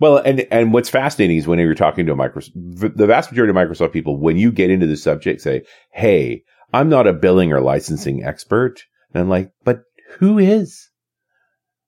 Well, 0.00 0.16
and 0.16 0.46
and 0.50 0.72
what's 0.72 0.88
fascinating 0.88 1.36
is 1.36 1.46
whenever 1.46 1.66
you're 1.66 1.74
talking 1.74 2.06
to 2.06 2.12
a 2.12 2.16
Microsoft, 2.16 2.96
the 2.96 3.06
vast 3.06 3.30
majority 3.30 3.50
of 3.50 3.56
Microsoft 3.56 3.92
people, 3.92 4.16
when 4.16 4.36
you 4.38 4.50
get 4.50 4.70
into 4.70 4.86
the 4.86 4.96
subject, 4.96 5.42
say, 5.42 5.62
"Hey, 5.92 6.42
I'm 6.72 6.88
not 6.88 7.06
a 7.06 7.12
billing 7.12 7.52
or 7.52 7.60
licensing 7.60 8.24
expert," 8.24 8.82
and 9.12 9.22
I'm 9.22 9.28
like, 9.28 9.52
"But 9.62 9.82
who 10.18 10.38
is?" 10.38 10.88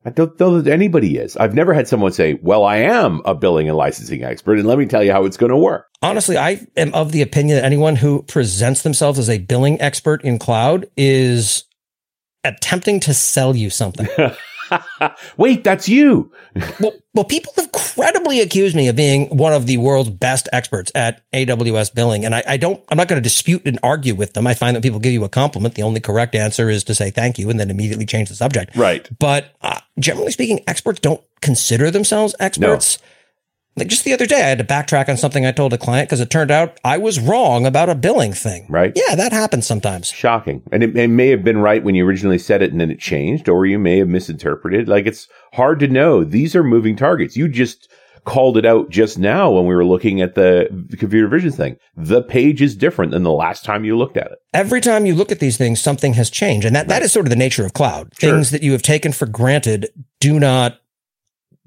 I 0.05 0.11
don't 0.11 0.39
know 0.39 0.61
that 0.61 0.71
anybody 0.71 1.17
is. 1.17 1.37
I've 1.37 1.55
never 1.55 1.73
had 1.73 1.89
someone 1.89 2.13
say, 2.13 2.39
"Well, 2.43 2.65
I 2.65 2.79
am 2.79 3.23
a 3.25 3.35
billing 3.35 3.69
and 3.69 3.79
licensing 3.79 4.23
expert," 4.23 4.59
and 4.59 4.69
let 4.69 4.79
me 4.79 4.85
tell 4.85 5.03
you 5.03 5.13
how 5.13 5.25
it's 5.25 5.39
going 5.39 5.51
to 5.51 5.57
work. 5.57 5.87
Honestly, 6.03 6.37
I 6.37 6.67
am 6.77 6.93
of 6.93 7.13
the 7.13 7.23
opinion 7.23 7.57
that 7.57 7.65
anyone 7.65 7.97
who 7.97 8.25
presents 8.25 8.83
themselves 8.83 9.19
as 9.19 9.31
a 9.31 9.39
billing 9.39 9.81
expert 9.81 10.23
in 10.23 10.39
cloud 10.39 10.87
is 10.99 11.65
attempting 12.45 13.01
to 13.01 13.15
sell 13.15 13.57
you 13.57 13.71
something. 13.71 14.09
Wait, 15.37 15.65
that's 15.65 15.89
you. 15.89 16.33
well, 16.81 16.93
well, 17.15 17.25
people 17.25 17.53
have 17.57 17.71
credibly 17.73 18.41
accused 18.41 18.75
me 18.75 18.89
of 18.89 18.97
being 18.97 19.29
one 19.37 19.53
of 19.53 19.67
the 19.67 19.77
world's 19.77 20.11
best 20.11 20.49
experts 20.53 20.91
at 20.95 21.23
AWS 21.33 21.95
billing. 21.95 22.25
And 22.25 22.35
I, 22.35 22.43
I 22.47 22.57
don't, 22.57 22.83
I'm 22.89 22.97
not 22.97 23.09
going 23.09 23.21
to 23.21 23.23
dispute 23.23 23.63
and 23.67 23.79
argue 23.83 24.15
with 24.15 24.35
them. 24.35 24.47
I 24.47 24.55
find 24.55 24.77
that 24.77 24.83
people 24.83 24.99
give 24.99 25.13
you 25.13 25.25
a 25.25 25.29
compliment. 25.29 25.75
The 25.75 25.83
only 25.83 26.01
correct 26.01 26.35
answer 26.35 26.71
is 26.71 26.85
to 26.85 26.95
say 26.95 27.11
thank 27.11 27.39
you 27.39 27.51
and 27.51 27.61
then 27.61 27.71
immediately 27.71 28.07
change 28.07 28.29
the 28.29 28.35
subject. 28.35 28.77
Right. 28.77 29.09
But 29.19 29.55
uh, 29.61 29.81
generally 29.99 30.33
speaking, 30.33 30.61
experts 30.67 31.01
don't 31.01 31.23
consider 31.41 31.91
themselves 31.91 32.35
experts. 32.41 32.99
Like 33.75 33.89
just 33.89 34.05
the 34.05 34.13
other 34.13 34.27
day, 34.27 34.43
I 34.43 34.49
had 34.49 34.59
to 34.59 34.65
backtrack 34.65 35.09
on 35.09 35.17
something 35.17 35.47
I 35.47 35.53
told 35.53 35.73
a 35.73 35.79
client 35.79 36.09
because 36.09 36.21
it 36.21 36.31
turned 36.31 36.51
out 36.51 36.79
I 36.85 36.99
was 36.99 37.19
wrong 37.19 37.65
about 37.65 37.89
a 37.89 37.95
billing 37.95 38.35
thing. 38.35 38.67
Right. 38.69 38.93
Yeah, 38.95 39.15
that 39.15 39.33
happens 39.33 39.67
sometimes. 39.67 40.09
Shocking. 40.09 40.63
And 40.71 40.83
it, 40.83 40.97
it 40.97 41.09
may 41.09 41.29
have 41.29 41.43
been 41.43 41.59
right 41.59 41.83
when 41.83 41.95
you 41.95 42.07
originally 42.07 42.39
said 42.39 42.61
it 42.63 42.71
and 42.71 42.81
then 42.81 42.91
it 42.91 43.01
changed, 43.01 43.49
or 43.49 43.65
you 43.65 43.79
may 43.79 43.99
have 43.99 44.09
misinterpreted. 44.09 44.89
Like 44.89 45.07
it's 45.07 45.27
hard 45.55 45.81
to 45.81 45.89
know. 45.89 46.23
These 46.23 46.55
are 46.55 46.63
moving 46.63 46.97
targets. 46.97 47.37
You 47.37 47.49
just 47.49 47.89
called 48.25 48.57
it 48.57 48.65
out 48.65 48.89
just 48.89 49.19
now 49.19 49.51
when 49.51 49.67
we 49.67 49.75
were 49.75 49.85
looking 49.85 50.21
at 50.21 50.35
the 50.35 50.69
computer 50.99 51.27
vision 51.27 51.51
thing. 51.51 51.77
The 51.97 52.23
page 52.23 52.63
is 52.63 52.77
different 52.77 53.11
than 53.11 53.23
the 53.23 53.33
last 53.33 53.65
time 53.65 53.85
you 53.85 53.97
looked 53.97 54.17
at 54.17 54.31
it. 54.31 54.39
Every 54.55 54.81
time 54.81 55.07
you 55.07 55.15
look 55.15 55.33
at 55.33 55.41
these 55.41 55.57
things, 55.57 55.81
something 55.81 56.13
has 56.15 56.31
changed. 56.31 56.67
And 56.67 56.77
that, 56.77 56.89
that 56.89 57.03
is 57.03 57.13
sort 57.13 57.27
of 57.27 57.31
the 57.31 57.37
nature 57.37 57.65
of 57.65 57.73
cloud. 57.73 58.13
Sure. 58.19 58.35
Things 58.35 58.51
that 58.51 58.63
you 58.63 58.73
have 58.73 58.83
taken 58.83 59.13
for 59.13 59.27
granted 59.27 59.89
do 60.21 60.39
not 60.39 60.79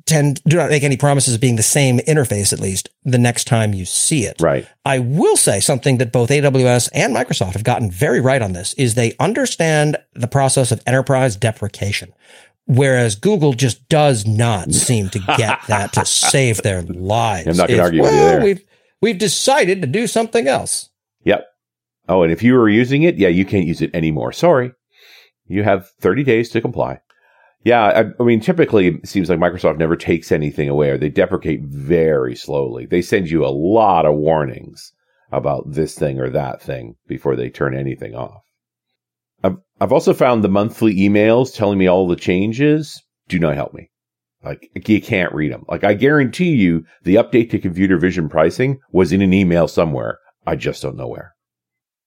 tend, 0.06 0.42
do 0.44 0.58
not 0.58 0.70
make 0.70 0.84
any 0.84 0.98
promises 0.98 1.34
of 1.36 1.42
being 1.42 1.56
the 1.56 1.64
same 1.64 2.00
interface, 2.00 2.54
at 2.54 2.60
least 2.60 2.90
the 3.04 3.18
next 3.18 3.46
time 3.46 3.74
you 3.74 3.86
see 3.86 4.26
it. 4.26 4.40
Right. 4.40 4.68
I 4.86 5.00
will 5.00 5.36
say 5.38 5.60
something 5.60 5.98
that 5.98 6.12
both 6.12 6.30
AWS 6.30 6.90
and 6.94 7.16
Microsoft 7.16 7.54
have 7.54 7.64
gotten 7.64 7.90
very 7.90 8.22
right 8.22 8.42
on 8.42 8.54
this 8.54 8.74
is 8.74 8.94
they 8.96 9.16
understand 9.20 9.98
the 10.14 10.28
process 10.28 10.72
of 10.72 10.82
enterprise 10.86 11.36
deprecation. 11.36 12.14
Whereas 12.68 13.16
Google 13.16 13.54
just 13.54 13.88
does 13.90 14.26
not 14.26 14.72
seem 14.74 15.10
to 15.10 15.20
get 15.38 15.60
that 15.68 15.94
to 15.94 16.06
save 16.06 16.58
their 16.64 16.82
lives. 16.82 17.48
I'm 17.48 17.58
not 17.58 17.68
gonna 17.68 17.80
It's, 17.80 17.86
argue 17.86 18.02
with 18.02 18.12
you 18.12 18.18
there." 18.18 18.44
We've, 18.44 18.64
we've 19.02 19.18
decided 19.18 19.82
to 19.82 19.88
do 19.88 20.08
something 20.08 20.48
else. 20.48 20.90
Yep. 21.24 21.46
Oh, 22.10 22.24
and 22.24 22.32
if 22.32 22.42
you 22.42 22.54
were 22.54 22.70
using 22.70 23.04
it, 23.04 23.18
yeah, 23.18 23.28
you 23.28 23.46
can't 23.46 23.68
use 23.68 23.82
it 23.82 23.92
anymore. 23.94 24.32
Sorry. 24.32 24.72
You 25.48 25.64
have 25.64 25.90
30 26.02 26.24
days 26.24 26.50
to 26.50 26.62
comply. 26.62 27.02
Yeah, 27.66 27.84
I, 27.84 28.22
I 28.22 28.24
mean, 28.24 28.40
typically 28.40 28.88
it 28.88 29.08
seems 29.08 29.28
like 29.28 29.40
Microsoft 29.40 29.80
never 29.80 29.96
takes 29.96 30.32
anything 30.32 30.70
away 30.70 30.92
or 30.92 30.98
they 31.00 31.10
deprecate 31.10 31.64
very 31.64 32.36
slowly. 32.36 32.86
They 32.86 33.02
send 33.02 33.30
you 33.30 33.44
a 33.44 33.48
lot 33.50 34.06
of 34.06 34.14
warnings 34.14 34.94
about 35.32 35.64
this 35.72 35.96
thing 35.96 36.20
or 36.20 36.30
that 36.30 36.62
thing 36.62 36.96
before 37.08 37.36
they 37.36 37.50
turn 37.50 37.76
anything 37.76 38.14
off. 38.14 38.44
I've, 39.44 39.58
I've 39.82 39.92
also 39.92 40.14
found 40.14 40.44
the 40.44 40.48
monthly 40.48 40.96
emails 40.96 41.56
telling 41.56 41.80
me 41.80 41.88
all 41.88 42.08
the 42.08 42.16
changes 42.16 43.02
do 43.28 43.40
not 43.40 43.56
help 43.56 43.74
me. 43.74 43.90
Like 44.44 44.70
you 44.88 45.02
can't 45.02 45.34
read 45.34 45.52
them. 45.52 45.66
Like 45.68 45.84
I 45.84 45.96
guarantee 45.96 46.52
you 46.52 46.84
the 47.02 47.16
update 47.16 47.50
to 47.50 47.60
computer 47.60 47.98
vision 47.98 48.30
pricing 48.30 48.80
was 48.92 49.12
in 49.12 49.24
an 49.24 49.34
email 49.34 49.68
somewhere. 49.68 50.20
I 50.46 50.56
just 50.56 50.84
don't 50.84 50.98
know 50.98 51.08
where. 51.08 51.35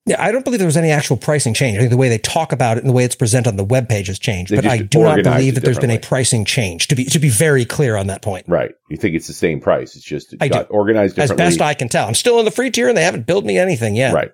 Yeah, 0.09 0.23
I 0.23 0.33
don't 0.33 0.44
believe 0.44 0.59
there 0.59 0.66
was 0.66 0.77
any 0.77 0.90
actual 0.90 1.16
pricing 1.16 1.55
change. 1.55 1.77
I 1.77 1.81
think 1.81 1.90
the 1.90 1.97
way 1.97 2.09
they 2.09 2.18
talk 2.18 2.53
about 2.53 2.77
it 2.77 2.81
and 2.81 2.88
the 2.88 2.94
way 2.94 3.05
it's 3.05 3.14
presented 3.14 3.51
on 3.51 3.57
the 3.57 3.64
web 3.64 3.88
page 3.88 4.07
has 4.07 4.18
changed. 4.18 4.51
They 4.51 4.57
but 4.57 4.66
I 4.66 4.79
do 4.79 5.03
not 5.03 5.23
believe 5.23 5.55
that 5.55 5.64
there's 5.64 5.79
been 5.79 5.90
a 5.90 5.99
pricing 5.99 6.44
change. 6.44 6.88
To 6.88 6.94
be 6.94 7.05
to 7.05 7.18
be 7.18 7.29
very 7.29 7.64
clear 7.64 7.97
on 7.97 8.07
that 8.07 8.23
point, 8.23 8.47
Right. 8.49 8.75
You 8.88 8.97
think 8.97 9.14
it's 9.14 9.27
the 9.27 9.33
same 9.33 9.61
price. 9.61 9.97
It's 9.97 10.05
just 10.05 10.33
it 10.33 10.42
I 10.42 10.49
got 10.49 10.68
do. 10.68 10.75
organized 10.75 11.18
as 11.18 11.33
best 11.33 11.61
I 11.61 11.75
can 11.75 11.88
tell, 11.88 12.07
I'm 12.07 12.14
still 12.14 12.38
in 12.38 12.44
the 12.44 12.51
free 12.51 12.71
tier 12.71 12.88
and 12.88 12.97
they 12.97 13.05
haven't 13.05 13.27
billed 13.27 13.44
me 13.44 13.59
anything 13.59 13.94
yet. 13.94 14.14
Right. 14.14 14.33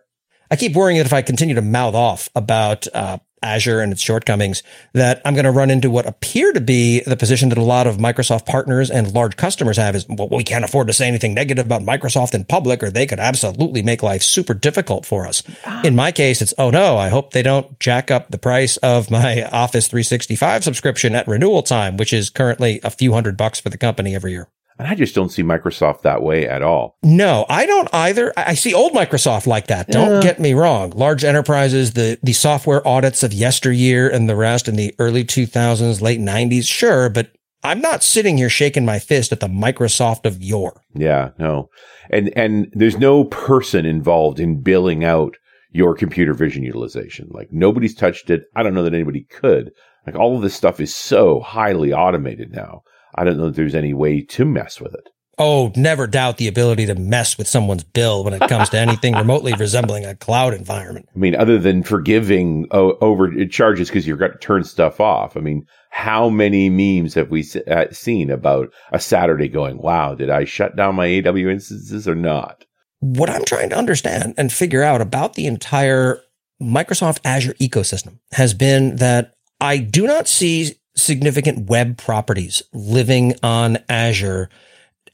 I 0.50 0.56
keep 0.56 0.74
worrying 0.74 0.98
that 0.98 1.06
if 1.06 1.12
I 1.12 1.22
continue 1.22 1.54
to 1.56 1.62
mouth 1.62 1.94
off 1.94 2.28
about 2.34 2.86
uh, 2.94 3.18
Azure 3.44 3.80
and 3.80 3.92
its 3.92 4.02
shortcomings, 4.02 4.62
that 4.92 5.20
I'm 5.24 5.34
going 5.34 5.44
to 5.44 5.50
run 5.50 5.70
into 5.70 5.90
what 5.90 6.06
appear 6.06 6.52
to 6.52 6.60
be 6.60 7.00
the 7.00 7.16
position 7.16 7.50
that 7.50 7.58
a 7.58 7.62
lot 7.62 7.86
of 7.86 7.98
Microsoft 7.98 8.46
partners 8.46 8.90
and 8.90 9.12
large 9.12 9.36
customers 9.36 9.76
have 9.76 9.94
is, 9.94 10.06
well, 10.08 10.28
we 10.28 10.42
can't 10.42 10.64
afford 10.64 10.86
to 10.88 10.92
say 10.92 11.06
anything 11.06 11.34
negative 11.34 11.66
about 11.66 11.82
Microsoft 11.82 12.34
in 12.34 12.44
public, 12.44 12.82
or 12.82 12.90
they 12.90 13.06
could 13.06 13.20
absolutely 13.20 13.82
make 13.82 14.02
life 14.02 14.22
super 14.22 14.54
difficult 14.54 15.06
for 15.06 15.26
us. 15.26 15.42
Ah. 15.66 15.82
In 15.84 15.94
my 15.94 16.10
case, 16.10 16.40
it's, 16.42 16.54
oh 16.58 16.70
no, 16.70 16.96
I 16.96 17.08
hope 17.08 17.32
they 17.32 17.42
don't 17.42 17.78
jack 17.78 18.10
up 18.10 18.30
the 18.30 18.38
price 18.38 18.76
of 18.78 19.10
my 19.10 19.44
Office 19.44 19.86
365 19.88 20.64
subscription 20.64 21.14
at 21.14 21.28
renewal 21.28 21.62
time, 21.62 21.96
which 21.96 22.12
is 22.12 22.30
currently 22.30 22.80
a 22.82 22.90
few 22.90 23.12
hundred 23.12 23.36
bucks 23.36 23.60
for 23.60 23.68
the 23.68 23.78
company 23.78 24.14
every 24.14 24.32
year. 24.32 24.48
And 24.78 24.88
I 24.88 24.94
just 24.96 25.14
don't 25.14 25.28
see 25.30 25.42
Microsoft 25.42 26.02
that 26.02 26.22
way 26.22 26.48
at 26.48 26.62
all. 26.62 26.96
No, 27.02 27.46
I 27.48 27.64
don't 27.66 27.88
either. 27.94 28.32
I 28.36 28.54
see 28.54 28.74
old 28.74 28.92
Microsoft 28.92 29.46
like 29.46 29.68
that. 29.68 29.88
Don't 29.88 30.14
Yeah. 30.16 30.20
get 30.20 30.40
me 30.40 30.52
wrong. 30.52 30.90
Large 30.90 31.24
enterprises, 31.24 31.92
the, 31.92 32.18
the 32.22 32.32
software 32.32 32.86
audits 32.86 33.22
of 33.22 33.32
yesteryear 33.32 34.08
and 34.08 34.28
the 34.28 34.34
rest 34.36 34.66
in 34.66 34.74
the 34.76 34.92
early 34.98 35.24
2000s, 35.24 36.00
late 36.00 36.20
90s, 36.20 36.64
sure, 36.66 37.08
but 37.08 37.28
I'm 37.62 37.80
not 37.80 38.02
sitting 38.02 38.36
here 38.36 38.50
shaking 38.50 38.84
my 38.84 38.98
fist 38.98 39.32
at 39.32 39.40
the 39.40 39.46
Microsoft 39.48 40.26
of 40.26 40.42
yore. 40.42 40.82
Yeah, 40.94 41.30
no. 41.38 41.70
And 42.10 42.30
and 42.36 42.66
there's 42.72 42.98
no 42.98 43.24
person 43.24 43.86
involved 43.86 44.38
in 44.38 44.60
billing 44.60 45.02
out 45.04 45.36
your 45.72 45.94
computer 45.94 46.34
vision 46.34 46.62
utilization. 46.62 47.28
Like 47.30 47.48
nobody's 47.52 47.94
touched 47.94 48.28
it. 48.28 48.42
I 48.54 48.62
don't 48.62 48.74
know 48.74 48.82
that 48.82 48.92
anybody 48.92 49.22
could. 49.30 49.70
Like 50.06 50.14
all 50.16 50.36
of 50.36 50.42
this 50.42 50.54
stuff 50.54 50.78
is 50.78 50.94
so 50.94 51.40
highly 51.40 51.92
automated 51.92 52.52
now. 52.52 52.82
I 53.14 53.24
don't 53.24 53.38
know 53.38 53.48
if 53.48 53.56
there's 53.56 53.74
any 53.74 53.94
way 53.94 54.22
to 54.22 54.44
mess 54.44 54.80
with 54.80 54.94
it. 54.94 55.08
Oh, 55.36 55.72
never 55.74 56.06
doubt 56.06 56.36
the 56.36 56.46
ability 56.46 56.86
to 56.86 56.94
mess 56.94 57.36
with 57.36 57.48
someone's 57.48 57.82
bill 57.82 58.22
when 58.22 58.34
it 58.34 58.48
comes 58.48 58.68
to 58.68 58.78
anything 58.78 59.14
remotely 59.14 59.52
resembling 59.58 60.04
a 60.04 60.14
cloud 60.14 60.54
environment. 60.54 61.08
I 61.14 61.18
mean, 61.18 61.34
other 61.34 61.58
than 61.58 61.82
forgiving 61.82 62.68
o- 62.70 62.96
over 63.00 63.44
charges 63.46 63.88
because 63.88 64.06
you've 64.06 64.20
got 64.20 64.32
to 64.32 64.38
turn 64.38 64.62
stuff 64.62 65.00
off. 65.00 65.36
I 65.36 65.40
mean, 65.40 65.66
how 65.90 66.28
many 66.28 66.70
memes 66.70 67.14
have 67.14 67.30
we 67.30 67.42
se- 67.42 67.64
uh, 67.64 67.86
seen 67.90 68.30
about 68.30 68.72
a 68.92 69.00
Saturday 69.00 69.48
going, 69.48 69.78
wow, 69.78 70.14
did 70.14 70.30
I 70.30 70.44
shut 70.44 70.76
down 70.76 70.94
my 70.94 71.06
AW 71.06 71.36
instances 71.36 72.06
or 72.06 72.14
not? 72.14 72.64
what 73.04 73.28
I'm 73.28 73.44
trying 73.44 73.68
to 73.68 73.76
understand 73.76 74.34
and 74.38 74.50
figure 74.50 74.82
out 74.82 75.02
about 75.02 75.34
the 75.34 75.46
entire 75.46 76.20
Microsoft 76.62 77.20
Azure 77.24 77.52
ecosystem 77.54 78.18
has 78.32 78.54
been 78.54 78.96
that 78.96 79.34
I 79.60 79.76
do 79.76 80.06
not 80.06 80.26
see 80.26 80.76
significant 80.96 81.68
web 81.68 81.96
properties 81.98 82.62
living 82.72 83.34
on 83.42 83.78
Azure 83.88 84.48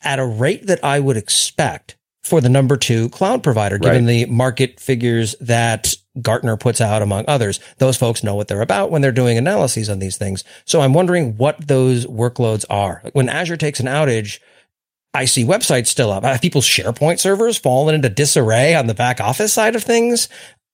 at 0.03 0.19
a 0.19 0.27
rate 0.27 0.67
that 0.67 0.83
I 0.85 1.01
would 1.01 1.17
expect 1.17 1.97
for 2.23 2.41
the 2.41 2.49
number 2.49 2.77
two 2.77 3.09
cloud 3.09 3.43
provider, 3.43 3.79
given 3.79 4.05
right. 4.05 4.27
the 4.27 4.27
market 4.27 4.79
figures 4.79 5.35
that 5.41 5.95
Gartner 6.21 6.57
puts 6.57 6.81
out, 6.81 7.03
among 7.03 7.25
others. 7.27 7.61
Those 7.79 7.97
folks 7.97 8.23
know 8.23 8.35
what 8.35 8.49
they're 8.49 8.61
about 8.61 8.91
when 8.91 9.01
they're 9.01 9.13
doing 9.13 9.39
analyses 9.39 9.89
on 9.89 10.01
these 10.01 10.17
things. 10.17 10.45
So 10.65 10.81
I'm 10.81 10.93
wondering 10.93 11.37
what 11.37 11.67
those 11.67 12.07
workloads 12.07 12.65
are. 12.69 13.03
When 13.13 13.29
Azure 13.29 13.57
takes 13.57 13.81
an 13.81 13.87
outage, 13.87 14.39
I 15.15 15.25
see 15.25 15.45
websites 15.45 15.89
still 15.89 16.13
up. 16.13 16.25
Have 16.25 16.41
people's 16.41 16.67
SharePoint 16.67 17.19
servers 17.19 17.59
fallen 17.59 17.95
into 17.95 18.09
disarray 18.09 18.75
on 18.75 18.87
the 18.87 18.95
back 18.95 19.21
office 19.21 19.53
side 19.53 19.75
of 19.75 19.83
things? 19.83 20.29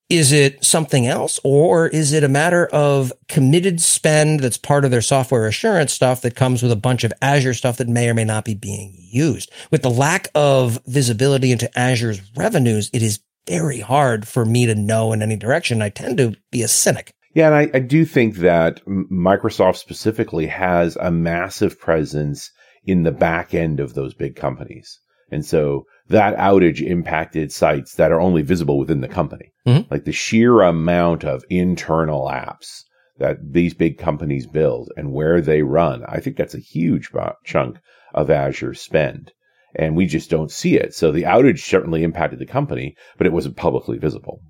Is 0.08 0.30
it 0.30 0.64
something 0.64 1.08
else 1.08 1.40
or 1.42 1.88
is 1.88 2.12
it 2.12 2.22
a 2.22 2.28
matter 2.28 2.66
of 2.66 3.12
committed 3.28 3.80
spend 3.80 4.38
that's 4.38 4.56
part 4.56 4.84
of 4.84 4.92
their 4.92 5.02
software 5.02 5.46
assurance 5.46 5.92
stuff 5.92 6.22
that 6.22 6.36
comes 6.36 6.62
with 6.62 6.70
a 6.70 6.76
bunch 6.76 7.02
of 7.02 7.12
Azure 7.20 7.54
stuff 7.54 7.78
that 7.78 7.88
may 7.88 8.08
or 8.08 8.14
may 8.14 8.24
not 8.24 8.44
be 8.44 8.54
being 8.54 8.94
used? 8.96 9.50
With 9.72 9.82
the 9.82 9.90
lack 9.90 10.28
of 10.34 10.78
visibility 10.86 11.50
into 11.50 11.68
Azure's 11.76 12.20
revenues, 12.36 12.88
it 12.92 13.02
is 13.02 13.18
very 13.48 13.80
hard 13.80 14.28
for 14.28 14.44
me 14.44 14.66
to 14.66 14.74
know 14.76 15.12
in 15.12 15.22
any 15.22 15.36
direction. 15.36 15.82
I 15.82 15.88
tend 15.88 16.18
to 16.18 16.36
be 16.52 16.62
a 16.62 16.68
cynic. 16.68 17.12
Yeah, 17.34 17.48
and 17.48 17.54
I, 17.54 17.70
I 17.74 17.80
do 17.80 18.04
think 18.04 18.36
that 18.36 18.84
Microsoft 18.86 19.76
specifically 19.76 20.46
has 20.46 20.96
a 20.96 21.10
massive 21.10 21.80
presence 21.80 22.50
in 22.84 23.02
the 23.02 23.12
back 23.12 23.54
end 23.54 23.80
of 23.80 23.94
those 23.94 24.14
big 24.14 24.36
companies. 24.36 25.00
And 25.30 25.44
so 25.44 25.84
that 26.08 26.36
outage 26.36 26.80
impacted 26.80 27.52
sites 27.52 27.96
that 27.96 28.12
are 28.12 28.20
only 28.20 28.42
visible 28.42 28.78
within 28.78 29.00
the 29.00 29.08
company. 29.08 29.52
Mm-hmm. 29.66 29.92
Like 29.92 30.04
the 30.04 30.12
sheer 30.12 30.62
amount 30.62 31.24
of 31.24 31.44
internal 31.50 32.26
apps 32.26 32.82
that 33.18 33.38
these 33.42 33.74
big 33.74 33.98
companies 33.98 34.46
build 34.46 34.92
and 34.96 35.12
where 35.12 35.40
they 35.40 35.62
run. 35.62 36.04
I 36.06 36.20
think 36.20 36.36
that's 36.36 36.54
a 36.54 36.60
huge 36.60 37.10
chunk 37.44 37.78
of 38.14 38.30
Azure 38.30 38.74
spend. 38.74 39.32
And 39.74 39.96
we 39.96 40.06
just 40.06 40.30
don't 40.30 40.50
see 40.50 40.76
it. 40.76 40.94
So 40.94 41.12
the 41.12 41.24
outage 41.24 41.60
certainly 41.60 42.02
impacted 42.02 42.38
the 42.38 42.46
company, 42.46 42.96
but 43.18 43.26
it 43.26 43.32
wasn't 43.32 43.56
publicly 43.56 43.98
visible. 43.98 44.40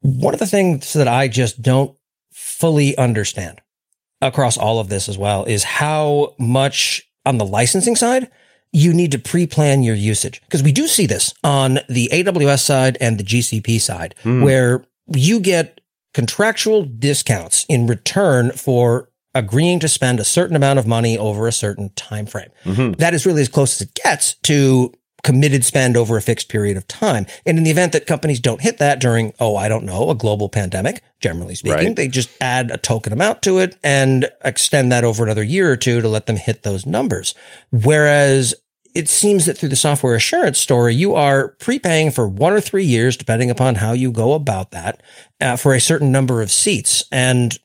One 0.00 0.34
of 0.34 0.40
the 0.40 0.46
things 0.46 0.92
that 0.92 1.08
I 1.08 1.28
just 1.28 1.62
don't 1.62 1.96
fully 2.32 2.96
understand 2.96 3.60
across 4.20 4.58
all 4.58 4.78
of 4.78 4.88
this 4.88 5.08
as 5.08 5.16
well 5.16 5.44
is 5.44 5.64
how 5.64 6.34
much 6.38 7.02
on 7.24 7.38
the 7.38 7.46
licensing 7.46 7.96
side 7.96 8.30
you 8.72 8.92
need 8.92 9.12
to 9.12 9.18
pre-plan 9.18 9.82
your 9.82 9.94
usage 9.94 10.40
because 10.42 10.62
we 10.62 10.72
do 10.72 10.86
see 10.86 11.06
this 11.06 11.32
on 11.42 11.78
the 11.88 12.08
AWS 12.12 12.60
side 12.60 12.98
and 13.00 13.18
the 13.18 13.24
GCP 13.24 13.80
side 13.80 14.14
mm. 14.22 14.42
where 14.42 14.84
you 15.06 15.40
get 15.40 15.80
contractual 16.14 16.84
discounts 16.84 17.64
in 17.68 17.86
return 17.86 18.50
for 18.52 19.08
agreeing 19.34 19.78
to 19.78 19.88
spend 19.88 20.20
a 20.20 20.24
certain 20.24 20.56
amount 20.56 20.78
of 20.78 20.86
money 20.86 21.16
over 21.16 21.46
a 21.46 21.52
certain 21.52 21.90
time 21.90 22.26
frame. 22.26 22.50
Mm-hmm. 22.64 22.92
That 22.92 23.14
is 23.14 23.24
really 23.24 23.42
as 23.42 23.48
close 23.48 23.80
as 23.80 23.88
it 23.88 23.94
gets 23.94 24.34
to 24.44 24.92
committed 25.22 25.64
spend 25.64 25.96
over 25.96 26.16
a 26.16 26.22
fixed 26.22 26.48
period 26.48 26.76
of 26.76 26.86
time. 26.86 27.26
And 27.44 27.58
in 27.58 27.64
the 27.64 27.70
event 27.70 27.92
that 27.92 28.06
companies 28.06 28.40
don't 28.40 28.60
hit 28.60 28.78
that 28.78 29.00
during, 29.00 29.34
oh, 29.40 29.56
I 29.56 29.68
don't 29.68 29.84
know, 29.84 30.10
a 30.10 30.14
global 30.14 30.48
pandemic, 30.48 31.02
generally 31.20 31.54
speaking, 31.54 31.88
right. 31.88 31.96
they 31.96 32.08
just 32.08 32.30
add 32.40 32.70
a 32.70 32.76
token 32.76 33.12
amount 33.12 33.42
to 33.42 33.58
it 33.58 33.76
and 33.82 34.30
extend 34.44 34.92
that 34.92 35.04
over 35.04 35.24
another 35.24 35.42
year 35.42 35.70
or 35.70 35.76
two 35.76 36.00
to 36.00 36.08
let 36.08 36.26
them 36.26 36.36
hit 36.36 36.62
those 36.62 36.86
numbers. 36.86 37.34
Whereas 37.70 38.54
it 38.94 39.08
seems 39.08 39.46
that 39.46 39.58
through 39.58 39.68
the 39.68 39.76
software 39.76 40.14
assurance 40.14 40.58
story, 40.58 40.94
you 40.94 41.14
are 41.14 41.48
prepaying 41.60 42.10
for 42.10 42.28
one 42.28 42.52
or 42.52 42.60
three 42.60 42.84
years, 42.84 43.16
depending 43.16 43.50
upon 43.50 43.76
how 43.76 43.92
you 43.92 44.10
go 44.10 44.32
about 44.32 44.70
that, 44.70 45.02
uh, 45.40 45.56
for 45.56 45.74
a 45.74 45.80
certain 45.80 46.10
number 46.10 46.42
of 46.42 46.50
seats. 46.50 47.04
And 47.12 47.58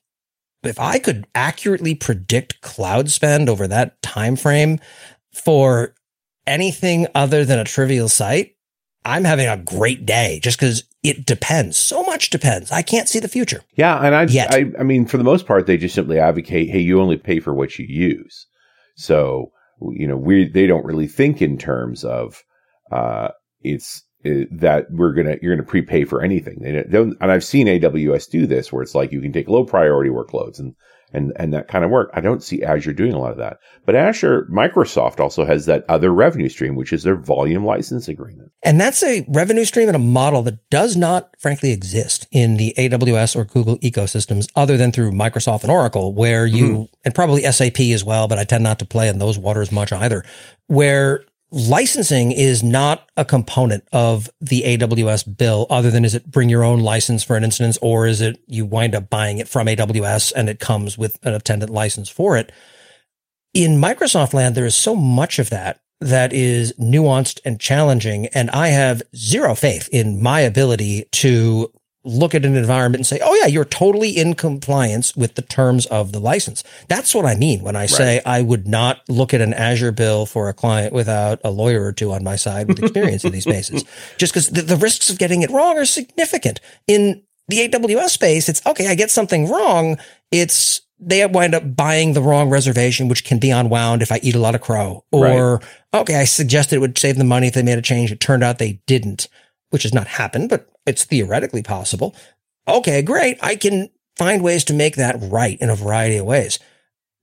if 0.63 0.79
I 0.79 0.99
could 0.99 1.25
accurately 1.35 1.95
predict 1.95 2.61
cloud 2.61 3.09
spend 3.09 3.49
over 3.49 3.67
that 3.67 4.01
time 4.01 4.35
frame 4.35 4.79
for 5.33 5.95
anything 6.47 7.07
other 7.15 7.45
than 7.45 7.59
a 7.59 7.63
trivial 7.63 8.09
site, 8.09 8.55
I'm 9.05 9.23
having 9.23 9.47
a 9.47 9.57
great 9.57 10.05
day 10.05 10.39
just 10.41 10.57
because 10.57 10.83
it 11.03 11.25
depends. 11.25 11.77
So 11.77 12.03
much 12.03 12.29
depends. 12.29 12.71
I 12.71 12.81
can't 12.81 13.09
see 13.09 13.19
the 13.19 13.27
future. 13.27 13.61
Yeah, 13.75 13.97
and 13.97 14.15
I, 14.15 14.23
Yet. 14.23 14.53
I, 14.53 14.71
I 14.79 14.83
mean, 14.83 15.05
for 15.05 15.17
the 15.17 15.23
most 15.23 15.45
part, 15.45 15.67
they 15.67 15.77
just 15.77 15.95
simply 15.95 16.19
advocate, 16.19 16.69
hey, 16.69 16.79
you 16.79 17.01
only 17.01 17.17
pay 17.17 17.39
for 17.39 17.53
what 17.53 17.77
you 17.77 17.85
use. 17.85 18.47
So 18.95 19.51
you 19.91 20.07
know, 20.07 20.17
we 20.17 20.47
they 20.47 20.67
don't 20.67 20.85
really 20.85 21.07
think 21.07 21.41
in 21.41 21.57
terms 21.57 22.03
of 22.03 22.43
uh, 22.91 23.29
it's 23.61 24.03
uh, 24.25 24.45
that 24.51 24.85
we're 24.91 25.13
gonna 25.13 25.37
you're 25.41 25.55
gonna 25.55 25.67
prepay 25.67 26.05
for 26.05 26.21
anything. 26.21 26.59
They 26.61 26.83
don't, 26.83 27.17
and 27.19 27.31
I've 27.31 27.43
seen 27.43 27.67
AWS 27.67 28.29
do 28.29 28.47
this 28.47 28.71
where 28.71 28.83
it's 28.83 28.95
like 28.95 29.11
you 29.11 29.21
can 29.21 29.33
take 29.33 29.49
low 29.49 29.65
priority 29.65 30.09
workloads 30.09 30.59
and 30.59 30.75
and 31.13 31.31
and 31.35 31.53
that 31.53 31.67
kind 31.67 31.85
of 31.85 31.91
work. 31.91 32.09
I 32.13 32.21
don't 32.21 32.43
see 32.43 32.63
Azure 32.63 32.93
doing 32.93 33.13
a 33.13 33.19
lot 33.19 33.31
of 33.31 33.37
that. 33.37 33.59
But 33.85 33.95
Azure, 33.95 34.47
Microsoft 34.51 35.19
also 35.19 35.45
has 35.45 35.65
that 35.67 35.85
other 35.87 36.11
revenue 36.11 36.49
stream, 36.49 36.75
which 36.75 36.91
is 36.91 37.03
their 37.03 37.15
volume 37.15 37.65
license 37.65 38.07
agreement. 38.07 38.51
And 38.63 38.79
that's 38.79 39.03
a 39.03 39.25
revenue 39.29 39.65
stream 39.65 39.89
and 39.89 39.95
a 39.95 39.99
model 39.99 40.41
that 40.43 40.69
does 40.69 40.95
not, 40.95 41.35
frankly, 41.39 41.71
exist 41.71 42.27
in 42.31 42.57
the 42.57 42.73
AWS 42.77 43.35
or 43.35 43.45
Google 43.45 43.77
ecosystems 43.79 44.47
other 44.55 44.77
than 44.77 44.91
through 44.91 45.11
Microsoft 45.11 45.63
and 45.63 45.71
Oracle, 45.71 46.13
where 46.13 46.45
you, 46.45 46.65
mm-hmm. 46.65 46.83
and 47.05 47.15
probably 47.15 47.43
SAP 47.43 47.79
as 47.79 48.03
well, 48.03 48.27
but 48.27 48.39
I 48.39 48.43
tend 48.43 48.63
not 48.63 48.79
to 48.79 48.85
play 48.85 49.09
in 49.09 49.19
those 49.19 49.37
waters 49.37 49.71
much 49.71 49.91
either, 49.91 50.23
where 50.67 51.25
licensing 51.53 52.31
is 52.31 52.63
not 52.63 53.07
a 53.15 53.23
component 53.23 53.87
of 53.91 54.27
the 54.41 54.63
AWS 54.63 55.37
bill 55.37 55.67
other 55.69 55.91
than 55.91 56.03
is 56.03 56.15
it 56.15 56.31
bring 56.31 56.49
your 56.49 56.63
own 56.63 56.79
license 56.79 57.23
for 57.23 57.37
an 57.37 57.43
instance 57.43 57.77
or 57.79 58.07
is 58.07 58.21
it 58.21 58.39
you 58.47 58.65
wind 58.65 58.95
up 58.95 59.07
buying 59.07 59.37
it 59.37 59.47
from 59.47 59.67
AWS 59.67 60.33
and 60.35 60.49
it 60.49 60.59
comes 60.59 60.97
with 60.97 61.19
an 61.21 61.35
attendant 61.35 61.71
license 61.71 62.09
for 62.09 62.37
it. 62.37 62.51
In 63.53 63.79
Microsoft 63.79 64.33
land, 64.33 64.55
there 64.55 64.65
is 64.65 64.75
so 64.75 64.95
much 64.95 65.37
of 65.37 65.51
that 65.51 65.79
that 66.01 66.33
is 66.33 66.73
nuanced 66.73 67.39
and 67.45 67.59
challenging. 67.59 68.25
And 68.27 68.49
I 68.49 68.69
have 68.69 69.03
zero 69.15 69.53
faith 69.53 69.87
in 69.91 70.21
my 70.23 70.39
ability 70.39 71.05
to 71.11 71.71
look 72.05 72.35
at 72.35 72.45
an 72.45 72.55
environment 72.55 72.99
and 72.99 73.07
say, 73.07 73.19
oh 73.23 73.33
yeah, 73.35 73.47
you're 73.47 73.63
totally 73.63 74.09
in 74.09 74.33
compliance 74.35 75.15
with 75.15 75.35
the 75.35 75.41
terms 75.41 75.85
of 75.85 76.11
the 76.11 76.19
license. 76.19 76.63
That's 76.89 77.15
what 77.15 77.25
I 77.25 77.35
mean 77.35 77.61
when 77.61 77.75
I 77.75 77.81
right. 77.81 77.89
say 77.89 78.21
I 78.25 78.41
would 78.41 78.67
not 78.67 79.01
look 79.07 79.33
at 79.33 79.41
an 79.41 79.53
Azure 79.53 79.91
bill 79.93 80.25
for 80.25 80.49
a 80.49 80.53
client 80.53 80.93
without 80.93 81.39
a 81.43 81.51
lawyer 81.51 81.83
or 81.83 81.93
two 81.93 82.11
on 82.11 82.23
my 82.23 82.35
side 82.35 82.67
with 82.67 82.79
experience 82.79 83.23
in 83.23 83.31
these 83.31 83.43
spaces. 83.43 83.85
Just 84.17 84.33
because 84.33 84.49
the, 84.49 84.61
the 84.61 84.75
risks 84.75 85.09
of 85.09 85.17
getting 85.17 85.41
it 85.41 85.49
wrong 85.49 85.77
are 85.77 85.85
significant. 85.85 86.59
In 86.87 87.23
the 87.47 87.67
AWS 87.69 88.09
space, 88.09 88.49
it's 88.49 88.65
okay, 88.65 88.87
I 88.87 88.95
get 88.95 89.11
something 89.11 89.49
wrong. 89.49 89.97
It's 90.31 90.81
they 90.99 91.25
wind 91.25 91.53
up 91.53 91.75
buying 91.75 92.13
the 92.13 92.21
wrong 92.21 92.49
reservation, 92.49 93.07
which 93.07 93.23
can 93.23 93.39
be 93.39 93.49
unwound 93.49 94.01
if 94.01 94.11
I 94.11 94.19
eat 94.23 94.35
a 94.35 94.39
lot 94.39 94.55
of 94.55 94.61
crow. 94.61 95.03
Or, 95.11 95.57
right. 95.57 96.01
okay, 96.01 96.15
I 96.15 96.23
suggested 96.23 96.77
it 96.77 96.79
would 96.79 96.97
save 96.97 97.17
them 97.17 97.27
money 97.27 97.47
if 97.47 97.53
they 97.53 97.63
made 97.63 97.77
a 97.77 97.81
change. 97.81 98.11
It 98.11 98.19
turned 98.19 98.43
out 98.43 98.57
they 98.57 98.81
didn't, 98.87 99.27
which 99.73 99.81
has 99.81 99.93
not 99.93 100.05
happened, 100.05 100.49
but 100.49 100.69
it's 100.85 101.03
theoretically 101.03 101.63
possible. 101.63 102.15
Okay, 102.67 103.01
great. 103.01 103.39
I 103.41 103.55
can 103.55 103.89
find 104.15 104.43
ways 104.43 104.63
to 104.65 104.73
make 104.73 104.97
that 104.97 105.17
right 105.19 105.57
in 105.59 105.71
a 105.71 105.75
variety 105.75 106.17
of 106.17 106.27
ways. 106.27 106.59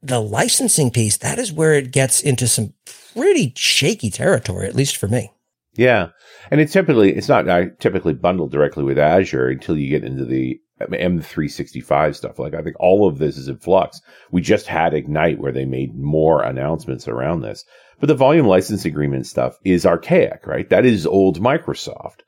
The 0.03 0.21
licensing 0.21 0.91
piece, 0.91 1.17
that 1.19 1.39
is 1.39 1.53
where 1.53 1.75
it 1.75 1.93
gets 1.93 2.21
into 2.21 2.49
some 2.49 2.75
pretty 3.15 3.53
shaky 3.57 4.11
territory, 4.11 4.67
at 4.67 4.75
least 4.75 4.97
for 4.97 5.07
me. 5.07 5.31
Yeah. 5.75 6.09
And 6.51 6.61
it's 6.61 6.73
typically, 6.73 7.15
it's 7.15 7.29
not 7.29 7.49
I 7.49 7.67
typically 7.79 8.15
bundled 8.15 8.51
directly 8.51 8.83
with 8.83 8.99
Azure 8.99 9.47
until 9.47 9.79
you 9.79 9.89
get 9.89 10.03
into 10.03 10.25
the 10.25 10.61
M365 10.81 12.17
stuff. 12.17 12.41
Like 12.41 12.55
I 12.55 12.63
think 12.63 12.75
all 12.81 13.07
of 13.07 13.19
this 13.19 13.37
is 13.37 13.47
in 13.47 13.59
flux. 13.59 14.01
We 14.33 14.41
just 14.41 14.67
had 14.67 14.93
Ignite 14.93 15.39
where 15.39 15.53
they 15.53 15.67
made 15.67 15.95
more 15.95 16.43
announcements 16.43 17.07
around 17.07 17.43
this. 17.43 17.65
But 18.01 18.09
the 18.09 18.15
volume 18.15 18.47
license 18.47 18.85
agreement 18.87 19.29
stuff 19.29 19.57
is 19.63 19.87
archaic, 19.87 20.49
right? 20.49 20.69
That 20.69 20.85
is 20.85 21.07
old 21.07 21.41
Microsoft. 21.41 22.23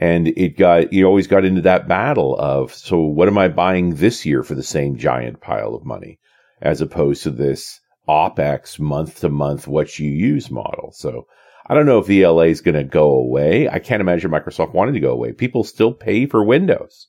And 0.00 0.28
it 0.28 0.56
got, 0.56 0.92
you 0.92 1.04
always 1.06 1.26
got 1.26 1.44
into 1.44 1.62
that 1.62 1.88
battle 1.88 2.36
of, 2.38 2.72
so 2.72 3.00
what 3.00 3.26
am 3.26 3.36
I 3.36 3.48
buying 3.48 3.96
this 3.96 4.24
year 4.24 4.44
for 4.44 4.54
the 4.54 4.62
same 4.62 4.96
giant 4.96 5.40
pile 5.40 5.74
of 5.74 5.84
money 5.84 6.20
as 6.62 6.80
opposed 6.80 7.24
to 7.24 7.30
this 7.30 7.80
OPEX 8.08 8.78
month 8.78 9.20
to 9.20 9.28
month, 9.28 9.66
what 9.66 9.98
you 9.98 10.08
use 10.08 10.52
model. 10.52 10.92
So 10.94 11.26
I 11.66 11.74
don't 11.74 11.84
know 11.84 11.98
if 11.98 12.08
ELA 12.08 12.46
is 12.46 12.60
going 12.60 12.76
to 12.76 12.84
go 12.84 13.10
away. 13.10 13.68
I 13.68 13.80
can't 13.80 14.00
imagine 14.00 14.30
Microsoft 14.30 14.72
wanting 14.72 14.94
to 14.94 15.00
go 15.00 15.10
away. 15.10 15.32
People 15.32 15.64
still 15.64 15.92
pay 15.92 16.26
for 16.26 16.44
Windows. 16.44 17.08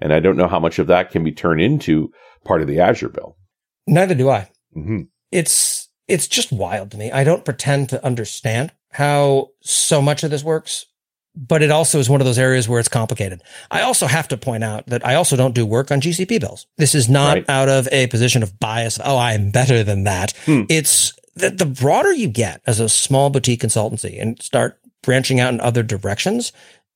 And 0.00 0.12
I 0.12 0.20
don't 0.20 0.36
know 0.36 0.48
how 0.48 0.60
much 0.60 0.78
of 0.78 0.86
that 0.86 1.10
can 1.10 1.24
be 1.24 1.32
turned 1.32 1.60
into 1.60 2.12
part 2.44 2.62
of 2.62 2.68
the 2.68 2.80
Azure 2.80 3.08
bill. 3.08 3.36
Neither 3.88 4.14
do 4.14 4.30
I. 4.30 4.48
Mm-hmm. 4.76 5.02
It's, 5.32 5.88
it's 6.06 6.28
just 6.28 6.52
wild 6.52 6.92
to 6.92 6.96
me. 6.96 7.10
I 7.10 7.24
don't 7.24 7.44
pretend 7.44 7.88
to 7.88 8.04
understand 8.04 8.72
how 8.92 9.48
so 9.60 10.00
much 10.00 10.22
of 10.22 10.30
this 10.30 10.44
works 10.44 10.86
but 11.34 11.62
it 11.62 11.70
also 11.70 11.98
is 11.98 12.10
one 12.10 12.20
of 12.20 12.26
those 12.26 12.38
areas 12.38 12.68
where 12.68 12.78
it's 12.78 12.88
complicated. 12.88 13.42
I 13.70 13.82
also 13.82 14.06
have 14.06 14.28
to 14.28 14.36
point 14.36 14.64
out 14.64 14.86
that 14.86 15.06
I 15.06 15.14
also 15.14 15.36
don't 15.36 15.54
do 15.54 15.64
work 15.64 15.90
on 15.90 16.00
GCP 16.00 16.40
bills. 16.40 16.66
This 16.76 16.94
is 16.94 17.08
not 17.08 17.34
right. 17.34 17.50
out 17.50 17.68
of 17.68 17.88
a 17.90 18.06
position 18.08 18.42
of 18.42 18.58
bias. 18.60 18.98
Oh, 19.02 19.16
I 19.16 19.32
am 19.32 19.50
better 19.50 19.82
than 19.82 20.04
that. 20.04 20.32
Hmm. 20.44 20.62
It's 20.68 21.14
that 21.36 21.58
the 21.58 21.66
broader 21.66 22.12
you 22.12 22.28
get 22.28 22.60
as 22.66 22.80
a 22.80 22.88
small 22.88 23.30
boutique 23.30 23.62
consultancy 23.62 24.20
and 24.20 24.40
start 24.42 24.78
branching 25.02 25.40
out 25.40 25.54
in 25.54 25.60
other 25.60 25.82
directions, 25.82 26.52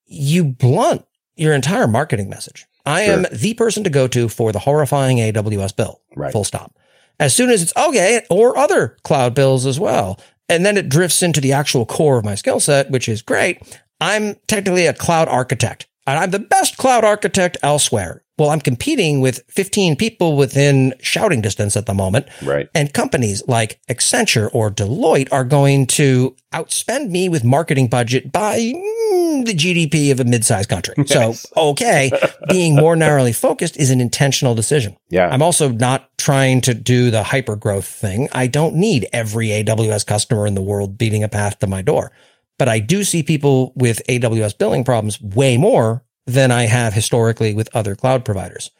you 0.06 0.44
blunt 0.44 1.04
your 1.36 1.54
entire 1.54 1.86
marketing 1.86 2.28
message. 2.28 2.66
I 2.84 3.02
am 3.02 3.26
the 3.32 3.54
person 3.54 3.82
to 3.84 3.90
go 3.90 4.06
to 4.08 4.28
for 4.28 4.52
the 4.52 4.60
horrifying 4.60 5.18
AWS 5.18 5.74
bill. 5.74 6.00
Right. 6.14 6.32
Full 6.32 6.44
stop. 6.44 6.76
As 7.18 7.34
soon 7.34 7.50
as 7.50 7.62
it's 7.62 7.76
okay, 7.76 8.24
or 8.30 8.56
other 8.56 8.96
cloud 9.02 9.34
bills 9.34 9.66
as 9.66 9.80
well. 9.80 10.20
And 10.48 10.64
then 10.64 10.76
it 10.76 10.88
drifts 10.88 11.22
into 11.22 11.40
the 11.40 11.52
actual 11.52 11.84
core 11.86 12.18
of 12.18 12.24
my 12.24 12.36
skill 12.36 12.60
set, 12.60 12.90
which 12.90 13.08
is 13.08 13.22
great. 13.22 13.60
I'm 14.00 14.36
technically 14.46 14.86
a 14.86 14.94
cloud 14.94 15.28
architect 15.28 15.86
and 16.06 16.18
I'm 16.18 16.30
the 16.30 16.38
best 16.38 16.76
cloud 16.76 17.04
architect 17.04 17.56
elsewhere. 17.62 18.22
Well, 18.38 18.50
I'm 18.50 18.60
competing 18.60 19.22
with 19.22 19.40
15 19.48 19.96
people 19.96 20.36
within 20.36 20.94
shouting 21.00 21.40
distance 21.40 21.74
at 21.74 21.86
the 21.86 21.94
moment. 21.94 22.26
Right. 22.42 22.68
And 22.74 22.92
companies 22.92 23.42
like 23.48 23.80
Accenture 23.88 24.50
or 24.52 24.70
Deloitte 24.70 25.32
are 25.32 25.44
going 25.44 25.86
to 25.88 26.36
outspend 26.52 27.08
me 27.10 27.30
with 27.30 27.44
marketing 27.44 27.88
budget 27.88 28.30
by 28.30 28.58
mm, 28.58 29.46
the 29.46 29.54
GDP 29.54 30.12
of 30.12 30.20
a 30.20 30.24
mid-sized 30.24 30.68
country. 30.68 30.94
Yes. 31.06 31.46
So, 31.48 31.70
okay, 31.70 32.10
being 32.48 32.74
more 32.76 32.94
narrowly 32.94 33.32
focused 33.32 33.78
is 33.78 33.90
an 33.90 34.00
intentional 34.00 34.54
decision. 34.54 34.96
Yeah. 35.08 35.28
I'm 35.28 35.40
also 35.40 35.70
not 35.70 36.10
trying 36.18 36.60
to 36.62 36.74
do 36.74 37.10
the 37.10 37.22
hyper 37.22 37.56
growth 37.56 37.86
thing. 37.86 38.28
I 38.32 38.48
don't 38.48 38.74
need 38.74 39.08
every 39.12 39.48
AWS 39.48 40.04
customer 40.04 40.46
in 40.46 40.54
the 40.54 40.62
world 40.62 40.98
beating 40.98 41.22
a 41.22 41.28
path 41.28 41.60
to 41.60 41.66
my 41.66 41.80
door. 41.80 42.12
But 42.58 42.68
I 42.68 42.78
do 42.78 43.04
see 43.04 43.22
people 43.22 43.72
with 43.76 44.00
AWS 44.08 44.58
billing 44.58 44.84
problems 44.84 45.20
way 45.20 45.56
more 45.56 46.04
than 46.26 46.50
I 46.50 46.64
have 46.64 46.94
historically 46.94 47.54
with 47.54 47.68
other 47.74 47.94
cloud 47.94 48.24
providers. 48.24 48.70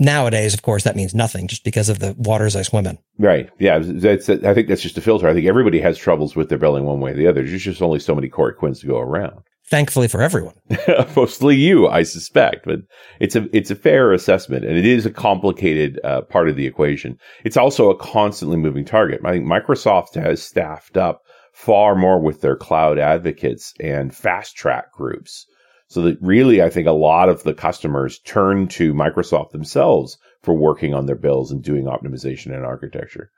Nowadays, 0.00 0.54
of 0.54 0.62
course, 0.62 0.84
that 0.84 0.94
means 0.94 1.14
nothing 1.14 1.48
just 1.48 1.64
because 1.64 1.88
of 1.88 1.98
the 1.98 2.14
waters 2.16 2.54
I 2.54 2.62
swim 2.62 2.86
in. 2.86 2.98
Right. 3.18 3.50
Yeah. 3.58 3.80
That's. 3.80 4.28
I 4.28 4.54
think 4.54 4.68
that's 4.68 4.82
just 4.82 4.96
a 4.96 5.00
filter. 5.00 5.28
I 5.28 5.34
think 5.34 5.46
everybody 5.46 5.80
has 5.80 5.98
troubles 5.98 6.36
with 6.36 6.48
their 6.48 6.58
billing 6.58 6.84
one 6.84 7.00
way 7.00 7.10
or 7.10 7.14
the 7.14 7.26
other. 7.26 7.42
There's 7.42 7.62
just 7.62 7.82
only 7.82 7.98
so 7.98 8.14
many 8.14 8.28
Corey 8.28 8.54
Quinns 8.54 8.80
to 8.80 8.86
go 8.86 8.98
around. 8.98 9.40
Thankfully 9.66 10.08
for 10.08 10.22
everyone. 10.22 10.54
Mostly 11.16 11.56
you, 11.56 11.88
I 11.88 12.02
suspect, 12.04 12.64
but 12.64 12.78
it's 13.20 13.36
a 13.36 13.54
it's 13.54 13.70
a 13.70 13.76
fair 13.76 14.12
assessment, 14.12 14.64
and 14.64 14.78
it 14.78 14.86
is 14.86 15.04
a 15.04 15.10
complicated 15.10 16.00
uh, 16.04 16.22
part 16.22 16.48
of 16.48 16.56
the 16.56 16.66
equation. 16.66 17.18
It's 17.44 17.56
also 17.56 17.90
a 17.90 17.98
constantly 17.98 18.56
moving 18.56 18.84
target. 18.84 19.20
I 19.24 19.32
think 19.32 19.44
Microsoft 19.44 20.14
has 20.14 20.40
staffed 20.40 20.96
up 20.96 21.22
far 21.58 21.96
more 21.96 22.20
with 22.20 22.40
their 22.40 22.54
cloud 22.54 22.98
advocates 22.98 23.74
and 23.80 24.14
fast 24.14 24.54
track 24.54 24.92
groups 24.92 25.44
so 25.88 26.02
that 26.02 26.18
really, 26.20 26.62
I 26.62 26.68
think 26.68 26.86
a 26.86 26.92
lot 26.92 27.28
of 27.28 27.42
the 27.42 27.54
customers 27.54 28.20
turn 28.20 28.68
to 28.68 28.94
Microsoft 28.94 29.50
themselves 29.50 30.18
for 30.42 30.54
working 30.54 30.94
on 30.94 31.06
their 31.06 31.16
bills 31.16 31.50
and 31.50 31.62
doing 31.62 31.86
optimization 31.86 32.54
and 32.54 32.64
architecture. 32.64 33.32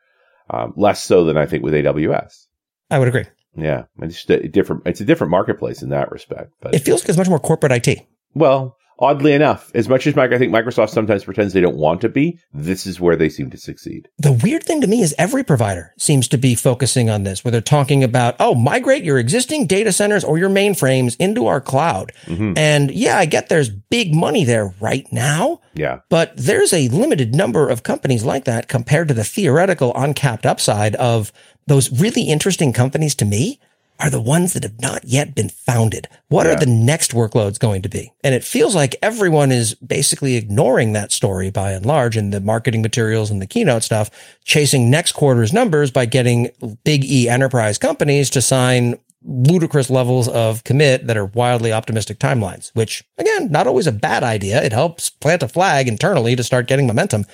Um, 0.51 0.75
less 0.77 1.03
so 1.03 1.25
than 1.25 1.39
I 1.39 1.47
think 1.47 1.63
with 1.63 1.75
AWS. 1.75 2.47
I 2.91 2.99
would 2.99 3.09
agree. 3.09 3.25
Yeah, 3.57 3.85
it's 4.01 4.29
a 4.29 4.49
different. 4.49 4.83
It's 4.85 5.01
a 5.01 5.05
different 5.05 5.31
marketplace 5.31 5.81
in 5.81 5.89
that 5.91 6.11
respect. 6.11 6.53
But 6.61 6.75
It 6.75 6.81
feels 6.81 7.03
like 7.03 7.09
it's 7.09 7.19
much 7.19 7.29
more 7.29 7.39
corporate 7.39 7.89
IT. 7.89 8.07
well, 8.35 8.77
oddly 9.01 9.33
enough, 9.33 9.71
as 9.75 9.89
much 9.89 10.07
as 10.07 10.15
Mike, 10.15 10.33
I 10.33 10.39
think 10.39 10.53
Microsoft 10.53 10.91
sometimes 10.91 11.25
pretends 11.25 11.53
they 11.53 11.61
don't 11.61 11.77
want 11.77 12.03
to 12.03 12.09
be, 12.09 12.39
this 12.53 12.87
is 12.87 13.01
where 13.01 13.17
they 13.17 13.29
seem 13.29 13.51
to 13.51 13.57
succeed. 13.57 14.09
The 14.19 14.33
weird 14.33 14.63
thing 14.65 14.81
to 14.83 14.87
me 14.87 15.01
is 15.01 15.15
every 15.19 15.43
provider 15.43 15.95
seems 15.99 16.29
to 16.29 16.39
be 16.39 16.55
focusing 16.55 17.09
on 17.09 17.23
this, 17.23 17.43
where 17.43 17.51
they're 17.53 17.61
talking 17.61 18.05
about, 18.05 18.37
oh, 18.39 18.55
migrate 18.55 19.03
your 19.03 19.19
existing 19.19 19.67
data 19.67 19.93
centers 19.93 20.23
or 20.23 20.39
your 20.39 20.51
mainframes 20.51 21.17
into 21.19 21.47
our 21.47 21.61
cloud. 21.61 22.13
Mhm. 22.27 22.57
And 22.57 22.91
yeah, 22.91 23.19
I 23.19 23.25
get 23.25 23.49
there's 23.49 23.71
big 23.71 24.15
money 24.15 24.45
there 24.45 24.75
right 24.81 25.07
now, 25.13 25.61
Yeah, 25.75 26.01
but 26.09 26.33
there's 26.37 26.73
a 26.73 26.89
limited 26.89 27.35
number 27.35 27.69
of 27.69 27.83
companies 27.83 28.25
like 28.25 28.45
that 28.45 28.69
compared 28.69 29.09
to 29.09 29.15
the 29.15 29.25
theoretical 29.25 29.93
uncapped 29.97 30.45
upside 30.45 30.95
of 30.97 31.33
those 31.67 32.01
really 32.01 32.23
interesting 32.23 32.73
companies 32.73 33.15
to 33.15 33.25
me 33.25 33.61
are 34.01 34.11
the 34.11 34.21
ones 34.21 34.53
that 34.55 34.63
have 34.63 34.81
not 34.81 35.05
yet 35.05 35.35
been 35.35 35.49
founded. 35.49 36.09
What 36.29 36.47
Yeah. 36.47 36.53
are 36.53 36.57
the 36.57 36.67
next 36.67 37.13
workloads 37.13 37.59
going 37.59 37.83
to 37.83 37.89
be? 37.89 38.13
And 38.25 38.35
it 38.35 38.45
feels 38.45 38.75
like 38.75 38.97
everyone 39.03 39.53
is 39.53 39.75
basically 39.75 40.37
ignoring 40.37 40.93
that 40.93 41.13
story 41.13 41.51
by 41.51 41.73
and 41.73 41.85
large 41.85 42.17
in 42.17 42.31
the 42.31 42.41
marketing 42.41 42.83
materials 42.83 43.31
and 43.31 43.41
the 43.41 43.47
keynote 43.47 43.83
stuff, 43.83 44.11
chasing 44.45 44.91
next 44.91 45.13
quarter's 45.13 45.53
numbers 45.53 45.91
by 45.91 46.07
getting 46.07 46.51
big 46.85 47.05
E 47.05 47.29
enterprise 47.29 47.79
companies 47.79 48.31
to 48.31 48.41
sign 48.43 48.97
ludicrous 49.23 49.91
levels 49.91 50.29
of 50.29 50.65
commit 50.65 51.07
that 51.07 51.17
are 51.17 51.27
wildly 51.27 51.73
optimistic 51.73 52.19
timelines, 52.19 52.71
which 52.75 53.05
again, 53.19 53.51
not 53.51 53.67
always 53.67 53.87
a 53.87 53.93
bad 53.93 54.23
idea. 54.23 54.63
It 54.63 54.73
helps 54.73 55.11
plant 55.11 55.43
a 55.43 55.49
flag 55.49 55.89
internally 55.89 56.35
to 56.37 56.43
start 56.43 56.67
getting 56.67 56.87
momentum, 56.87 57.27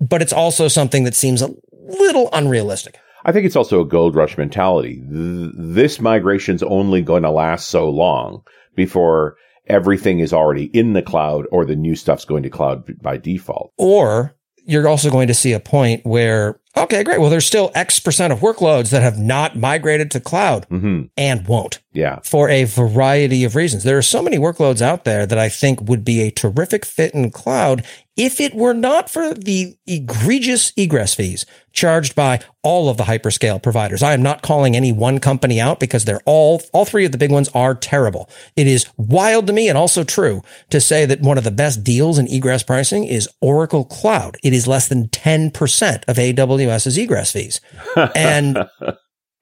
but 0.00 0.22
it's 0.22 0.32
also 0.32 0.66
something 0.68 1.04
that 1.04 1.14
seems 1.14 1.42
a 1.42 1.54
little 1.72 2.30
unrealistic. 2.32 2.98
I 3.26 3.32
think 3.32 3.44
it's 3.44 3.56
also 3.56 3.80
a 3.80 3.84
gold 3.86 4.14
rush 4.14 4.38
mentality. 4.38 5.02
Th- 5.10 5.50
This 5.54 6.00
migration's 6.00 6.62
only 6.62 7.02
going 7.02 7.24
to 7.24 7.30
last 7.30 7.68
so 7.68 7.90
long 7.90 8.42
before 8.76 9.36
everything 9.66 10.20
is 10.20 10.32
already 10.32 10.66
in 10.66 10.92
the 10.92 11.02
cloud 11.02 11.44
or 11.50 11.64
the 11.64 11.74
new 11.76 11.96
stuff's 11.96 12.24
going 12.24 12.44
to 12.44 12.50
cloud 12.50 12.84
by 13.02 13.16
default. 13.16 13.72
Or 13.76 14.36
you're 14.64 14.88
also 14.88 15.10
going 15.10 15.28
to 15.28 15.34
see 15.34 15.52
a 15.52 15.60
point 15.60 16.04
where, 16.06 16.60
okay, 16.76 17.02
great. 17.04 17.20
Well, 17.20 17.30
there's 17.30 17.46
still 17.46 17.70
X 17.74 17.98
percent 18.00 18.32
of 18.32 18.40
workloads 18.40 18.90
that 18.90 19.02
have 19.02 19.18
not 19.18 19.56
migrated 19.56 20.10
to 20.12 20.20
cloud 20.20 20.64
hmm 20.68 21.02
and 21.16 21.46
won't 21.48 21.80
Yeah. 21.92 22.20
for 22.22 22.48
a 22.48 22.64
variety 22.64 23.42
of 23.44 23.54
reasons. 23.56 23.82
There 23.84 23.98
are 23.98 24.02
so 24.02 24.22
many 24.22 24.38
workloads 24.38 24.80
out 24.82 25.04
there 25.04 25.26
that 25.26 25.38
I 25.38 25.48
think 25.48 25.80
would 25.82 26.04
be 26.04 26.20
a 26.22 26.30
terrific 26.30 26.84
fit 26.84 27.12
in 27.14 27.30
cloud 27.30 27.84
if 28.16 28.40
it 28.40 28.54
were 28.54 28.72
not 28.74 29.10
for 29.10 29.34
the 29.34 29.76
egregious 29.86 30.72
egress 30.76 31.14
fees 31.14 31.44
charged 31.72 32.14
by 32.14 32.40
all 32.62 32.88
of 32.88 32.96
the 32.96 33.04
hyperscale 33.04 33.62
providers. 33.62 34.02
I 34.02 34.14
am 34.14 34.22
not 34.22 34.40
calling 34.42 34.74
any 34.74 34.90
one 34.90 35.18
company 35.18 35.60
out 35.60 35.78
because 35.78 36.06
they're 36.06 36.22
all, 36.24 36.62
all 36.72 36.86
three 36.86 37.04
of 37.04 37.12
the 37.12 37.18
big 37.18 37.30
ones 37.30 37.50
are 37.54 37.74
terrible. 37.74 38.30
It 38.56 38.66
is 38.66 38.86
wild 38.96 39.46
to 39.48 39.52
me 39.52 39.68
and 39.68 39.76
also 39.76 40.02
true 40.02 40.40
to 40.70 40.80
say 40.80 41.04
that 41.04 41.20
one 41.20 41.36
of 41.36 41.44
the 41.44 41.50
best 41.50 41.84
deals 41.84 42.18
in 42.18 42.26
egress 42.28 42.62
pricing 42.62 43.04
is 43.04 43.28
Oracle 43.42 43.84
Cloud. 43.84 44.38
It 44.42 44.54
is 44.54 44.66
less 44.66 44.88
than 44.88 45.08
10% 45.08 46.02
of 46.08 46.16
AWS's 46.16 46.96
egress 46.98 47.32
fees. 47.32 47.60
And 48.14 48.66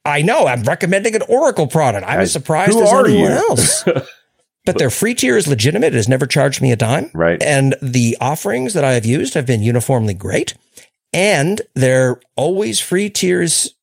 I 0.04 0.20
know 0.22 0.46
I'm 0.46 0.64
recommending 0.64 1.14
an 1.14 1.22
Oracle 1.28 1.66
product. 1.66 2.04
I'm 2.06 2.18
Guys, 2.18 2.28
as 2.28 2.32
surprised 2.32 2.72
who 2.72 2.82
as 2.82 2.92
are 2.92 3.06
anyone 3.06 3.30
you? 3.30 3.37
else. 3.37 3.84
but 4.64 4.79
their 4.79 4.90
free 4.90 5.14
tier 5.14 5.37
is 5.37 5.46
legitimate. 5.46 5.88
It 5.88 5.94
has 5.94 6.09
never 6.09 6.27
charged 6.27 6.62
me 6.62 6.72
a 6.72 6.77
dime. 6.77 7.11
Right. 7.14 7.42
And 7.42 7.77
the 7.83 8.16
offerings 8.20 8.74
that 8.74 8.85
I 8.85 8.92
have 8.92 9.05
used 9.05 9.35
have 9.35 9.46
been 9.46 9.62
uniformly 9.62 10.14
great. 10.14 10.55
And 11.12 11.62
they're 11.74 12.20
always 12.37 12.81
free 12.81 13.11
tiers 13.11 13.74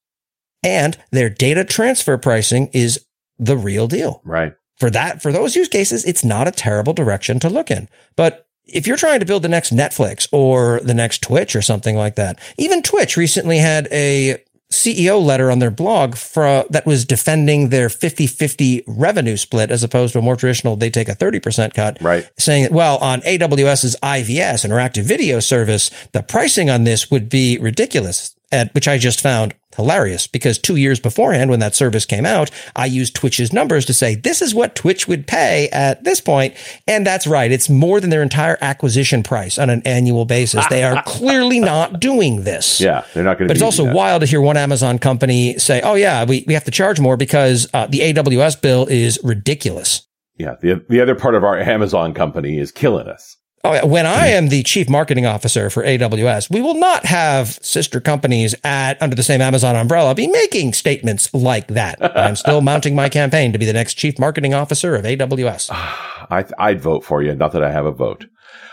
and 0.63 0.97
their 1.11 1.29
data 1.29 1.63
transfer 1.63 2.17
pricing 2.17 2.69
is 2.73 3.05
the 3.39 3.57
real 3.57 3.87
deal. 3.87 4.21
Right. 4.23 4.53
For 4.77 4.89
that, 4.89 5.21
for 5.21 5.31
those 5.31 5.55
use 5.55 5.67
cases, 5.67 6.05
it's 6.05 6.23
not 6.23 6.47
a 6.47 6.51
terrible 6.51 6.93
direction 6.93 7.39
to 7.39 7.49
look 7.49 7.71
in. 7.71 7.87
But 8.15 8.47
if 8.65 8.87
you're 8.87 8.97
trying 8.97 9.19
to 9.19 9.25
build 9.25 9.43
the 9.43 9.49
next 9.49 9.73
Netflix 9.73 10.27
or 10.31 10.79
the 10.83 10.93
next 10.93 11.21
Twitch 11.21 11.55
or 11.55 11.61
something 11.61 11.95
like 11.95 12.15
that, 12.15 12.39
even 12.57 12.81
Twitch 12.81 13.17
recently 13.17 13.57
had 13.57 13.87
a 13.91 14.43
CEO 14.71 15.23
letter 15.23 15.51
on 15.51 15.59
their 15.59 15.69
blog 15.69 16.15
for, 16.15 16.65
that 16.69 16.85
was 16.85 17.05
defending 17.05 17.69
their 17.69 17.89
50-50 17.89 18.83
revenue 18.87 19.37
split 19.37 19.69
as 19.69 19.83
opposed 19.83 20.13
to 20.13 20.19
a 20.19 20.21
more 20.21 20.35
traditional, 20.35 20.75
they 20.75 20.89
take 20.89 21.09
a 21.09 21.15
30% 21.15 21.73
cut 21.73 21.97
Right. 22.01 22.27
saying 22.39 22.63
that, 22.63 22.71
well, 22.71 22.97
on 22.97 23.21
AWS's 23.21 23.95
IVS, 24.01 24.65
interactive 24.65 25.03
video 25.03 25.39
service, 25.39 25.91
the 26.13 26.23
pricing 26.23 26.69
on 26.69 26.85
this 26.85 27.11
would 27.11 27.29
be 27.29 27.57
ridiculous, 27.59 28.35
at, 28.51 28.73
which 28.73 28.87
I 28.87 28.97
just 28.97 29.21
found 29.21 29.53
hilarious 29.75 30.27
because 30.27 30.57
two 30.57 30.75
years 30.75 30.99
beforehand, 30.99 31.49
when 31.49 31.59
that 31.59 31.75
service 31.75 32.05
came 32.05 32.25
out, 32.25 32.51
I 32.75 32.85
used 32.85 33.15
Twitch's 33.15 33.53
numbers 33.53 33.85
to 33.85 33.93
say, 33.93 34.15
this 34.15 34.41
is 34.41 34.53
what 34.53 34.75
Twitch 34.75 35.07
would 35.07 35.27
pay 35.27 35.69
at 35.69 36.03
this 36.03 36.21
point. 36.21 36.55
And 36.87 37.05
that's 37.05 37.27
right. 37.27 37.51
It's 37.51 37.69
more 37.69 37.99
than 37.99 38.09
their 38.09 38.21
entire 38.21 38.57
acquisition 38.61 39.23
price 39.23 39.57
on 39.57 39.69
an 39.69 39.81
annual 39.85 40.25
basis. 40.25 40.65
They 40.67 40.83
are 40.83 41.01
clearly 41.05 41.59
not 41.59 41.99
doing 41.99 42.43
this. 42.43 42.81
Yeah. 42.81 43.05
They're 43.13 43.23
not 43.23 43.37
going 43.37 43.47
to 43.47 43.53
But 43.53 43.57
it's 43.57 43.63
also 43.63 43.93
wild 43.93 44.21
to 44.21 44.27
hear 44.27 44.41
one 44.41 44.57
Amazon 44.57 44.99
company 44.99 45.57
say, 45.57 45.81
oh, 45.81 45.95
yeah, 45.95 46.25
we, 46.25 46.43
we 46.47 46.53
have 46.53 46.65
to 46.65 46.71
charge 46.71 46.99
more 46.99 47.17
because 47.17 47.67
uh, 47.73 47.87
the 47.87 47.99
AWS 47.99 48.61
bill 48.61 48.85
is 48.87 49.19
ridiculous. 49.23 50.07
Yeah. 50.37 50.55
The, 50.61 50.83
the 50.89 51.01
other 51.01 51.15
part 51.15 51.35
of 51.35 51.43
our 51.43 51.57
Amazon 51.57 52.13
company 52.13 52.57
is 52.57 52.71
killing 52.71 53.07
us. 53.07 53.37
Oh. 53.63 53.85
When 53.85 54.05
I 54.05 54.27
am 54.27 54.49
the 54.49 54.63
chief 54.63 54.89
marketing 54.89 55.25
officer 55.25 55.69
for 55.69 55.83
AWS, 55.83 56.49
we 56.49 56.61
will 56.61 56.75
not 56.75 57.05
have 57.05 57.59
sister 57.61 57.99
companies 57.99 58.55
at 58.63 59.01
under 59.01 59.15
the 59.15 59.23
same 59.23 59.41
Amazon 59.41 59.75
umbrella 59.75 60.15
be 60.15 60.27
making 60.27 60.73
statements 60.73 61.31
like 61.33 61.67
that. 61.67 61.97
I'm 62.17 62.35
still 62.35 62.61
mounting 62.61 62.95
my 62.95 63.07
campaign 63.09 63.53
to 63.53 63.59
be 63.59 63.65
the 63.65 63.73
next 63.73 63.95
chief 63.95 64.17
marketing 64.17 64.53
officer 64.53 64.95
of 64.95 65.05
AWS. 65.05 65.69
I, 65.71 66.45
I'd 66.57 66.81
vote 66.81 67.03
for 67.03 67.21
you. 67.21 67.35
Not 67.35 67.51
that 67.51 67.63
I 67.63 67.71
have 67.71 67.85
a 67.85 67.91
vote. 67.91 68.25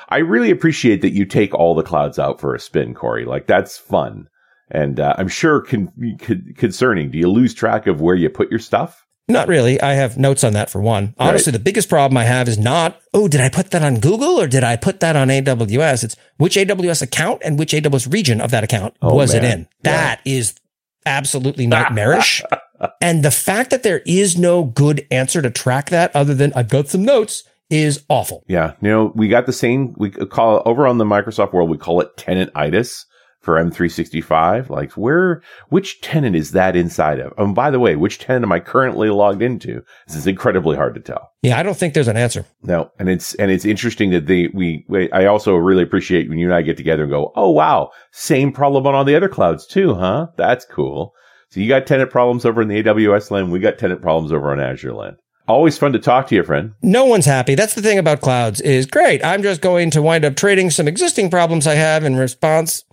I 0.08 0.18
really 0.18 0.50
appreciate 0.50 1.02
that 1.02 1.12
you 1.12 1.26
take 1.26 1.54
all 1.54 1.74
the 1.74 1.82
clouds 1.82 2.18
out 2.18 2.40
for 2.40 2.54
a 2.54 2.60
spin, 2.60 2.94
Corey. 2.94 3.26
Like 3.26 3.46
that's 3.46 3.76
fun. 3.76 4.28
And 4.70 5.00
uh, 5.00 5.14
I'm 5.18 5.28
sure 5.28 5.60
con- 5.60 5.92
con- 6.20 6.54
concerning. 6.56 7.10
Do 7.10 7.18
you 7.18 7.28
lose 7.30 7.54
track 7.54 7.86
of 7.86 8.00
where 8.00 8.14
you 8.14 8.30
put 8.30 8.50
your 8.50 8.60
stuff? 8.60 9.06
Not 9.28 9.48
really. 9.48 9.80
I 9.80 9.92
have 9.92 10.16
notes 10.16 10.42
on 10.42 10.54
that 10.54 10.70
for 10.70 10.80
one. 10.80 11.14
Honestly, 11.18 11.52
the 11.52 11.58
biggest 11.58 11.88
problem 11.90 12.16
I 12.16 12.24
have 12.24 12.48
is 12.48 12.56
not, 12.58 12.98
oh, 13.12 13.28
did 13.28 13.40
I 13.42 13.50
put 13.50 13.70
that 13.72 13.82
on 13.82 14.00
Google 14.00 14.40
or 14.40 14.46
did 14.46 14.64
I 14.64 14.76
put 14.76 15.00
that 15.00 15.16
on 15.16 15.28
AWS? 15.28 16.04
It's 16.04 16.16
which 16.38 16.56
AWS 16.56 17.02
account 17.02 17.42
and 17.44 17.58
which 17.58 17.72
AWS 17.72 18.10
region 18.10 18.40
of 18.40 18.50
that 18.52 18.64
account 18.64 18.96
Oh, 19.02 19.14
was 19.14 19.34
it 19.34 19.42
man. 19.42 19.58
in? 19.60 19.68
That 19.82 20.20
is 20.24 20.54
absolutely 21.04 21.66
nightmarish. 21.66 22.42
and 23.02 23.22
the 23.22 23.30
fact 23.30 23.68
that 23.70 23.82
there 23.82 24.00
is 24.06 24.38
no 24.38 24.64
good 24.64 25.06
answer 25.10 25.42
to 25.42 25.50
track 25.50 25.90
that 25.90 26.14
other 26.16 26.34
than 26.34 26.52
I've 26.56 26.68
got 26.70 26.88
some 26.88 27.04
notes 27.04 27.44
is 27.68 28.02
awful. 28.08 28.44
Yeah. 28.48 28.72
You 28.80 28.88
know, 28.88 29.12
we 29.14 29.28
got 29.28 29.44
the 29.44 29.52
same, 29.52 29.94
we 29.98 30.10
call 30.10 30.56
it 30.56 30.62
over 30.64 30.86
on 30.86 30.96
the 30.96 31.04
Microsoft 31.04 31.52
world, 31.52 31.68
we 31.68 31.76
call 31.76 32.00
it 32.00 32.16
tenant-itis 32.16 33.04
for 33.48 33.54
M365. 33.54 34.68
Like 34.68 34.92
where, 34.92 35.40
which 35.70 36.02
tenant 36.02 36.36
is 36.36 36.50
that 36.50 36.76
inside 36.76 37.18
of? 37.18 37.32
And 37.38 37.54
by 37.54 37.70
the 37.70 37.80
way, 37.80 37.96
which 37.96 38.18
tenant 38.18 38.44
am 38.44 38.52
I 38.52 38.60
currently 38.60 39.08
logged 39.08 39.40
into? 39.40 39.80
This 40.06 40.16
is 40.16 40.26
incredibly 40.26 40.76
hard 40.76 40.94
to 40.96 41.00
tell. 41.00 41.30
Yeah, 41.40 41.58
I 41.58 41.62
don't 41.62 41.74
think 41.74 41.94
there's 41.94 42.08
an 42.08 42.18
answer. 42.18 42.44
No. 42.62 42.92
And 42.98 43.08
it's, 43.08 43.34
and 43.36 43.50
it's 43.50 43.64
interesting 43.64 44.10
that 44.10 44.26
they, 44.26 44.48
we, 44.48 44.84
we, 44.90 45.10
I 45.12 45.24
also 45.24 45.54
really 45.54 45.82
appreciate 45.82 46.28
when 46.28 46.36
you 46.36 46.48
and 46.48 46.54
I 46.54 46.60
get 46.60 46.76
together 46.76 47.04
and 47.04 47.10
go, 47.10 47.32
Oh, 47.36 47.48
wow. 47.48 47.90
Same 48.12 48.52
problem 48.52 48.86
on 48.86 48.94
all 48.94 49.04
the 49.04 49.16
other 49.16 49.30
clouds 49.30 49.66
too, 49.66 49.94
huh? 49.94 50.26
That's 50.36 50.66
cool. 50.66 51.14
So 51.48 51.60
you 51.60 51.68
got 51.70 51.86
tenant 51.86 52.10
problems 52.10 52.44
over 52.44 52.60
in 52.60 52.68
the 52.68 52.82
AWS 52.82 53.30
land. 53.30 53.50
We 53.50 53.60
got 53.60 53.78
tenant 53.78 54.02
problems 54.02 54.30
over 54.30 54.52
on 54.52 54.60
Azure 54.60 54.92
land. 54.92 55.16
Always 55.46 55.78
fun 55.78 55.94
to 55.94 55.98
talk 55.98 56.26
to 56.26 56.34
you, 56.34 56.42
friend. 56.42 56.74
No 56.82 57.06
one's 57.06 57.24
happy. 57.24 57.54
That's 57.54 57.74
the 57.74 57.80
thing 57.80 57.98
about 57.98 58.20
clouds 58.20 58.60
is 58.60 58.84
great. 58.84 59.24
I'm 59.24 59.42
just 59.42 59.62
going 59.62 59.90
to 59.92 60.02
wind 60.02 60.26
up 60.26 60.36
trading 60.36 60.68
some 60.68 60.86
existing 60.86 61.30
problems 61.30 61.66
I 61.66 61.76
have 61.76 62.04
in 62.04 62.16
response 62.16 62.84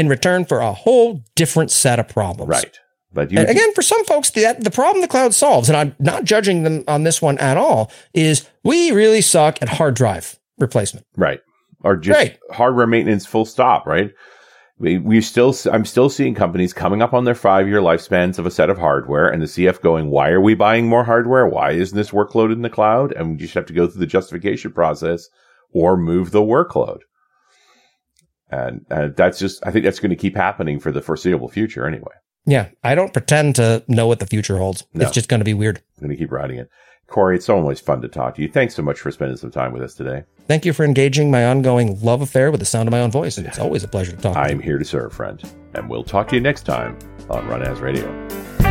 in 0.00 0.08
return 0.08 0.44
for 0.44 0.58
a 0.60 0.72
whole 0.72 1.22
different 1.36 1.70
set 1.70 1.98
of 2.00 2.08
problems. 2.08 2.48
Right. 2.48 2.78
But 3.12 3.30
you, 3.32 3.40
again, 3.40 3.74
for 3.74 3.82
some 3.82 4.04
folks, 4.04 4.30
the, 4.30 4.56
the 4.58 4.70
problem 4.70 5.00
the 5.02 5.08
cloud 5.08 5.34
solves, 5.34 5.68
and 5.68 5.76
I'm 5.76 5.94
not 5.98 6.24
judging 6.24 6.62
them 6.62 6.84
on 6.88 7.02
this 7.02 7.20
one 7.20 7.38
at 7.38 7.56
all, 7.56 7.90
is 8.14 8.48
we 8.64 8.92
really 8.92 9.20
suck 9.20 9.60
at 9.60 9.68
hard 9.68 9.94
drive 9.94 10.38
replacement. 10.58 11.06
right. 11.16 11.40
Or 11.82 11.96
just 11.96 12.18
Right. 12.18 12.38
hardware 12.52 12.86
maintenance 12.86 13.24
full 13.24 13.46
stop, 13.46 13.86
right? 13.86 14.10
We, 14.78 14.98
we 14.98 15.20
still, 15.22 15.54
I'm 15.72 15.84
still 15.86 16.08
seeing 16.10 16.34
companies 16.34 16.72
coming 16.74 17.00
up 17.02 17.14
on 17.14 17.24
their 17.24 17.34
five 17.34 17.66
year 17.68 17.80
lifespans 17.80 18.38
of 18.38 18.44
a 18.46 18.50
set 18.50 18.68
of 18.70 18.78
hardware 18.78 19.28
and 19.28 19.40
the 19.42 19.46
CF 19.46 19.80
going, 19.80 20.10
why 20.10 20.28
are 20.30 20.40
we 20.42 20.54
buying 20.54 20.86
more 20.88 21.04
hardware? 21.04 21.46
Why 21.48 21.72
isn't 21.72 21.96
this 21.96 22.10
workload 22.10 22.52
in 22.52 22.62
the 22.62 22.70
cloud? 22.70 23.12
And 23.12 23.30
we 23.30 23.36
just 23.38 23.54
have 23.54 23.66
to 23.66 23.72
go 23.72 23.86
through 23.86 24.00
the 24.00 24.06
justification 24.06 24.72
process 24.72 25.28
or 25.72 25.96
move 25.96 26.30
the 26.32 26.42
workload. 26.42 27.00
And, 28.50 28.84
and 28.90 29.14
that's 29.16 29.38
just, 29.38 29.64
I 29.66 29.70
think 29.70 29.84
that's 29.84 30.00
going 30.00 30.10
to 30.10 30.16
keep 30.16 30.36
happening 30.36 30.80
for 30.80 30.90
the 30.92 31.00
foreseeable 31.00 31.48
future 31.48 31.86
anyway. 31.86 32.12
Yeah, 32.46 32.68
I 32.82 32.94
don't 32.94 33.12
pretend 33.12 33.56
to 33.56 33.84
know 33.86 34.06
what 34.06 34.18
the 34.18 34.26
future 34.26 34.58
holds. 34.58 34.84
No. 34.94 35.04
It's 35.04 35.14
just 35.14 35.28
going 35.28 35.40
to 35.40 35.44
be 35.44 35.54
weird. 35.54 35.82
I'm 35.98 36.06
going 36.06 36.10
to 36.10 36.16
keep 36.16 36.32
riding 36.32 36.58
it. 36.58 36.68
Corey, 37.06 37.36
it's 37.36 37.48
always 37.48 37.80
fun 37.80 38.00
to 38.02 38.08
talk 38.08 38.36
to 38.36 38.42
you. 38.42 38.48
Thanks 38.48 38.74
so 38.74 38.82
much 38.82 39.00
for 39.00 39.10
spending 39.10 39.36
some 39.36 39.50
time 39.50 39.72
with 39.72 39.82
us 39.82 39.94
today. 39.94 40.22
Thank 40.46 40.64
you 40.64 40.72
for 40.72 40.84
engaging 40.84 41.30
my 41.30 41.44
ongoing 41.46 42.00
love 42.02 42.22
affair 42.22 42.50
with 42.50 42.60
the 42.60 42.66
sound 42.66 42.88
of 42.88 42.92
my 42.92 43.00
own 43.00 43.10
voice. 43.10 43.36
It's 43.36 43.58
always 43.58 43.82
a 43.84 43.88
pleasure 43.88 44.12
to 44.12 44.18
talk. 44.18 44.34
to 44.34 44.40
you. 44.40 44.46
I'm 44.46 44.60
here 44.60 44.78
to 44.78 44.84
serve, 44.84 45.12
friend. 45.12 45.42
And 45.74 45.90
we'll 45.90 46.04
talk 46.04 46.28
to 46.28 46.36
you 46.36 46.40
next 46.40 46.62
time 46.62 46.96
on 47.28 47.46
RunAs 47.48 47.80
Radio. 47.80 48.69